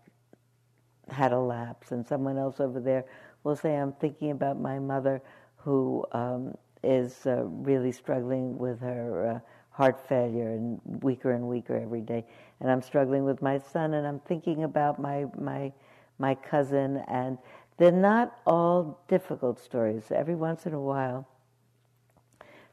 had 1.10 1.32
a 1.34 1.39
lapse. 1.39 1.91
And 1.91 2.06
someone 2.06 2.38
else 2.38 2.60
over 2.60 2.80
there 2.80 3.06
will 3.43 3.56
say, 3.56 3.76
I'm 3.76 3.93
thinking 3.93 4.32
about 4.32 4.60
my 4.60 4.80
mother 4.80 5.22
who 5.58 6.06
um, 6.12 6.56
is 6.84 7.26
uh, 7.26 7.43
really 7.45 7.91
struggling 7.91 8.58
with 8.58 8.80
her 8.80 9.36
uh, 9.36 9.39
heart 9.80 10.05
failure 10.09 10.49
and 10.49 10.77
weaker 11.01 11.32
and 11.32 11.47
weaker 11.47 11.77
every 11.77 12.01
day. 12.01 12.25
And 12.59 12.69
I'm 12.69 12.82
struggling 12.82 13.23
with 13.23 13.41
my 13.41 13.57
son, 13.57 13.93
and 13.93 14.05
I'm 14.05 14.19
thinking 14.19 14.65
about 14.65 14.99
my, 14.99 15.25
my, 15.39 15.71
my 16.17 16.36
cousin. 16.36 17.01
And 17.07 17.38
they're 17.77 17.93
not 17.93 18.39
all 18.45 18.99
difficult 19.07 19.57
stories. 19.57 20.11
Every 20.11 20.36
once 20.36 20.65
in 20.65 20.73
a 20.73 20.82
while, 20.82 21.25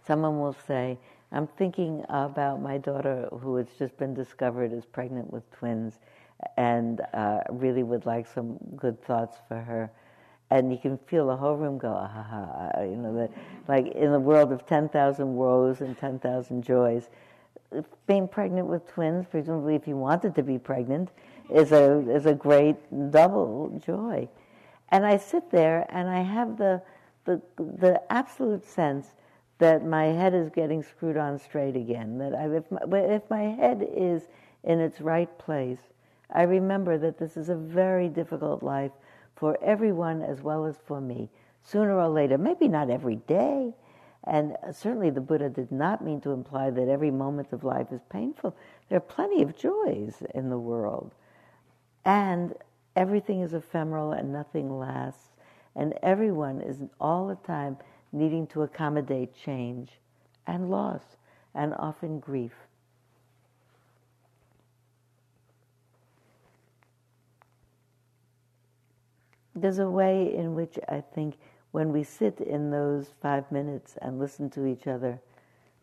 someone 0.04 0.40
will 0.40 0.56
say, 0.66 0.98
I'm 1.30 1.46
thinking 1.46 2.04
about 2.08 2.60
my 2.60 2.76
daughter 2.76 3.28
who 3.40 3.54
has 3.54 3.68
just 3.78 3.96
been 3.98 4.12
discovered 4.12 4.72
as 4.72 4.84
pregnant 4.84 5.32
with 5.32 5.48
twins 5.52 6.00
and 6.56 7.02
uh, 7.14 7.38
really 7.50 7.84
would 7.84 8.04
like 8.04 8.26
some 8.26 8.58
good 8.74 9.00
thoughts 9.04 9.36
for 9.46 9.60
her. 9.60 9.92
And 10.50 10.70
you 10.70 10.78
can 10.78 10.98
feel 11.06 11.26
the 11.26 11.36
whole 11.36 11.56
room 11.56 11.76
go, 11.76 11.88
ah, 11.88 12.06
ha, 12.06 12.70
ha, 12.74 12.82
you 12.82 12.96
know, 12.96 13.28
like 13.66 13.88
in 13.88 14.12
the 14.12 14.20
world 14.20 14.52
of 14.52 14.64
10,000 14.66 15.34
woes 15.34 15.80
and 15.80 15.98
10,000 15.98 16.62
joys, 16.62 17.08
being 18.06 18.28
pregnant 18.28 18.68
with 18.68 18.86
twins, 18.86 19.26
presumably 19.28 19.74
if 19.74 19.88
you 19.88 19.96
wanted 19.96 20.34
to 20.36 20.42
be 20.42 20.58
pregnant, 20.58 21.10
is 21.50 21.72
a, 21.72 21.98
is 22.10 22.26
a 22.26 22.34
great 22.34 22.76
double 23.10 23.80
joy. 23.84 24.28
And 24.90 25.04
I 25.04 25.16
sit 25.16 25.50
there 25.50 25.86
and 25.88 26.08
I 26.08 26.22
have 26.22 26.56
the, 26.56 26.80
the, 27.24 27.40
the 27.58 28.00
absolute 28.10 28.64
sense 28.64 29.08
that 29.58 29.84
my 29.84 30.04
head 30.04 30.34
is 30.34 30.50
getting 30.50 30.82
screwed 30.82 31.16
on 31.16 31.38
straight 31.38 31.76
again. 31.76 32.18
That 32.18 32.34
I, 32.34 32.48
if, 32.54 32.70
my, 32.70 32.98
if 33.00 33.28
my 33.30 33.42
head 33.42 33.86
is 33.94 34.28
in 34.64 34.80
its 34.80 35.00
right 35.00 35.36
place, 35.38 35.78
I 36.30 36.42
remember 36.42 36.98
that 36.98 37.18
this 37.18 37.36
is 37.36 37.48
a 37.48 37.54
very 37.54 38.08
difficult 38.08 38.62
life 38.62 38.92
for 39.36 39.56
everyone 39.62 40.22
as 40.22 40.42
well 40.42 40.64
as 40.64 40.76
for 40.84 41.00
me. 41.00 41.30
Sooner 41.62 41.98
or 41.98 42.08
later, 42.08 42.38
maybe 42.38 42.68
not 42.68 42.90
every 42.90 43.16
day, 43.16 43.74
and 44.24 44.56
uh, 44.62 44.72
certainly 44.72 45.10
the 45.10 45.20
Buddha 45.20 45.48
did 45.48 45.70
not 45.70 46.04
mean 46.04 46.20
to 46.22 46.30
imply 46.30 46.70
that 46.70 46.88
every 46.88 47.10
moment 47.10 47.52
of 47.52 47.62
life 47.62 47.92
is 47.92 48.00
painful. 48.10 48.56
There 48.88 48.96
are 48.98 49.00
plenty 49.00 49.42
of 49.42 49.56
joys 49.56 50.22
in 50.34 50.50
the 50.50 50.58
world. 50.58 51.12
And 52.04 52.54
everything 52.96 53.40
is 53.42 53.54
ephemeral 53.54 54.12
and 54.12 54.32
nothing 54.32 54.78
lasts. 54.78 55.28
And 55.76 55.94
everyone 56.02 56.60
is 56.60 56.78
all 57.00 57.28
the 57.28 57.36
time 57.36 57.76
needing 58.12 58.46
to 58.48 58.62
accommodate 58.62 59.34
change 59.34 59.92
and 60.46 60.70
loss 60.70 61.02
and 61.54 61.74
often 61.78 62.18
grief. 62.18 62.65
There's 69.56 69.78
a 69.78 69.90
way 69.90 70.34
in 70.34 70.54
which 70.54 70.78
I 70.88 71.00
think 71.00 71.38
when 71.72 71.92
we 71.92 72.04
sit 72.04 72.40
in 72.40 72.70
those 72.70 73.08
five 73.20 73.50
minutes 73.50 73.96
and 74.02 74.18
listen 74.18 74.50
to 74.50 74.66
each 74.66 74.86
other 74.86 75.20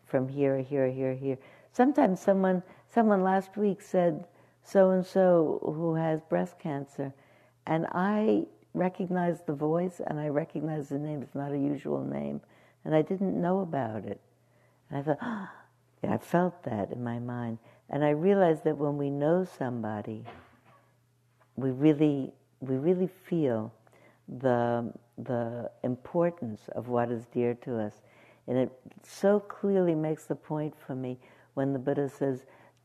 from 0.06 0.28
here, 0.28 0.58
here, 0.58 0.88
here, 0.88 1.14
here. 1.14 1.38
Sometimes 1.72 2.20
someone, 2.20 2.62
someone 2.92 3.22
last 3.22 3.56
week 3.56 3.82
said, 3.82 4.26
so 4.62 4.90
and 4.90 5.04
so 5.04 5.60
who 5.62 5.94
has 5.94 6.20
breast 6.22 6.58
cancer, 6.58 7.12
and 7.66 7.86
I 7.92 8.46
recognized 8.74 9.46
the 9.46 9.54
voice 9.54 10.00
and 10.06 10.18
I 10.18 10.28
recognized 10.28 10.90
the 10.90 10.98
name. 10.98 11.22
It's 11.22 11.34
not 11.34 11.52
a 11.52 11.58
usual 11.58 12.04
name. 12.04 12.40
And 12.84 12.94
I 12.94 13.02
didn't 13.02 13.40
know 13.40 13.60
about 13.60 14.04
it. 14.04 14.20
And 14.90 14.98
I 14.98 15.02
thought, 15.02 15.18
oh, 15.22 15.48
I 16.12 16.18
felt 16.18 16.62
that 16.64 16.90
in 16.92 17.02
my 17.02 17.18
mind. 17.18 17.58
And 17.88 18.04
I 18.04 18.10
realized 18.10 18.64
that 18.64 18.76
when 18.76 18.98
we 18.98 19.10
know 19.10 19.44
somebody, 19.44 20.24
we 21.56 21.70
really, 21.70 22.32
we 22.68 22.76
really 22.76 23.08
feel 23.28 23.72
the, 24.28 24.92
the 25.18 25.70
importance 25.82 26.62
of 26.74 26.88
what 26.88 27.10
is 27.10 27.26
dear 27.32 27.54
to 27.54 27.78
us. 27.78 27.94
And 28.46 28.58
it 28.58 28.72
so 29.02 29.40
clearly 29.40 29.94
makes 29.94 30.24
the 30.24 30.34
point 30.34 30.74
for 30.86 30.94
me 30.94 31.18
when 31.54 31.72
the 31.72 31.78
Buddha 31.78 32.08
says, 32.08 32.44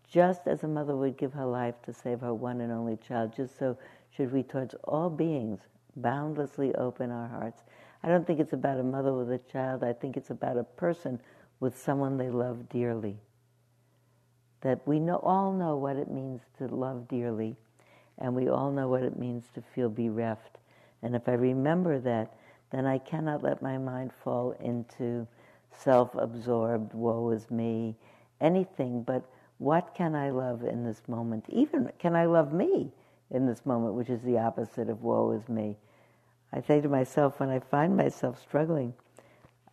just 0.09 0.47
as 0.47 0.63
a 0.63 0.67
mother 0.67 0.95
would 0.95 1.17
give 1.17 1.33
her 1.33 1.45
life 1.45 1.75
to 1.85 1.93
save 1.93 2.21
her 2.21 2.33
one 2.33 2.61
and 2.61 2.71
only 2.71 2.97
child, 2.97 3.33
just 3.35 3.57
so 3.59 3.77
should 4.15 4.31
we 4.31 4.43
towards 4.43 4.75
all 4.85 5.09
beings 5.09 5.59
boundlessly 5.95 6.73
open 6.75 7.11
our 7.11 7.27
hearts. 7.27 7.63
I 8.03 8.07
don't 8.07 8.25
think 8.25 8.39
it's 8.39 8.53
about 8.53 8.79
a 8.79 8.83
mother 8.83 9.13
with 9.13 9.31
a 9.31 9.39
child. 9.51 9.83
I 9.83 9.93
think 9.93 10.17
it's 10.17 10.29
about 10.29 10.57
a 10.57 10.63
person 10.63 11.19
with 11.59 11.77
someone 11.77 12.17
they 12.17 12.29
love 12.29 12.69
dearly. 12.69 13.17
That 14.61 14.85
we 14.87 14.99
know, 14.99 15.17
all 15.17 15.51
know 15.51 15.75
what 15.77 15.95
it 15.95 16.09
means 16.09 16.41
to 16.57 16.67
love 16.67 17.07
dearly, 17.07 17.55
and 18.19 18.35
we 18.35 18.49
all 18.49 18.71
know 18.71 18.87
what 18.87 19.03
it 19.03 19.17
means 19.17 19.45
to 19.55 19.61
feel 19.73 19.89
bereft. 19.89 20.57
And 21.01 21.15
if 21.15 21.27
I 21.27 21.33
remember 21.33 21.99
that, 21.99 22.33
then 22.71 22.85
I 22.85 22.99
cannot 22.99 23.43
let 23.43 23.61
my 23.61 23.77
mind 23.77 24.11
fall 24.23 24.55
into 24.59 25.27
self 25.75 26.13
absorbed, 26.15 26.93
woe 26.93 27.31
is 27.31 27.49
me, 27.49 27.95
anything 28.41 29.03
but 29.03 29.23
what 29.57 29.93
can 29.95 30.15
I 30.15 30.29
love 30.29 30.63
in 30.63 30.83
this 30.83 31.01
moment? 31.07 31.45
Even 31.49 31.91
can 31.99 32.15
I 32.15 32.25
love 32.25 32.53
me? 32.53 32.91
in 33.31 33.45
this 33.45 33.65
moment, 33.65 33.93
which 33.93 34.09
is 34.09 34.21
the 34.21 34.37
opposite 34.37 34.89
of 34.89 35.03
woe 35.03 35.31
is 35.31 35.47
me. 35.49 35.77
I 36.51 36.61
say 36.61 36.81
to 36.81 36.89
myself 36.89 37.39
when 37.39 37.49
I 37.49 37.59
find 37.59 37.95
myself 37.95 38.41
struggling, 38.41 38.93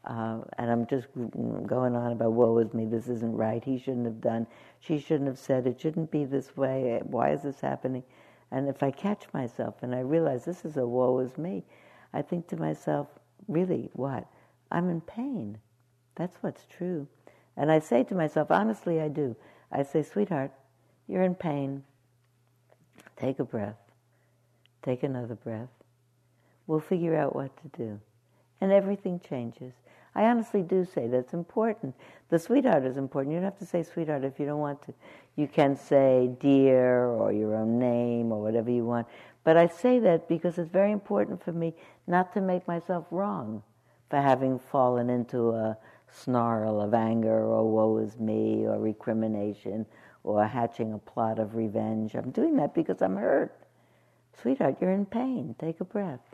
uh, 0.04 0.40
and 0.58 0.70
I'm 0.70 0.86
just 0.86 1.06
going 1.14 1.96
on 1.96 2.12
about 2.12 2.32
woe 2.32 2.58
is 2.58 2.74
me, 2.74 2.86
this 2.86 3.08
isn't 3.08 3.34
right, 3.34 3.64
he 3.64 3.78
shouldn't 3.78 4.04
have 4.04 4.20
done, 4.20 4.46
she 4.80 4.98
shouldn't 4.98 5.26
have 5.28 5.38
said, 5.38 5.66
it 5.66 5.80
shouldn't 5.80 6.10
be 6.10 6.24
this 6.24 6.56
way, 6.56 7.00
why 7.04 7.30
is 7.30 7.42
this 7.42 7.60
happening? 7.60 8.02
And 8.50 8.68
if 8.68 8.82
I 8.82 8.90
catch 8.90 9.26
myself 9.32 9.76
and 9.82 9.94
I 9.94 10.00
realize 10.00 10.44
this 10.44 10.64
is 10.64 10.76
a 10.76 10.86
woe 10.86 11.18
is 11.18 11.36
me, 11.36 11.64
I 12.12 12.22
think 12.22 12.46
to 12.48 12.56
myself, 12.56 13.08
really, 13.48 13.90
what? 13.92 14.26
I'm 14.70 14.88
in 14.88 15.00
pain. 15.00 15.58
That's 16.14 16.36
what's 16.42 16.64
true. 16.66 17.08
And 17.56 17.70
I 17.70 17.78
say 17.78 18.04
to 18.04 18.14
myself, 18.14 18.50
honestly, 18.50 19.00
I 19.00 19.08
do. 19.08 19.36
I 19.72 19.82
say, 19.82 20.02
sweetheart, 20.02 20.52
you're 21.08 21.22
in 21.22 21.34
pain. 21.34 21.84
Take 23.16 23.38
a 23.38 23.44
breath. 23.44 23.78
Take 24.82 25.02
another 25.02 25.34
breath. 25.34 25.70
We'll 26.66 26.80
figure 26.80 27.16
out 27.16 27.34
what 27.34 27.56
to 27.62 27.76
do. 27.76 28.00
And 28.60 28.72
everything 28.72 29.20
changes. 29.20 29.74
I 30.16 30.24
honestly 30.24 30.62
do 30.62 30.86
say 30.86 31.08
that's 31.08 31.34
important. 31.34 31.94
The 32.30 32.38
sweetheart 32.38 32.84
is 32.84 32.96
important. 32.96 33.34
You 33.34 33.40
don't 33.40 33.44
have 33.44 33.58
to 33.58 33.66
say 33.66 33.82
sweetheart 33.82 34.24
if 34.24 34.40
you 34.40 34.46
don't 34.46 34.60
want 34.60 34.80
to. 34.86 34.94
You 35.36 35.46
can 35.46 35.76
say 35.76 36.30
dear 36.40 37.04
or 37.04 37.32
your 37.32 37.54
own 37.54 37.78
name 37.78 38.32
or 38.32 38.40
whatever 38.40 38.70
you 38.70 38.86
want. 38.86 39.06
But 39.44 39.58
I 39.58 39.66
say 39.66 39.98
that 40.00 40.26
because 40.26 40.56
it's 40.56 40.70
very 40.70 40.90
important 40.90 41.44
for 41.44 41.52
me 41.52 41.74
not 42.06 42.32
to 42.32 42.40
make 42.40 42.66
myself 42.66 43.04
wrong 43.10 43.62
for 44.08 44.16
having 44.20 44.58
fallen 44.58 45.10
into 45.10 45.50
a 45.50 45.76
snarl 46.10 46.80
of 46.80 46.94
anger 46.94 47.44
or 47.44 47.70
woe 47.70 47.98
is 47.98 48.18
me 48.18 48.64
or 48.66 48.78
recrimination 48.78 49.84
or 50.24 50.46
hatching 50.46 50.94
a 50.94 50.98
plot 50.98 51.38
of 51.38 51.56
revenge. 51.56 52.14
I'm 52.14 52.30
doing 52.30 52.56
that 52.56 52.74
because 52.74 53.02
I'm 53.02 53.16
hurt. 53.16 53.54
Sweetheart, 54.40 54.78
you're 54.80 54.92
in 54.92 55.04
pain. 55.04 55.54
Take 55.58 55.80
a 55.80 55.84
breath. 55.84 56.25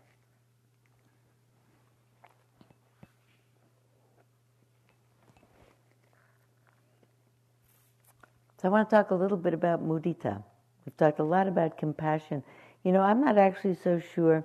So 8.62 8.68
I 8.68 8.70
want 8.70 8.88
to 8.88 8.94
talk 8.94 9.10
a 9.10 9.16
little 9.16 9.36
bit 9.36 9.54
about 9.54 9.84
mudita. 9.84 10.40
We've 10.86 10.96
talked 10.96 11.18
a 11.18 11.24
lot 11.24 11.48
about 11.48 11.76
compassion. 11.76 12.44
You 12.84 12.92
know, 12.92 13.00
I'm 13.00 13.20
not 13.20 13.36
actually 13.36 13.74
so 13.74 13.98
sure 13.98 14.44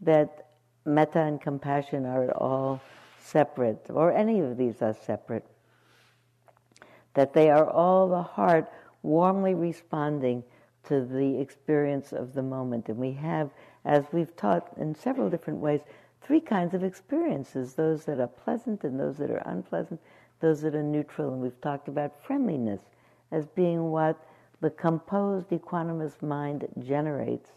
that 0.00 0.46
metta 0.86 1.20
and 1.20 1.38
compassion 1.38 2.06
are 2.06 2.24
at 2.24 2.34
all 2.34 2.80
separate, 3.18 3.84
or 3.90 4.10
any 4.10 4.40
of 4.40 4.56
these 4.56 4.80
are 4.80 4.94
separate. 4.94 5.44
That 7.12 7.34
they 7.34 7.50
are 7.50 7.68
all 7.68 8.08
the 8.08 8.22
heart 8.22 8.72
warmly 9.02 9.52
responding 9.52 10.44
to 10.84 11.04
the 11.04 11.38
experience 11.38 12.14
of 12.14 12.32
the 12.32 12.42
moment. 12.42 12.88
And 12.88 12.96
we 12.96 13.12
have, 13.12 13.50
as 13.84 14.06
we've 14.12 14.34
taught 14.34 14.72
in 14.78 14.94
several 14.94 15.28
different 15.28 15.58
ways, 15.58 15.82
three 16.22 16.40
kinds 16.40 16.72
of 16.72 16.84
experiences 16.84 17.74
those 17.74 18.06
that 18.06 18.18
are 18.18 18.28
pleasant 18.28 18.84
and 18.84 18.98
those 18.98 19.18
that 19.18 19.30
are 19.30 19.42
unpleasant, 19.44 20.00
those 20.40 20.62
that 20.62 20.74
are 20.74 20.82
neutral. 20.82 21.34
And 21.34 21.42
we've 21.42 21.60
talked 21.60 21.88
about 21.88 22.24
friendliness 22.24 22.80
as 23.30 23.46
being 23.46 23.90
what 23.90 24.24
the 24.60 24.70
composed, 24.70 25.50
equanimous 25.50 26.20
mind 26.22 26.66
generates 26.80 27.50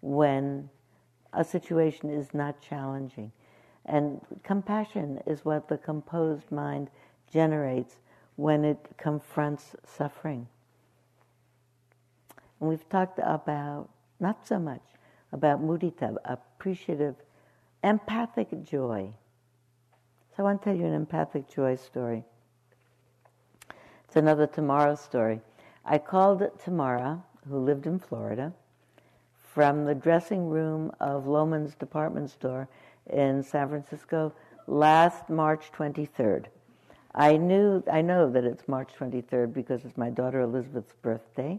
when 0.00 0.68
a 1.32 1.44
situation 1.44 2.10
is 2.10 2.32
not 2.32 2.60
challenging. 2.60 3.32
And 3.84 4.20
compassion 4.42 5.20
is 5.26 5.44
what 5.44 5.68
the 5.68 5.78
composed 5.78 6.50
mind 6.50 6.88
generates 7.32 7.96
when 8.36 8.64
it 8.64 8.78
confronts 8.96 9.76
suffering. 9.84 10.48
And 12.60 12.68
we've 12.68 12.88
talked 12.88 13.18
about, 13.22 13.88
not 14.18 14.46
so 14.46 14.58
much, 14.58 14.82
about 15.32 15.62
mudita, 15.62 16.16
appreciative, 16.24 17.16
empathic 17.84 18.48
joy. 18.64 19.12
So 20.34 20.42
I 20.42 20.42
want 20.42 20.62
to 20.62 20.64
tell 20.64 20.76
you 20.76 20.86
an 20.86 20.94
empathic 20.94 21.48
joy 21.48 21.76
story. 21.76 22.24
It's 24.06 24.16
another 24.16 24.46
Tamara 24.46 24.96
story. 24.96 25.40
I 25.84 25.98
called 25.98 26.42
Tamara, 26.62 27.24
who 27.48 27.58
lived 27.58 27.86
in 27.86 27.98
Florida, 27.98 28.52
from 29.52 29.84
the 29.84 29.96
dressing 29.96 30.48
room 30.48 30.92
of 31.00 31.24
Loehmann's 31.24 31.74
department 31.74 32.30
store 32.30 32.68
in 33.10 33.42
San 33.42 33.68
Francisco 33.68 34.32
last 34.68 35.28
March 35.28 35.72
23rd. 35.72 36.46
I 37.16 37.36
knew 37.36 37.82
I 37.90 38.00
know 38.00 38.30
that 38.30 38.44
it's 38.44 38.68
March 38.68 38.90
23rd 38.96 39.52
because 39.52 39.84
it's 39.84 39.96
my 39.96 40.10
daughter 40.10 40.40
Elizabeth's 40.40 40.94
birthday, 41.02 41.58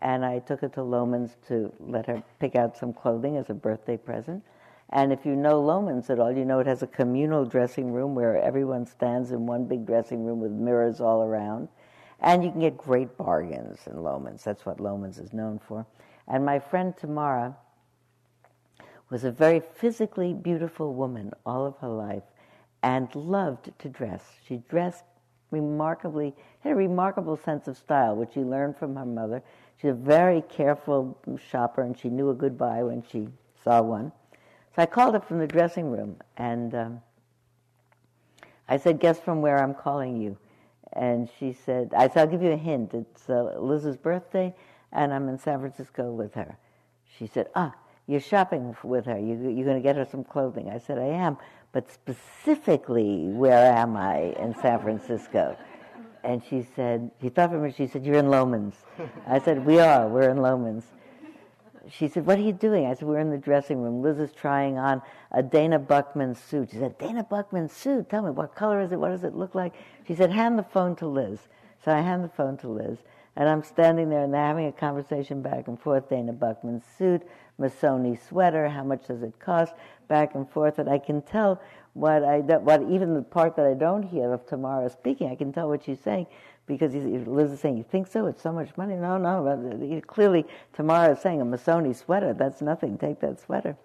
and 0.00 0.24
I 0.24 0.38
took 0.38 0.60
her 0.60 0.68
to 0.68 0.80
Loehmann's 0.80 1.36
to 1.48 1.72
let 1.80 2.06
her 2.06 2.22
pick 2.38 2.54
out 2.54 2.76
some 2.76 2.92
clothing 2.92 3.36
as 3.36 3.50
a 3.50 3.54
birthday 3.54 3.96
present. 3.96 4.44
And 4.92 5.10
if 5.10 5.24
you 5.24 5.34
know 5.34 5.62
Loehmann's 5.62 6.10
at 6.10 6.20
all, 6.20 6.30
you 6.30 6.44
know 6.44 6.60
it 6.60 6.66
has 6.66 6.82
a 6.82 6.86
communal 6.86 7.46
dressing 7.46 7.92
room 7.92 8.14
where 8.14 8.36
everyone 8.36 8.84
stands 8.84 9.32
in 9.32 9.46
one 9.46 9.64
big 9.64 9.86
dressing 9.86 10.22
room 10.22 10.38
with 10.38 10.52
mirrors 10.52 11.00
all 11.00 11.22
around. 11.22 11.68
And 12.20 12.44
you 12.44 12.50
can 12.50 12.60
get 12.60 12.76
great 12.76 13.16
bargains 13.16 13.80
in 13.86 13.94
Loehmann's. 13.94 14.44
That's 14.44 14.66
what 14.66 14.78
Loehmann's 14.78 15.18
is 15.18 15.32
known 15.32 15.58
for. 15.58 15.86
And 16.28 16.44
my 16.44 16.58
friend 16.58 16.94
Tamara 16.94 17.56
was 19.08 19.24
a 19.24 19.32
very 19.32 19.60
physically 19.60 20.34
beautiful 20.34 20.92
woman 20.92 21.32
all 21.46 21.64
of 21.66 21.78
her 21.78 21.88
life 21.88 22.22
and 22.82 23.12
loved 23.14 23.70
to 23.78 23.88
dress. 23.88 24.22
She 24.46 24.58
dressed 24.68 25.04
remarkably, 25.50 26.34
had 26.60 26.72
a 26.72 26.76
remarkable 26.76 27.36
sense 27.36 27.66
of 27.66 27.78
style, 27.78 28.14
which 28.14 28.34
she 28.34 28.40
learned 28.40 28.76
from 28.76 28.96
her 28.96 29.06
mother. 29.06 29.42
She's 29.80 29.90
a 29.90 29.94
very 29.94 30.42
careful 30.42 31.18
shopper, 31.50 31.82
and 31.82 31.96
she 31.98 32.10
knew 32.10 32.30
a 32.30 32.34
good 32.34 32.58
buy 32.58 32.82
when 32.82 33.02
she 33.10 33.28
saw 33.64 33.80
one. 33.82 34.12
So 34.74 34.82
I 34.82 34.86
called 34.86 35.14
her 35.14 35.20
from 35.20 35.38
the 35.38 35.46
dressing 35.46 35.90
room, 35.90 36.16
and 36.36 36.74
um, 36.74 37.00
I 38.68 38.78
said, 38.78 39.00
"Guess 39.00 39.20
from 39.20 39.42
where 39.42 39.62
I'm 39.62 39.74
calling 39.74 40.20
you?" 40.20 40.38
And 40.94 41.28
she 41.38 41.52
said, 41.52 41.92
"I 41.96 42.08
said 42.08 42.18
I'll 42.18 42.26
give 42.26 42.42
you 42.42 42.52
a 42.52 42.56
hint. 42.56 42.94
It's 42.94 43.28
uh, 43.28 43.54
Liz's 43.58 43.96
birthday, 43.96 44.54
and 44.92 45.12
I'm 45.12 45.28
in 45.28 45.38
San 45.38 45.60
Francisco 45.60 46.10
with 46.10 46.34
her." 46.34 46.56
She 47.18 47.26
said, 47.26 47.48
"Ah, 47.54 47.74
you're 48.06 48.20
shopping 48.20 48.74
with 48.82 49.04
her. 49.04 49.18
You, 49.18 49.34
you're 49.50 49.66
going 49.66 49.76
to 49.76 49.82
get 49.82 49.96
her 49.96 50.06
some 50.10 50.24
clothing." 50.24 50.70
I 50.70 50.78
said, 50.78 50.98
"I 50.98 51.06
am, 51.06 51.36
but 51.72 51.92
specifically, 51.92 53.26
where 53.26 53.74
am 53.74 53.96
I 53.96 54.34
in 54.38 54.54
San 54.54 54.80
Francisco?" 54.80 55.56
And 56.24 56.42
she 56.48 56.64
said, 56.76 57.10
she 57.20 57.28
thought 57.30 57.50
for 57.50 57.56
a 57.56 57.60
minute, 57.60 57.74
she 57.76 57.88
said, 57.88 58.06
You're 58.06 58.18
in 58.18 58.26
Loehmann's. 58.26 58.76
I 59.26 59.40
said, 59.40 59.66
We 59.66 59.80
are, 59.80 60.06
we're 60.06 60.30
in 60.30 60.38
Loehmann's. 60.38 60.84
She 61.90 62.08
said, 62.08 62.26
What 62.26 62.38
are 62.38 62.42
you 62.42 62.52
doing? 62.52 62.86
I 62.86 62.94
said, 62.94 63.08
We're 63.08 63.18
in 63.18 63.30
the 63.30 63.38
dressing 63.38 63.82
room. 63.82 64.02
Liz 64.02 64.18
is 64.18 64.32
trying 64.32 64.78
on 64.78 65.02
a 65.30 65.42
Dana 65.42 65.78
Buckman 65.78 66.34
suit. 66.34 66.70
She 66.70 66.78
said, 66.78 66.98
Dana 66.98 67.24
Buckman 67.24 67.68
suit? 67.68 68.08
Tell 68.08 68.22
me, 68.22 68.30
what 68.30 68.54
color 68.54 68.80
is 68.80 68.92
it? 68.92 69.00
What 69.00 69.10
does 69.10 69.24
it 69.24 69.34
look 69.34 69.54
like? 69.54 69.74
She 70.06 70.14
said, 70.14 70.30
Hand 70.30 70.58
the 70.58 70.62
phone 70.62 70.96
to 70.96 71.06
Liz. 71.06 71.40
So 71.84 71.92
I 71.92 72.00
hand 72.00 72.22
the 72.22 72.28
phone 72.28 72.56
to 72.58 72.68
Liz. 72.68 72.98
And 73.34 73.48
I'm 73.48 73.62
standing 73.62 74.10
there 74.10 74.22
and 74.22 74.32
they're 74.32 74.44
having 74.44 74.66
a 74.66 74.72
conversation 74.72 75.40
back 75.40 75.66
and 75.66 75.80
forth. 75.80 76.10
Dana 76.10 76.32
Buckman 76.32 76.82
suit, 76.98 77.22
Missoni 77.58 78.18
sweater, 78.28 78.68
how 78.68 78.84
much 78.84 79.06
does 79.08 79.22
it 79.22 79.38
cost? 79.38 79.72
Back 80.06 80.34
and 80.34 80.48
forth. 80.48 80.78
And 80.78 80.88
I 80.88 80.98
can 80.98 81.22
tell 81.22 81.60
what 81.94 82.24
I 82.24 82.38
what 82.38 82.82
even 82.90 83.14
the 83.14 83.22
part 83.22 83.56
that 83.56 83.66
I 83.66 83.74
don't 83.74 84.02
hear 84.02 84.32
of 84.32 84.46
Tamara 84.46 84.88
speaking, 84.90 85.30
I 85.30 85.34
can 85.34 85.52
tell 85.52 85.68
what 85.68 85.84
she's 85.84 86.00
saying 86.00 86.26
because 86.66 86.94
Liz 86.94 87.52
is 87.52 87.60
saying, 87.60 87.76
"You 87.76 87.84
think 87.84 88.06
so? 88.06 88.26
It's 88.26 88.42
so 88.42 88.52
much 88.52 88.76
money." 88.76 88.94
No, 88.94 89.18
no. 89.18 90.00
Clearly, 90.06 90.46
Tamara 90.72 91.12
is 91.12 91.20
saying 91.20 91.40
a 91.40 91.44
Missoni 91.44 91.94
sweater. 91.94 92.32
That's 92.32 92.62
nothing. 92.62 92.98
Take 92.98 93.20
that 93.20 93.40
sweater. 93.40 93.76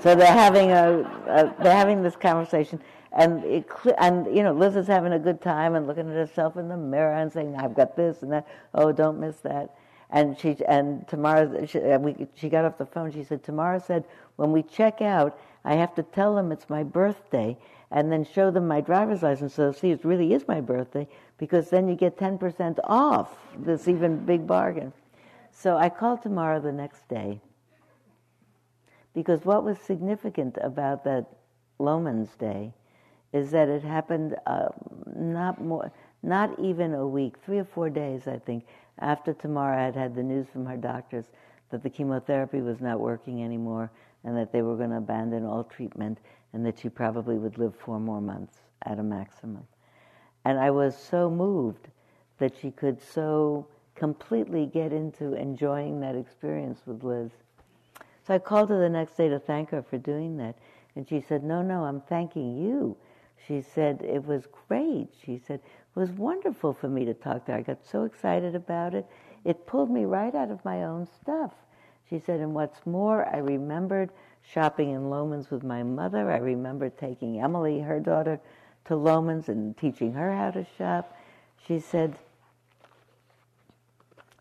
so 0.00 0.14
they're 0.14 0.26
having 0.26 0.70
a, 0.70 1.00
a, 1.26 1.54
they're 1.62 1.76
having 1.76 2.02
this 2.02 2.16
conversation, 2.16 2.80
and 3.12 3.42
it, 3.44 3.66
and 3.98 4.26
you 4.34 4.42
know 4.42 4.52
Liz 4.52 4.76
is 4.76 4.86
having 4.86 5.12
a 5.12 5.18
good 5.18 5.40
time 5.40 5.74
and 5.74 5.86
looking 5.86 6.08
at 6.08 6.14
herself 6.14 6.56
in 6.56 6.68
the 6.68 6.76
mirror 6.76 7.14
and 7.14 7.32
saying, 7.32 7.56
"I've 7.56 7.74
got 7.74 7.96
this 7.96 8.22
and 8.22 8.32
that. 8.32 8.46
Oh, 8.74 8.92
don't 8.92 9.18
miss 9.18 9.36
that." 9.40 9.74
And 10.10 10.38
she 10.38 10.56
and 10.68 11.08
Tamara, 11.08 11.66
she, 11.66 11.78
we, 11.78 12.26
she 12.34 12.50
got 12.50 12.66
off 12.66 12.76
the 12.76 12.84
phone. 12.84 13.10
She 13.10 13.24
said, 13.24 13.42
"Tamara 13.42 13.80
said 13.80 14.04
when 14.36 14.52
we 14.52 14.62
check 14.62 15.00
out." 15.00 15.38
I 15.64 15.74
have 15.74 15.94
to 15.94 16.02
tell 16.02 16.34
them 16.34 16.50
it's 16.50 16.68
my 16.68 16.82
birthday 16.82 17.56
and 17.92 18.10
then 18.10 18.24
show 18.24 18.50
them 18.50 18.66
my 18.66 18.80
driver's 18.80 19.22
license 19.22 19.54
so 19.54 19.70
see 19.70 19.90
it 19.90 20.04
really 20.04 20.32
is 20.32 20.48
my 20.48 20.60
birthday 20.60 21.06
because 21.36 21.68
then 21.70 21.88
you 21.88 21.94
get 21.94 22.16
10% 22.16 22.78
off 22.84 23.36
this 23.58 23.86
even 23.86 24.24
big 24.24 24.46
bargain. 24.46 24.92
So 25.50 25.76
I 25.76 25.90
called 25.90 26.22
Tamara 26.22 26.60
the 26.60 26.72
next 26.72 27.06
day 27.08 27.40
because 29.14 29.44
what 29.44 29.62
was 29.62 29.78
significant 29.78 30.56
about 30.62 31.04
that 31.04 31.26
Loehmann's 31.78 32.34
Day 32.36 32.72
is 33.32 33.50
that 33.50 33.68
it 33.68 33.82
happened 33.82 34.36
uh, 34.46 34.68
not 35.14 35.60
more, 35.60 35.92
not 36.22 36.58
even 36.58 36.94
a 36.94 37.06
week, 37.06 37.34
three 37.44 37.58
or 37.58 37.64
four 37.64 37.90
days, 37.90 38.26
I 38.26 38.38
think, 38.38 38.64
after 38.98 39.34
Tamara 39.34 39.76
had 39.76 39.94
had 39.94 40.14
the 40.14 40.22
news 40.22 40.46
from 40.50 40.64
her 40.66 40.76
doctors 40.76 41.26
that 41.70 41.82
the 41.82 41.90
chemotherapy 41.90 42.60
was 42.60 42.80
not 42.80 43.00
working 43.00 43.42
anymore 43.42 43.90
and 44.24 44.36
that 44.36 44.52
they 44.52 44.62
were 44.62 44.76
going 44.76 44.90
to 44.90 44.98
abandon 44.98 45.44
all 45.44 45.64
treatment 45.64 46.18
and 46.52 46.64
that 46.66 46.78
she 46.78 46.88
probably 46.88 47.36
would 47.36 47.58
live 47.58 47.74
four 47.76 47.98
more 47.98 48.20
months 48.20 48.58
at 48.84 48.98
a 48.98 49.02
maximum. 49.02 49.66
And 50.44 50.58
I 50.58 50.70
was 50.70 50.96
so 50.96 51.30
moved 51.30 51.88
that 52.38 52.56
she 52.60 52.70
could 52.70 53.00
so 53.00 53.66
completely 53.94 54.66
get 54.66 54.92
into 54.92 55.34
enjoying 55.34 56.00
that 56.00 56.16
experience 56.16 56.80
with 56.86 57.04
Liz. 57.04 57.30
So 58.26 58.34
I 58.34 58.38
called 58.38 58.70
her 58.70 58.78
the 58.78 58.88
next 58.88 59.16
day 59.16 59.28
to 59.28 59.38
thank 59.38 59.70
her 59.70 59.82
for 59.82 59.98
doing 59.98 60.36
that. 60.38 60.56
And 60.96 61.08
she 61.08 61.20
said, 61.20 61.42
No, 61.42 61.62
no, 61.62 61.84
I'm 61.84 62.00
thanking 62.00 62.56
you. 62.56 62.96
She 63.46 63.62
said, 63.62 64.02
It 64.02 64.24
was 64.24 64.46
great. 64.68 65.08
She 65.24 65.38
said, 65.38 65.60
It 65.64 65.98
was 65.98 66.10
wonderful 66.10 66.72
for 66.72 66.88
me 66.88 67.04
to 67.04 67.14
talk 67.14 67.46
to 67.46 67.52
her. 67.52 67.58
I 67.58 67.62
got 67.62 67.84
so 67.84 68.04
excited 68.04 68.54
about 68.54 68.94
it. 68.94 69.06
It 69.44 69.66
pulled 69.66 69.90
me 69.90 70.04
right 70.04 70.34
out 70.34 70.50
of 70.50 70.64
my 70.64 70.84
own 70.84 71.06
stuff. 71.20 71.52
She 72.08 72.18
said, 72.18 72.40
and 72.40 72.54
what's 72.54 72.84
more, 72.84 73.26
I 73.34 73.38
remembered 73.38 74.10
shopping 74.42 74.90
in 74.90 75.10
Loehmann's 75.10 75.50
with 75.50 75.62
my 75.62 75.82
mother. 75.82 76.30
I 76.30 76.38
remember 76.38 76.90
taking 76.90 77.40
Emily, 77.40 77.80
her 77.80 78.00
daughter, 78.00 78.40
to 78.86 78.94
Loehmann's 78.94 79.48
and 79.48 79.76
teaching 79.76 80.12
her 80.12 80.34
how 80.34 80.50
to 80.50 80.66
shop. 80.76 81.16
She 81.66 81.78
said, 81.78 82.16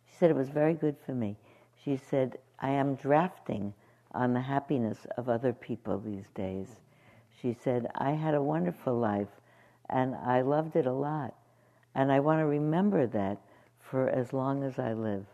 she 0.10 0.16
said 0.18 0.32
it 0.32 0.36
was 0.36 0.49
very 0.49 0.74
good 0.74 0.95
for 1.06 1.14
me. 1.14 1.38
She 1.84 1.97
said, 1.97 2.38
I 2.60 2.72
am 2.72 2.95
drafting 2.95 3.74
on 4.14 4.34
the 4.34 4.41
happiness 4.41 4.99
of 5.18 5.30
other 5.30 5.54
people 5.54 5.99
these 5.99 6.26
days. 6.36 6.68
She 7.41 7.54
said, 7.54 7.88
I 7.95 8.12
had 8.12 8.36
a 8.36 8.41
wonderful 8.41 8.97
life 8.97 9.30
and 9.89 10.16
I 10.16 10.41
loved 10.41 10.76
it 10.76 10.86
a 10.86 10.93
lot. 10.93 11.34
And 11.95 12.12
I 12.12 12.20
want 12.20 12.39
to 12.39 12.45
remember 12.45 13.08
that 13.08 13.38
for 13.80 14.10
as 14.10 14.32
long 14.32 14.64
as 14.64 14.80
I 14.80 14.93
live. 14.93 15.26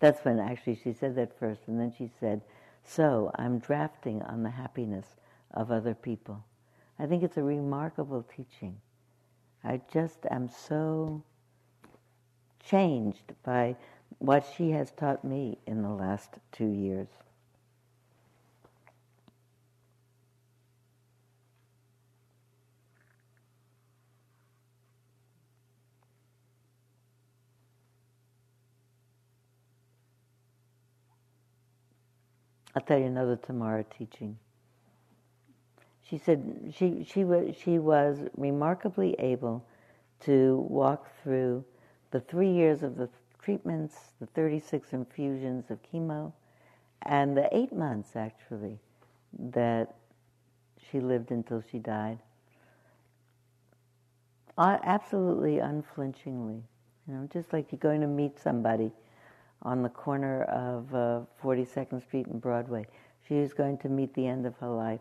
That's 0.00 0.24
when 0.24 0.40
actually 0.40 0.80
she 0.82 0.92
said 0.92 1.14
that 1.16 1.38
first, 1.38 1.60
and 1.66 1.78
then 1.78 1.92
she 1.96 2.10
said, 2.18 2.40
So 2.84 3.30
I'm 3.36 3.58
drafting 3.58 4.22
on 4.22 4.42
the 4.42 4.50
happiness 4.50 5.06
of 5.52 5.70
other 5.70 5.94
people. 5.94 6.44
I 6.98 7.06
think 7.06 7.22
it's 7.22 7.36
a 7.36 7.42
remarkable 7.42 8.22
teaching. 8.22 8.78
I 9.64 9.80
just 9.92 10.26
am 10.30 10.48
so 10.48 11.22
changed 12.64 13.32
by 13.42 13.76
what 14.18 14.46
she 14.56 14.70
has 14.70 14.90
taught 14.92 15.24
me 15.24 15.58
in 15.66 15.82
the 15.82 15.90
last 15.90 16.38
two 16.52 16.68
years. 16.68 17.08
I'll 32.74 32.82
tell 32.82 32.98
you 32.98 33.06
another 33.06 33.36
Tamara 33.36 33.84
teaching. 33.84 34.38
She 36.02 36.18
said 36.18 36.72
she, 36.74 37.04
she, 37.04 37.24
was, 37.24 37.56
she 37.56 37.78
was 37.78 38.18
remarkably 38.36 39.14
able 39.18 39.64
to 40.20 40.66
walk 40.68 41.08
through 41.22 41.64
the 42.10 42.20
three 42.20 42.50
years 42.50 42.82
of 42.82 42.96
the 42.96 43.08
treatments, 43.42 43.96
the 44.20 44.26
36 44.26 44.92
infusions 44.92 45.70
of 45.70 45.78
chemo, 45.82 46.32
and 47.02 47.36
the 47.36 47.48
eight 47.56 47.72
months 47.72 48.16
actually 48.16 48.78
that 49.38 49.94
she 50.90 51.00
lived 51.00 51.30
until 51.30 51.62
she 51.70 51.78
died. 51.78 52.18
Absolutely 54.58 55.58
unflinchingly. 55.58 56.62
You 57.08 57.14
know, 57.14 57.28
just 57.32 57.52
like 57.52 57.72
you're 57.72 57.78
going 57.78 58.00
to 58.02 58.06
meet 58.06 58.38
somebody 58.38 58.92
on 59.62 59.82
the 59.82 59.88
corner 59.88 60.42
of 60.44 60.94
uh, 60.94 61.20
42nd 61.42 62.02
Street 62.02 62.26
and 62.26 62.40
Broadway. 62.40 62.86
She 63.26 63.34
was 63.34 63.52
going 63.52 63.78
to 63.78 63.88
meet 63.88 64.12
the 64.14 64.26
end 64.26 64.46
of 64.46 64.56
her 64.58 64.68
life. 64.68 65.00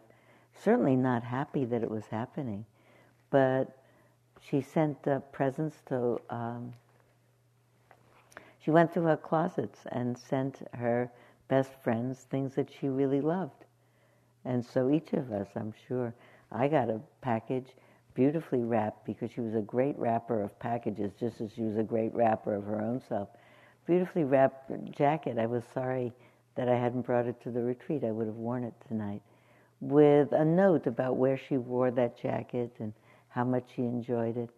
Certainly 0.54 0.96
not 0.96 1.24
happy 1.24 1.66
that 1.66 1.82
it 1.84 1.90
was 1.90 2.06
happening, 2.08 2.66
but 3.30 3.78
she 4.40 4.62
sent 4.62 5.08
uh, 5.08 5.20
presents 5.32 5.78
to. 5.88 6.20
Um, 6.30 6.74
she 8.60 8.70
went 8.70 8.94
through 8.94 9.06
her 9.06 9.18
closets 9.18 9.80
and 9.92 10.16
sent 10.16 10.62
her 10.76 11.12
best 11.48 11.72
friends 11.84 12.28
things 12.30 12.54
that 12.56 12.70
she 12.72 12.88
really 12.90 13.22
loved. 13.22 13.66
And 14.46 14.64
so 14.64 14.90
each 14.92 15.14
of 15.14 15.32
us, 15.32 15.48
I'm 15.56 15.74
sure, 15.88 16.14
I 16.52 16.68
got 16.68 16.90
a 16.90 17.02
package 17.22 17.68
beautifully 18.14 18.64
wrapped 18.64 19.06
because 19.06 19.32
she 19.32 19.42
was 19.42 19.56
a 19.56 19.62
great 19.62 19.98
wrapper 19.98 20.42
of 20.42 20.58
packages, 20.60 21.12
just 21.20 21.42
as 21.42 21.52
she 21.54 21.64
was 21.64 21.78
a 21.78 21.84
great 21.84 22.14
wrapper 22.14 22.54
of 22.54 22.66
her 22.66 22.82
own 22.82 23.02
self. 23.08 23.30
Beautifully 23.92 24.24
wrapped 24.24 24.72
jacket. 24.96 25.38
I 25.38 25.48
was 25.48 25.64
sorry 25.74 26.14
that 26.56 26.70
I 26.70 26.78
hadn't 26.78 27.02
brought 27.02 27.28
it 27.28 27.42
to 27.42 27.52
the 27.52 27.62
retreat. 27.62 28.06
I 28.06 28.12
would 28.12 28.26
have 28.26 28.38
worn 28.38 28.64
it 28.64 28.74
tonight. 28.88 29.22
With 29.82 30.32
a 30.32 30.46
note 30.46 30.88
about 30.88 31.18
where 31.18 31.36
she 31.38 31.58
wore 31.58 31.92
that 31.92 32.18
jacket 32.18 32.72
and 32.80 32.94
how 33.28 33.44
much 33.44 33.66
she 33.76 33.82
enjoyed 33.82 34.38
it. 34.38 34.50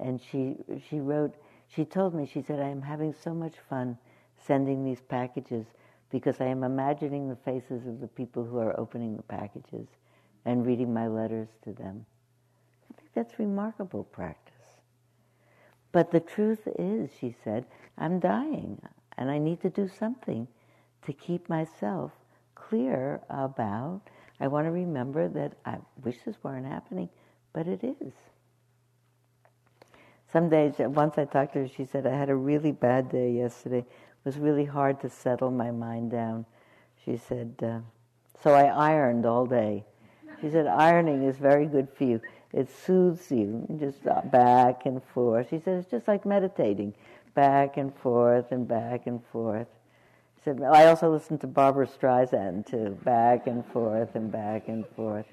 And 0.00 0.20
she, 0.22 0.58
she 0.88 1.00
wrote, 1.00 1.34
she 1.66 1.84
told 1.84 2.14
me, 2.14 2.24
she 2.24 2.40
said, 2.40 2.60
I 2.60 2.68
am 2.68 2.80
having 2.80 3.12
so 3.12 3.34
much 3.34 3.54
fun 3.68 3.98
sending 4.46 4.84
these 4.84 5.00
packages 5.00 5.66
because 6.12 6.40
I 6.40 6.46
am 6.46 6.62
imagining 6.62 7.28
the 7.28 7.34
faces 7.34 7.84
of 7.84 8.00
the 8.00 8.06
people 8.06 8.44
who 8.44 8.58
are 8.58 8.78
opening 8.78 9.16
the 9.16 9.24
packages 9.24 9.88
and 10.44 10.64
reading 10.64 10.94
my 10.94 11.08
letters 11.08 11.48
to 11.64 11.72
them. 11.72 12.06
I 12.92 12.96
think 12.96 13.10
that's 13.12 13.40
remarkable 13.40 14.04
practice. 14.04 14.47
But 15.98 16.12
the 16.12 16.20
truth 16.20 16.68
is, 16.78 17.10
she 17.18 17.34
said, 17.42 17.66
I'm 17.98 18.20
dying 18.20 18.80
and 19.16 19.28
I 19.28 19.38
need 19.38 19.60
to 19.62 19.68
do 19.68 19.88
something 19.88 20.46
to 21.04 21.12
keep 21.12 21.48
myself 21.48 22.12
clear 22.54 23.20
about. 23.28 24.02
I 24.38 24.46
want 24.46 24.68
to 24.68 24.70
remember 24.70 25.26
that 25.26 25.54
I 25.64 25.78
wish 26.04 26.18
this 26.24 26.36
weren't 26.44 26.66
happening, 26.66 27.08
but 27.52 27.66
it 27.66 27.82
is. 27.82 28.12
Some 30.32 30.48
days, 30.48 30.74
once 30.78 31.18
I 31.18 31.24
talked 31.24 31.54
to 31.54 31.62
her, 31.62 31.68
she 31.68 31.84
said, 31.84 32.06
I 32.06 32.16
had 32.16 32.30
a 32.30 32.36
really 32.36 32.70
bad 32.70 33.10
day 33.10 33.32
yesterday. 33.32 33.78
It 33.78 34.24
was 34.24 34.38
really 34.38 34.66
hard 34.66 35.00
to 35.00 35.10
settle 35.10 35.50
my 35.50 35.72
mind 35.72 36.12
down. 36.12 36.46
She 37.04 37.16
said, 37.16 37.56
uh, 37.60 37.80
so 38.40 38.54
I 38.54 38.66
ironed 38.66 39.26
all 39.26 39.46
day. 39.46 39.84
She 40.40 40.48
said, 40.48 40.68
ironing 40.68 41.24
is 41.24 41.38
very 41.38 41.66
good 41.66 41.88
for 41.92 42.04
you. 42.04 42.20
It 42.52 42.70
soothes 42.70 43.30
you, 43.30 43.66
just 43.78 44.06
uh, 44.06 44.22
back 44.22 44.86
and 44.86 45.02
forth. 45.02 45.48
She 45.50 45.58
said, 45.58 45.78
it's 45.78 45.90
just 45.90 46.08
like 46.08 46.24
meditating, 46.24 46.94
back 47.34 47.76
and 47.76 47.94
forth 47.94 48.52
and 48.52 48.66
back 48.66 49.06
and 49.06 49.22
forth. 49.26 49.68
Said, 50.44 50.62
I 50.62 50.86
also 50.86 51.10
listened 51.10 51.42
to 51.42 51.46
Barbra 51.46 51.86
Streisand 51.86 52.66
too, 52.66 52.98
back 53.04 53.46
and 53.46 53.66
forth 53.66 54.14
and 54.14 54.32
back 54.32 54.68
and 54.68 54.86
forth. 54.96 55.26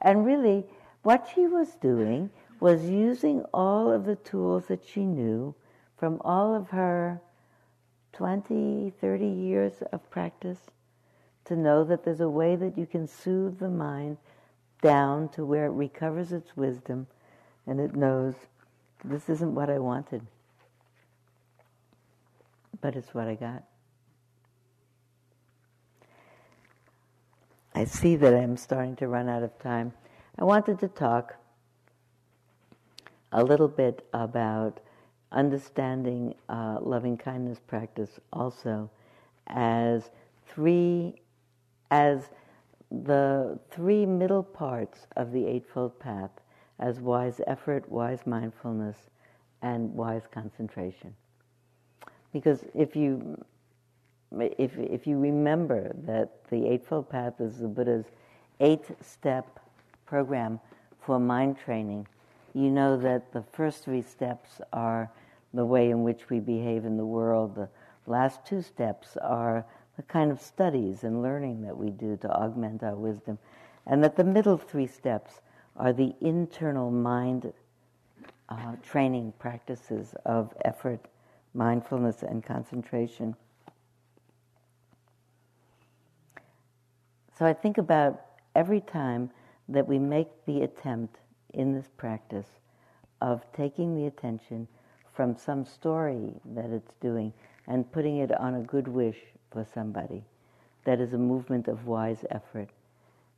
And 0.00 0.24
really, 0.24 0.64
what 1.02 1.28
she 1.34 1.46
was 1.46 1.74
doing 1.74 2.30
was 2.60 2.88
using 2.88 3.44
all 3.52 3.92
of 3.92 4.04
the 4.04 4.16
tools 4.16 4.66
that 4.68 4.84
she 4.84 5.04
knew 5.04 5.54
from 5.96 6.20
all 6.24 6.54
of 6.54 6.70
her 6.70 7.20
20, 8.12 8.92
30 9.00 9.26
years 9.26 9.74
of 9.92 10.08
practice 10.10 10.58
to 11.44 11.56
know 11.56 11.84
that 11.84 12.04
there's 12.04 12.20
a 12.20 12.28
way 12.28 12.56
that 12.56 12.76
you 12.78 12.86
can 12.86 13.06
soothe 13.06 13.58
the 13.58 13.68
mind 13.68 14.16
down 14.80 15.28
to 15.30 15.44
where 15.44 15.66
it 15.66 15.70
recovers 15.70 16.32
its 16.32 16.56
wisdom 16.56 17.06
and 17.66 17.80
it 17.80 17.94
knows 17.94 18.34
this 19.04 19.28
isn't 19.28 19.54
what 19.54 19.70
I 19.70 19.78
wanted, 19.78 20.26
but 22.80 22.96
it's 22.96 23.14
what 23.14 23.28
I 23.28 23.34
got. 23.34 23.64
I 27.74 27.84
see 27.84 28.16
that 28.16 28.34
I'm 28.34 28.56
starting 28.56 28.96
to 28.96 29.06
run 29.06 29.28
out 29.28 29.42
of 29.42 29.56
time. 29.60 29.92
I 30.38 30.44
wanted 30.44 30.80
to 30.80 30.88
talk 30.88 31.36
a 33.30 33.44
little 33.44 33.68
bit 33.68 34.06
about 34.12 34.80
understanding 35.30 36.34
uh, 36.48 36.78
loving 36.80 37.16
kindness 37.16 37.60
practice 37.66 38.18
also 38.32 38.90
as 39.46 40.10
three 40.46 41.14
as 41.90 42.30
the 42.90 43.58
three 43.70 44.06
middle 44.06 44.42
parts 44.42 45.06
of 45.16 45.32
the 45.32 45.46
Eightfold 45.46 45.98
Path 45.98 46.30
as 46.78 47.00
wise 47.00 47.40
effort, 47.46 47.88
wise 47.90 48.26
mindfulness, 48.26 48.96
and 49.62 49.92
wise 49.94 50.22
concentration. 50.32 51.14
Because 52.32 52.64
if 52.74 52.94
you 52.94 53.44
if 54.40 54.76
if 54.78 55.06
you 55.06 55.18
remember 55.18 55.92
that 56.04 56.48
the 56.50 56.66
Eightfold 56.66 57.08
Path 57.10 57.40
is 57.40 57.58
the 57.58 57.68
Buddha's 57.68 58.06
eight-step 58.60 59.60
program 60.06 60.60
for 61.00 61.18
mind 61.18 61.56
training, 61.58 62.06
you 62.54 62.70
know 62.70 62.96
that 62.96 63.32
the 63.32 63.42
first 63.52 63.84
three 63.84 64.02
steps 64.02 64.60
are 64.72 65.10
the 65.54 65.64
way 65.64 65.90
in 65.90 66.02
which 66.02 66.28
we 66.28 66.40
behave 66.40 66.84
in 66.84 66.96
the 66.96 67.06
world. 67.06 67.54
The 67.54 67.68
last 68.06 68.44
two 68.44 68.62
steps 68.62 69.16
are 69.16 69.64
the 69.98 70.02
kind 70.04 70.30
of 70.30 70.40
studies 70.40 71.02
and 71.02 71.22
learning 71.22 71.60
that 71.60 71.76
we 71.76 71.90
do 71.90 72.16
to 72.16 72.30
augment 72.30 72.84
our 72.84 72.94
wisdom, 72.94 73.36
and 73.84 74.02
that 74.02 74.16
the 74.16 74.22
middle 74.22 74.56
three 74.56 74.86
steps 74.86 75.40
are 75.76 75.92
the 75.92 76.14
internal 76.20 76.88
mind 76.88 77.52
uh, 78.48 78.76
training 78.80 79.32
practices 79.40 80.14
of 80.24 80.54
effort, 80.64 81.08
mindfulness, 81.52 82.22
and 82.22 82.44
concentration. 82.44 83.34
So 87.36 87.44
I 87.44 87.52
think 87.52 87.76
about 87.76 88.20
every 88.54 88.80
time 88.80 89.30
that 89.68 89.86
we 89.86 89.98
make 89.98 90.28
the 90.46 90.62
attempt 90.62 91.16
in 91.54 91.74
this 91.74 91.88
practice 91.96 92.46
of 93.20 93.44
taking 93.52 93.96
the 93.96 94.06
attention 94.06 94.68
from 95.12 95.36
some 95.36 95.64
story 95.64 96.34
that 96.54 96.70
it's 96.70 96.94
doing 97.00 97.32
and 97.66 97.90
putting 97.90 98.18
it 98.18 98.30
on 98.38 98.54
a 98.54 98.60
good 98.60 98.86
wish 98.86 99.18
for 99.50 99.64
somebody. 99.74 100.24
That 100.84 101.00
is 101.00 101.12
a 101.12 101.18
movement 101.18 101.68
of 101.68 101.86
wise 101.86 102.24
effort. 102.30 102.70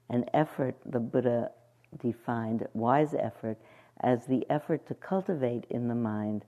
An 0.09 0.25
effort, 0.35 0.77
the 0.85 1.01
Buddha 1.01 1.51
defined 2.01 2.67
wise 2.75 3.15
effort 3.15 3.59
as 4.01 4.27
the 4.27 4.49
effort 4.49 4.87
to 4.87 4.95
cultivate 4.95 5.65
in 5.71 5.89
the 5.89 5.95
mind 5.95 6.45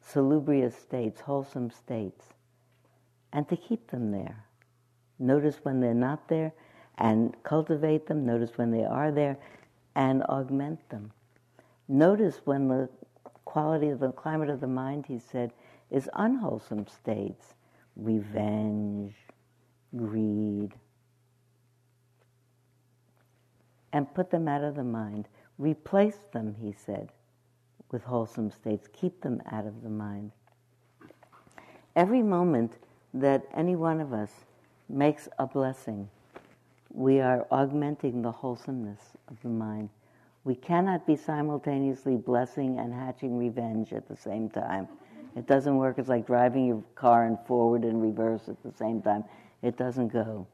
salubrious 0.00 0.76
states, 0.76 1.20
wholesome 1.20 1.70
states, 1.70 2.24
and 3.32 3.48
to 3.48 3.56
keep 3.56 3.90
them 3.90 4.12
there. 4.12 4.44
Notice 5.18 5.56
when 5.62 5.80
they're 5.80 5.94
not 5.94 6.28
there 6.28 6.52
and 6.98 7.36
cultivate 7.42 8.06
them. 8.06 8.24
Notice 8.24 8.56
when 8.56 8.70
they 8.70 8.84
are 8.84 9.12
there 9.12 9.36
and 9.94 10.22
augment 10.24 10.88
them. 10.88 11.12
Notice 11.88 12.40
when 12.44 12.68
the 12.68 12.88
quality 13.44 13.88
of 13.88 14.00
the 14.00 14.12
climate 14.12 14.48
of 14.48 14.60
the 14.60 14.66
mind, 14.66 15.06
he 15.06 15.18
said, 15.18 15.52
is 15.90 16.08
unwholesome 16.14 16.86
states 16.86 17.54
revenge, 18.00 19.14
greed, 19.96 20.72
and 23.92 24.12
put 24.14 24.30
them 24.30 24.48
out 24.48 24.64
of 24.64 24.74
the 24.76 24.84
mind. 24.84 25.28
Replace 25.58 26.18
them, 26.32 26.54
he 26.60 26.72
said, 26.72 27.10
with 27.90 28.02
wholesome 28.02 28.50
states. 28.50 28.88
Keep 28.92 29.20
them 29.20 29.42
out 29.50 29.66
of 29.66 29.82
the 29.82 29.90
mind. 29.90 30.32
Every 31.96 32.22
moment 32.22 32.72
that 33.12 33.44
any 33.54 33.76
one 33.76 34.00
of 34.00 34.12
us 34.12 34.30
makes 34.88 35.28
a 35.38 35.46
blessing, 35.46 36.08
we 36.92 37.20
are 37.20 37.46
augmenting 37.50 38.22
the 38.22 38.32
wholesomeness 38.32 39.00
of 39.28 39.40
the 39.42 39.48
mind. 39.48 39.90
We 40.44 40.54
cannot 40.54 41.06
be 41.06 41.16
simultaneously 41.16 42.16
blessing 42.16 42.78
and 42.78 42.94
hatching 42.94 43.36
revenge 43.36 43.92
at 43.92 44.08
the 44.08 44.16
same 44.16 44.48
time. 44.48 44.88
It 45.36 45.46
doesn't 45.46 45.76
work. 45.76 45.98
It's 45.98 46.08
like 46.08 46.26
driving 46.26 46.66
your 46.66 46.82
car 46.94 47.26
in 47.26 47.38
forward 47.46 47.84
and 47.84 48.02
reverse 48.02 48.48
at 48.48 48.62
the 48.62 48.72
same 48.72 49.00
time. 49.00 49.24
It 49.62 49.76
doesn't 49.76 50.08
go. 50.08 50.46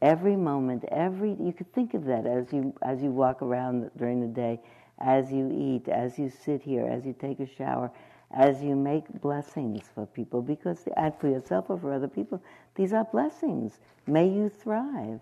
Every 0.00 0.36
moment, 0.36 0.84
every 0.90 1.36
you 1.40 1.52
could 1.52 1.72
think 1.72 1.94
of 1.94 2.04
that 2.04 2.26
as 2.26 2.52
you 2.52 2.74
as 2.82 3.02
you 3.02 3.10
walk 3.10 3.42
around 3.42 3.90
during 3.96 4.20
the 4.20 4.26
day, 4.26 4.60
as 4.98 5.32
you 5.32 5.50
eat, 5.52 5.88
as 5.88 6.18
you 6.18 6.30
sit 6.30 6.62
here, 6.62 6.86
as 6.86 7.04
you 7.04 7.14
take 7.18 7.40
a 7.40 7.46
shower, 7.46 7.90
as 8.30 8.62
you 8.62 8.76
make 8.76 9.08
blessings 9.20 9.82
for 9.94 10.06
people, 10.06 10.42
because 10.42 10.86
and 10.96 11.14
for 11.18 11.28
yourself 11.28 11.66
or 11.68 11.78
for 11.78 11.92
other 11.92 12.08
people, 12.08 12.42
these 12.74 12.92
are 12.92 13.04
blessings. 13.04 13.78
May 14.06 14.28
you 14.28 14.48
thrive. 14.48 15.20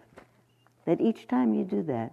That 0.86 1.00
each 1.00 1.28
time 1.28 1.54
you 1.54 1.64
do 1.64 1.82
that, 1.84 2.12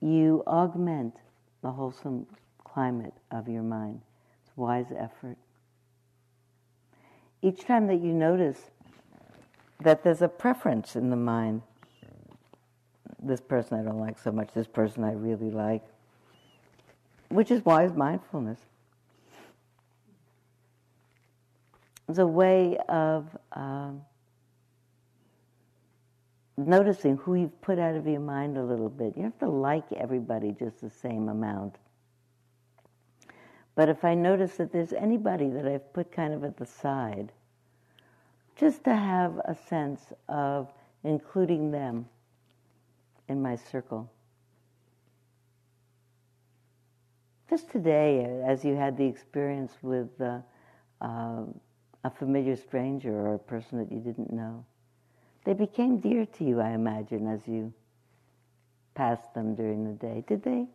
you 0.00 0.42
augment 0.46 1.16
the 1.62 1.70
wholesome 1.70 2.26
climate 2.64 3.12
of 3.30 3.46
your 3.46 3.62
mind. 3.62 4.00
It's 4.42 4.56
wise 4.56 4.90
effort 4.96 5.36
each 7.44 7.66
time 7.66 7.86
that 7.88 8.00
you 8.00 8.14
notice 8.14 8.70
that 9.80 10.02
there's 10.02 10.22
a 10.22 10.28
preference 10.28 10.96
in 10.96 11.10
the 11.10 11.16
mind, 11.16 11.60
this 13.22 13.42
person 13.42 13.78
I 13.78 13.82
don't 13.82 14.00
like 14.00 14.18
so 14.18 14.32
much, 14.32 14.48
this 14.54 14.66
person 14.66 15.04
I 15.04 15.12
really 15.12 15.50
like, 15.50 15.82
which 17.28 17.50
is 17.50 17.62
wise 17.62 17.92
mindfulness. 17.92 18.58
It's 22.08 22.18
a 22.18 22.26
way 22.26 22.78
of 22.88 23.36
um, 23.52 24.00
noticing 26.56 27.18
who 27.18 27.34
you've 27.34 27.60
put 27.60 27.78
out 27.78 27.94
of 27.94 28.06
your 28.06 28.20
mind 28.20 28.56
a 28.56 28.62
little 28.62 28.88
bit. 28.88 29.18
You 29.18 29.24
have 29.24 29.38
to 29.40 29.50
like 29.50 29.84
everybody 29.92 30.54
just 30.58 30.80
the 30.80 30.90
same 30.90 31.28
amount. 31.28 31.76
But 33.74 33.88
if 33.88 34.04
I 34.04 34.14
notice 34.14 34.56
that 34.56 34.72
there's 34.72 34.92
anybody 34.92 35.48
that 35.50 35.66
I've 35.66 35.92
put 35.92 36.12
kind 36.12 36.32
of 36.32 36.44
at 36.44 36.56
the 36.56 36.66
side, 36.66 37.32
just 38.56 38.84
to 38.84 38.94
have 38.94 39.38
a 39.44 39.56
sense 39.68 40.00
of 40.28 40.72
including 41.02 41.70
them 41.70 42.08
in 43.28 43.42
my 43.42 43.56
circle. 43.56 44.10
just 47.54 47.70
today, 47.70 48.42
as 48.44 48.64
you 48.64 48.74
had 48.74 48.96
the 48.96 49.04
experience 49.04 49.72
with 49.80 50.08
uh, 50.20 50.38
uh, 51.00 51.42
a 52.02 52.10
familiar 52.10 52.56
stranger 52.56 53.12
or 53.12 53.34
a 53.34 53.38
person 53.38 53.78
that 53.78 53.92
you 53.92 54.00
didn't 54.00 54.32
know, 54.32 54.64
they 55.44 55.52
became 55.52 55.98
dear 55.98 56.26
to 56.26 56.42
you, 56.42 56.60
I 56.60 56.70
imagine, 56.70 57.28
as 57.28 57.46
you 57.46 57.72
passed 58.96 59.32
them 59.34 59.54
during 59.54 59.84
the 59.84 59.92
day. 59.92 60.24
Did 60.26 60.42
they 60.42 60.66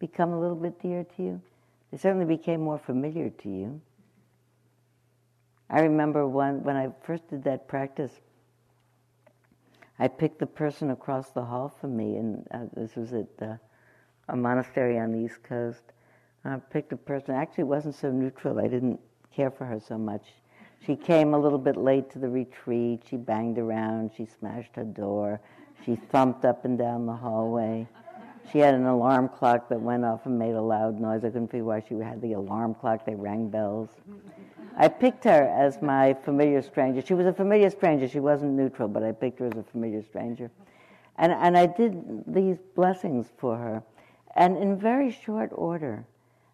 become 0.00 0.32
a 0.32 0.40
little 0.40 0.56
bit 0.56 0.82
dear 0.82 1.04
to 1.04 1.22
you? 1.22 1.40
They 1.90 1.98
certainly 1.98 2.26
became 2.26 2.60
more 2.60 2.78
familiar 2.78 3.30
to 3.30 3.48
you. 3.48 3.80
I 5.70 5.80
remember 5.80 6.26
one, 6.26 6.62
when 6.62 6.76
I 6.76 6.88
first 7.02 7.28
did 7.28 7.44
that 7.44 7.68
practice, 7.68 8.12
I 9.98 10.08
picked 10.08 10.38
the 10.38 10.46
person 10.46 10.90
across 10.90 11.30
the 11.30 11.44
hall 11.44 11.68
from 11.80 11.96
me, 11.96 12.16
and 12.16 12.46
uh, 12.52 12.64
this 12.74 12.94
was 12.94 13.12
at 13.12 13.26
uh, 13.42 13.56
a 14.28 14.36
monastery 14.36 14.98
on 14.98 15.12
the 15.12 15.18
East 15.18 15.42
Coast. 15.42 15.82
I 16.44 16.56
picked 16.56 16.92
a 16.92 16.96
person, 16.96 17.34
actually 17.34 17.64
wasn't 17.64 17.96
so 17.96 18.10
neutral, 18.10 18.58
I 18.58 18.68
didn't 18.68 19.00
care 19.34 19.50
for 19.50 19.64
her 19.66 19.80
so 19.80 19.98
much. 19.98 20.24
She 20.86 20.94
came 20.94 21.34
a 21.34 21.38
little 21.38 21.58
bit 21.58 21.76
late 21.76 22.10
to 22.12 22.18
the 22.18 22.28
retreat, 22.28 23.02
she 23.08 23.16
banged 23.16 23.58
around, 23.58 24.12
she 24.16 24.26
smashed 24.38 24.76
her 24.76 24.84
door, 24.84 25.40
she 25.84 25.96
thumped 25.96 26.44
up 26.44 26.64
and 26.64 26.78
down 26.78 27.06
the 27.06 27.12
hallway. 27.12 27.88
She 28.52 28.58
had 28.58 28.74
an 28.74 28.86
alarm 28.86 29.28
clock 29.28 29.68
that 29.68 29.80
went 29.80 30.04
off 30.04 30.24
and 30.24 30.38
made 30.38 30.54
a 30.54 30.60
loud 30.60 31.00
noise. 31.00 31.24
I 31.24 31.28
couldn't 31.28 31.48
figure 31.48 31.64
why 31.64 31.82
she 31.86 31.94
had 31.96 32.20
the 32.22 32.32
alarm 32.32 32.74
clock. 32.74 33.04
They 33.04 33.14
rang 33.14 33.48
bells. 33.48 33.90
I 34.76 34.88
picked 34.88 35.24
her 35.24 35.44
as 35.48 35.82
my 35.82 36.14
familiar 36.14 36.62
stranger. 36.62 37.02
She 37.02 37.14
was 37.14 37.26
a 37.26 37.32
familiar 37.32 37.68
stranger. 37.68 38.08
She 38.08 38.20
wasn't 38.20 38.52
neutral, 38.52 38.88
but 38.88 39.02
I 39.02 39.12
picked 39.12 39.40
her 39.40 39.46
as 39.46 39.58
a 39.58 39.62
familiar 39.62 40.02
stranger. 40.02 40.50
And, 41.16 41.32
and 41.32 41.58
I 41.58 41.66
did 41.66 42.24
these 42.26 42.58
blessings 42.74 43.26
for 43.36 43.56
her. 43.56 43.82
And 44.36 44.56
in 44.56 44.78
very 44.78 45.10
short 45.10 45.50
order, 45.52 46.04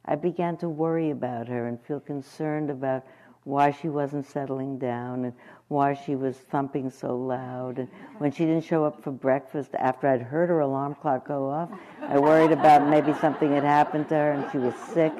I 0.06 0.16
began 0.16 0.56
to 0.58 0.68
worry 0.68 1.10
about 1.10 1.48
her 1.48 1.66
and 1.66 1.80
feel 1.80 2.00
concerned 2.00 2.70
about 2.70 3.04
why 3.44 3.70
she 3.70 3.88
wasn't 3.88 4.26
settling 4.26 4.78
down 4.78 5.26
and 5.26 5.34
why 5.68 5.94
she 5.94 6.16
was 6.16 6.36
thumping 6.36 6.90
so 6.90 7.16
loud. 7.16 7.78
And 7.78 7.88
when 8.18 8.32
she 8.32 8.44
didn't 8.44 8.64
show 8.64 8.84
up 8.84 9.02
for 9.02 9.10
breakfast 9.10 9.70
after 9.78 10.08
I'd 10.08 10.22
heard 10.22 10.48
her 10.48 10.60
alarm 10.60 10.96
clock 11.00 11.28
go 11.28 11.48
off, 11.48 11.70
I 12.00 12.18
worried 12.18 12.52
about 12.52 12.88
maybe 12.88 13.12
something 13.14 13.52
had 13.52 13.64
happened 13.64 14.08
to 14.08 14.14
her 14.14 14.32
and 14.32 14.50
she 14.50 14.58
was 14.58 14.74
sick. 14.92 15.12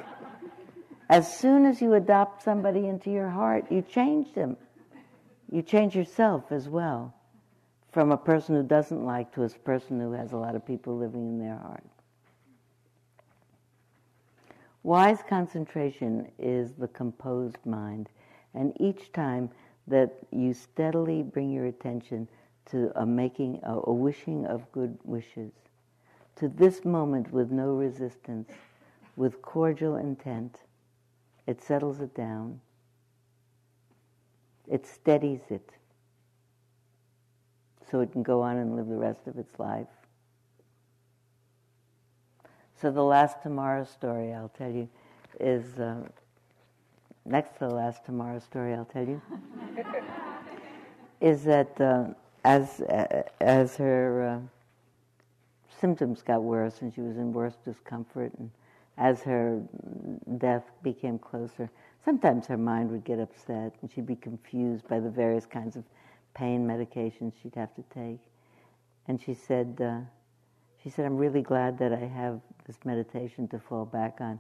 As 1.09 1.37
soon 1.39 1.67
as 1.67 1.83
you 1.83 1.95
adopt 1.95 2.43
somebody 2.43 2.87
into 2.87 3.11
your 3.11 3.29
heart, 3.29 3.71
you 3.71 3.83
change 3.83 4.33
them. 4.33 4.57
You 5.51 5.63
change 5.63 5.95
yourself 5.95 6.51
as 6.51 6.69
well 6.69 7.15
from 7.93 8.11
a 8.11 8.17
person 8.17 8.57
who 8.57 8.63
doesn't 8.63 9.05
like 9.05 9.33
to 9.35 9.45
a 9.45 9.49
person 9.49 10.01
who 10.01 10.13
has 10.13 10.33
a 10.33 10.37
lot 10.37 10.57
of 10.57 10.67
people 10.67 10.97
living 10.97 11.29
in 11.29 11.39
their 11.39 11.57
heart. 11.57 11.85
Wise 14.83 15.23
concentration 15.27 16.31
is 16.39 16.73
the 16.75 16.89
composed 16.89 17.65
mind, 17.65 18.11
and 18.55 18.73
each 18.81 19.13
time 19.13 19.51
that 19.87 20.17
you 20.31 20.55
steadily 20.55 21.23
bring 21.23 21.51
your 21.51 21.67
attention 21.67 22.29
to 22.67 22.91
a 22.97 23.05
making, 23.05 23.61
a, 23.63 23.81
a 23.85 23.93
wishing 23.93 24.47
of 24.47 24.71
good 24.73 24.99
wishes, 25.05 25.53
to 26.37 26.49
this 26.49 26.85
moment 26.85 27.33
with 27.33 27.51
no 27.51 27.75
resistance, 27.75 28.51
with 29.17 29.43
cordial 29.43 29.97
intent, 29.97 30.59
it 31.47 31.63
settles 31.63 32.01
it 32.01 32.15
down, 32.15 32.61
it 34.71 34.87
steadies 34.87 35.43
it, 35.51 35.71
so 37.91 38.01
it 38.01 38.11
can 38.13 38.23
go 38.23 38.41
on 38.41 38.57
and 38.57 38.75
live 38.75 38.89
the 38.89 38.97
rest 38.97 39.27
of 39.27 39.39
its 39.39 39.59
life. 39.59 39.87
So 42.81 42.91
the 42.91 43.03
last 43.03 43.43
Tamara 43.43 43.87
story 43.87 44.33
I'll 44.33 44.49
tell 44.49 44.71
you 44.71 44.89
is 45.39 45.79
uh, 45.79 46.03
next 47.25 47.55
to 47.55 47.61
the 47.61 47.75
last 47.75 48.05
Tamara 48.05 48.41
story 48.41 48.75
I'll 48.75 48.85
tell 48.85 49.07
you 49.07 49.21
is 51.21 51.45
that 51.45 51.81
uh, 51.81 52.07
as 52.45 52.81
uh, 52.83 53.23
as 53.41 53.77
her 53.77 54.41
uh, 54.41 54.41
symptoms 55.81 56.23
got 56.23 56.43
worse 56.43 56.83
and 56.83 56.95
she 56.95 57.01
was 57.01 57.17
in 57.17 57.33
worse 57.33 57.57
discomfort 57.65 58.33
and 58.39 58.51
as 58.97 59.23
her 59.23 59.61
death 60.39 60.65
became 60.83 61.19
closer, 61.19 61.69
sometimes 62.05 62.47
her 62.47 62.57
mind 62.57 62.91
would 62.91 63.05
get 63.05 63.19
upset 63.19 63.75
and 63.81 63.91
she'd 63.91 64.07
be 64.07 64.17
confused 64.17 64.87
by 64.89 65.01
the 65.01 65.11
various 65.11 65.47
kinds 65.47 65.77
of 65.77 65.85
pain 66.35 66.67
medications 66.67 67.33
she'd 67.43 67.55
have 67.55 67.75
to 67.75 67.83
take. 67.93 68.21
And 69.09 69.21
she 69.21 69.35
said, 69.35 69.81
uh, 69.81 70.01
she 70.83 70.91
said, 70.91 71.07
I'm 71.07 71.17
really 71.17 71.43
glad 71.43 71.79
that 71.79 71.93
I 71.93 72.07
have 72.07 72.41
this 72.67 72.79
meditation 72.85 73.49
to 73.49 73.59
fall 73.59 73.85
back 73.85 74.19
on. 74.21 74.39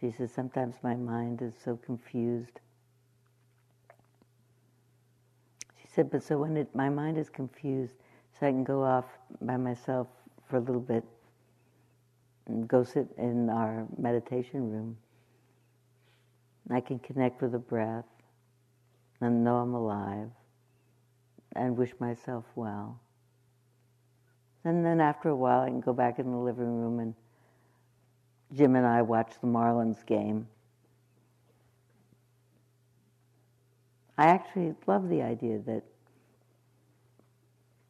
She 0.00 0.10
says, 0.10 0.30
sometimes 0.32 0.74
my 0.82 0.94
mind 0.94 1.40
is 1.42 1.54
so 1.64 1.76
confused. 1.76 2.60
She 5.80 5.88
said, 5.88 6.10
but 6.10 6.22
so 6.22 6.38
when 6.38 6.56
it, 6.56 6.74
my 6.74 6.88
mind 6.90 7.16
is 7.16 7.30
confused, 7.30 7.94
so 8.38 8.46
I 8.46 8.50
can 8.50 8.64
go 8.64 8.82
off 8.82 9.06
by 9.40 9.56
myself 9.56 10.08
for 10.48 10.58
a 10.58 10.60
little 10.60 10.80
bit 10.80 11.04
and 12.46 12.68
go 12.68 12.84
sit 12.84 13.08
in 13.16 13.48
our 13.48 13.86
meditation 13.96 14.70
room. 14.70 14.96
I 16.70 16.80
can 16.80 16.98
connect 16.98 17.40
with 17.40 17.52
the 17.52 17.58
breath 17.58 18.04
and 19.20 19.44
know 19.44 19.56
I'm 19.56 19.74
alive 19.74 20.28
and 21.54 21.76
wish 21.76 21.92
myself 21.98 22.44
well. 22.54 23.00
And 24.64 24.84
then 24.84 25.00
after 25.00 25.28
a 25.28 25.36
while, 25.36 25.62
I 25.62 25.68
can 25.68 25.80
go 25.80 25.92
back 25.92 26.18
in 26.18 26.30
the 26.30 26.36
living 26.36 26.80
room 26.80 26.98
and 26.98 27.14
Jim 28.52 28.76
and 28.76 28.86
I 28.86 29.02
watch 29.02 29.32
the 29.40 29.46
Marlins 29.46 30.04
game. 30.06 30.46
I 34.18 34.26
actually 34.26 34.74
love 34.86 35.08
the 35.08 35.22
idea 35.22 35.58
that 35.66 35.82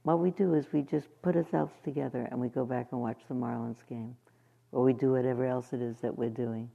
what 0.02 0.18
we 0.18 0.30
do 0.30 0.54
is 0.54 0.66
we 0.72 0.82
just 0.82 1.06
put 1.22 1.36
ourselves 1.36 1.72
together 1.84 2.28
and 2.30 2.40
we 2.40 2.48
go 2.48 2.64
back 2.64 2.88
and 2.92 3.00
watch 3.00 3.20
the 3.28 3.34
Marlins 3.34 3.86
game, 3.88 4.16
or 4.72 4.82
we 4.82 4.92
do 4.92 5.12
whatever 5.12 5.44
else 5.46 5.72
it 5.72 5.82
is 5.82 5.98
that 6.00 6.16
we're 6.16 6.30
doing, 6.30 6.70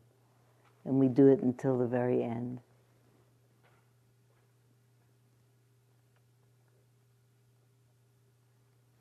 and 0.86 0.96
we 0.96 1.08
do 1.08 1.28
it 1.28 1.42
until 1.42 1.78
the 1.78 1.88
very 1.88 2.24
end. 2.24 2.60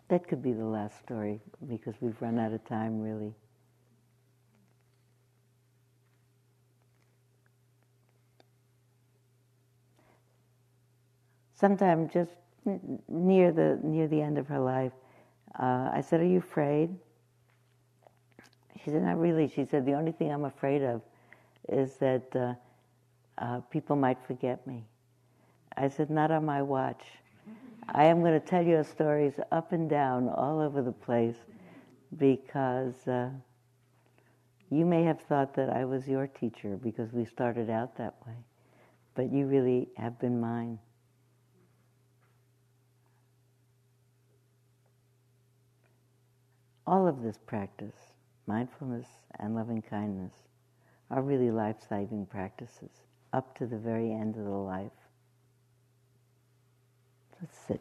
That 0.08 0.26
could 0.26 0.42
be 0.42 0.52
the 0.52 0.64
last 0.64 0.98
story 0.98 1.40
because 1.68 1.94
we've 2.00 2.20
run 2.20 2.38
out 2.40 2.52
of 2.52 2.64
time, 2.64 3.00
really. 3.00 3.32
Sometime 11.60 12.08
just 12.08 12.30
near 13.08 13.52
the 13.52 13.78
near 13.82 14.08
the 14.08 14.20
end 14.20 14.38
of 14.38 14.46
her 14.48 14.58
life, 14.58 14.92
uh, 15.58 15.90
I 15.92 16.00
said, 16.00 16.20
"Are 16.20 16.26
you 16.26 16.38
afraid?" 16.38 16.96
She 18.82 18.90
said, 18.90 19.02
"Not 19.02 19.18
really." 19.20 19.46
She 19.48 19.64
said, 19.64 19.84
"The 19.84 19.94
only 19.94 20.12
thing 20.12 20.32
I'm 20.32 20.44
afraid 20.44 20.82
of 20.82 21.02
is 21.68 21.96
that 21.98 22.34
uh, 22.34 22.54
uh, 23.38 23.60
people 23.70 23.96
might 23.96 24.18
forget 24.26 24.66
me." 24.66 24.84
I 25.76 25.88
said, 25.88 26.10
"Not 26.10 26.30
on 26.30 26.44
my 26.44 26.62
watch. 26.62 27.04
I 27.88 28.04
am 28.04 28.20
going 28.20 28.40
to 28.40 28.46
tell 28.46 28.64
you 28.64 28.82
stories 28.84 29.34
up 29.52 29.72
and 29.72 29.88
down, 29.90 30.28
all 30.28 30.60
over 30.60 30.82
the 30.82 30.92
place, 30.92 31.36
because." 32.16 33.06
Uh, 33.06 33.30
you 34.72 34.86
may 34.86 35.02
have 35.02 35.20
thought 35.22 35.52
that 35.54 35.68
I 35.68 35.84
was 35.84 36.06
your 36.06 36.28
teacher 36.28 36.76
because 36.76 37.12
we 37.12 37.24
started 37.24 37.68
out 37.68 37.96
that 37.96 38.14
way, 38.24 38.36
but 39.16 39.32
you 39.32 39.46
really 39.46 39.88
have 39.96 40.16
been 40.20 40.40
mine. 40.40 40.78
All 46.90 47.06
of 47.06 47.22
this 47.22 47.38
practice, 47.46 47.94
mindfulness 48.48 49.06
and 49.38 49.54
loving 49.54 49.80
kindness, 49.80 50.32
are 51.08 51.22
really 51.22 51.52
life 51.52 51.76
saving 51.88 52.26
practices 52.26 52.90
up 53.32 53.56
to 53.58 53.66
the 53.66 53.78
very 53.78 54.10
end 54.10 54.34
of 54.34 54.42
the 54.42 54.50
life. 54.50 54.90
Let's 57.40 57.56
sit. 57.68 57.80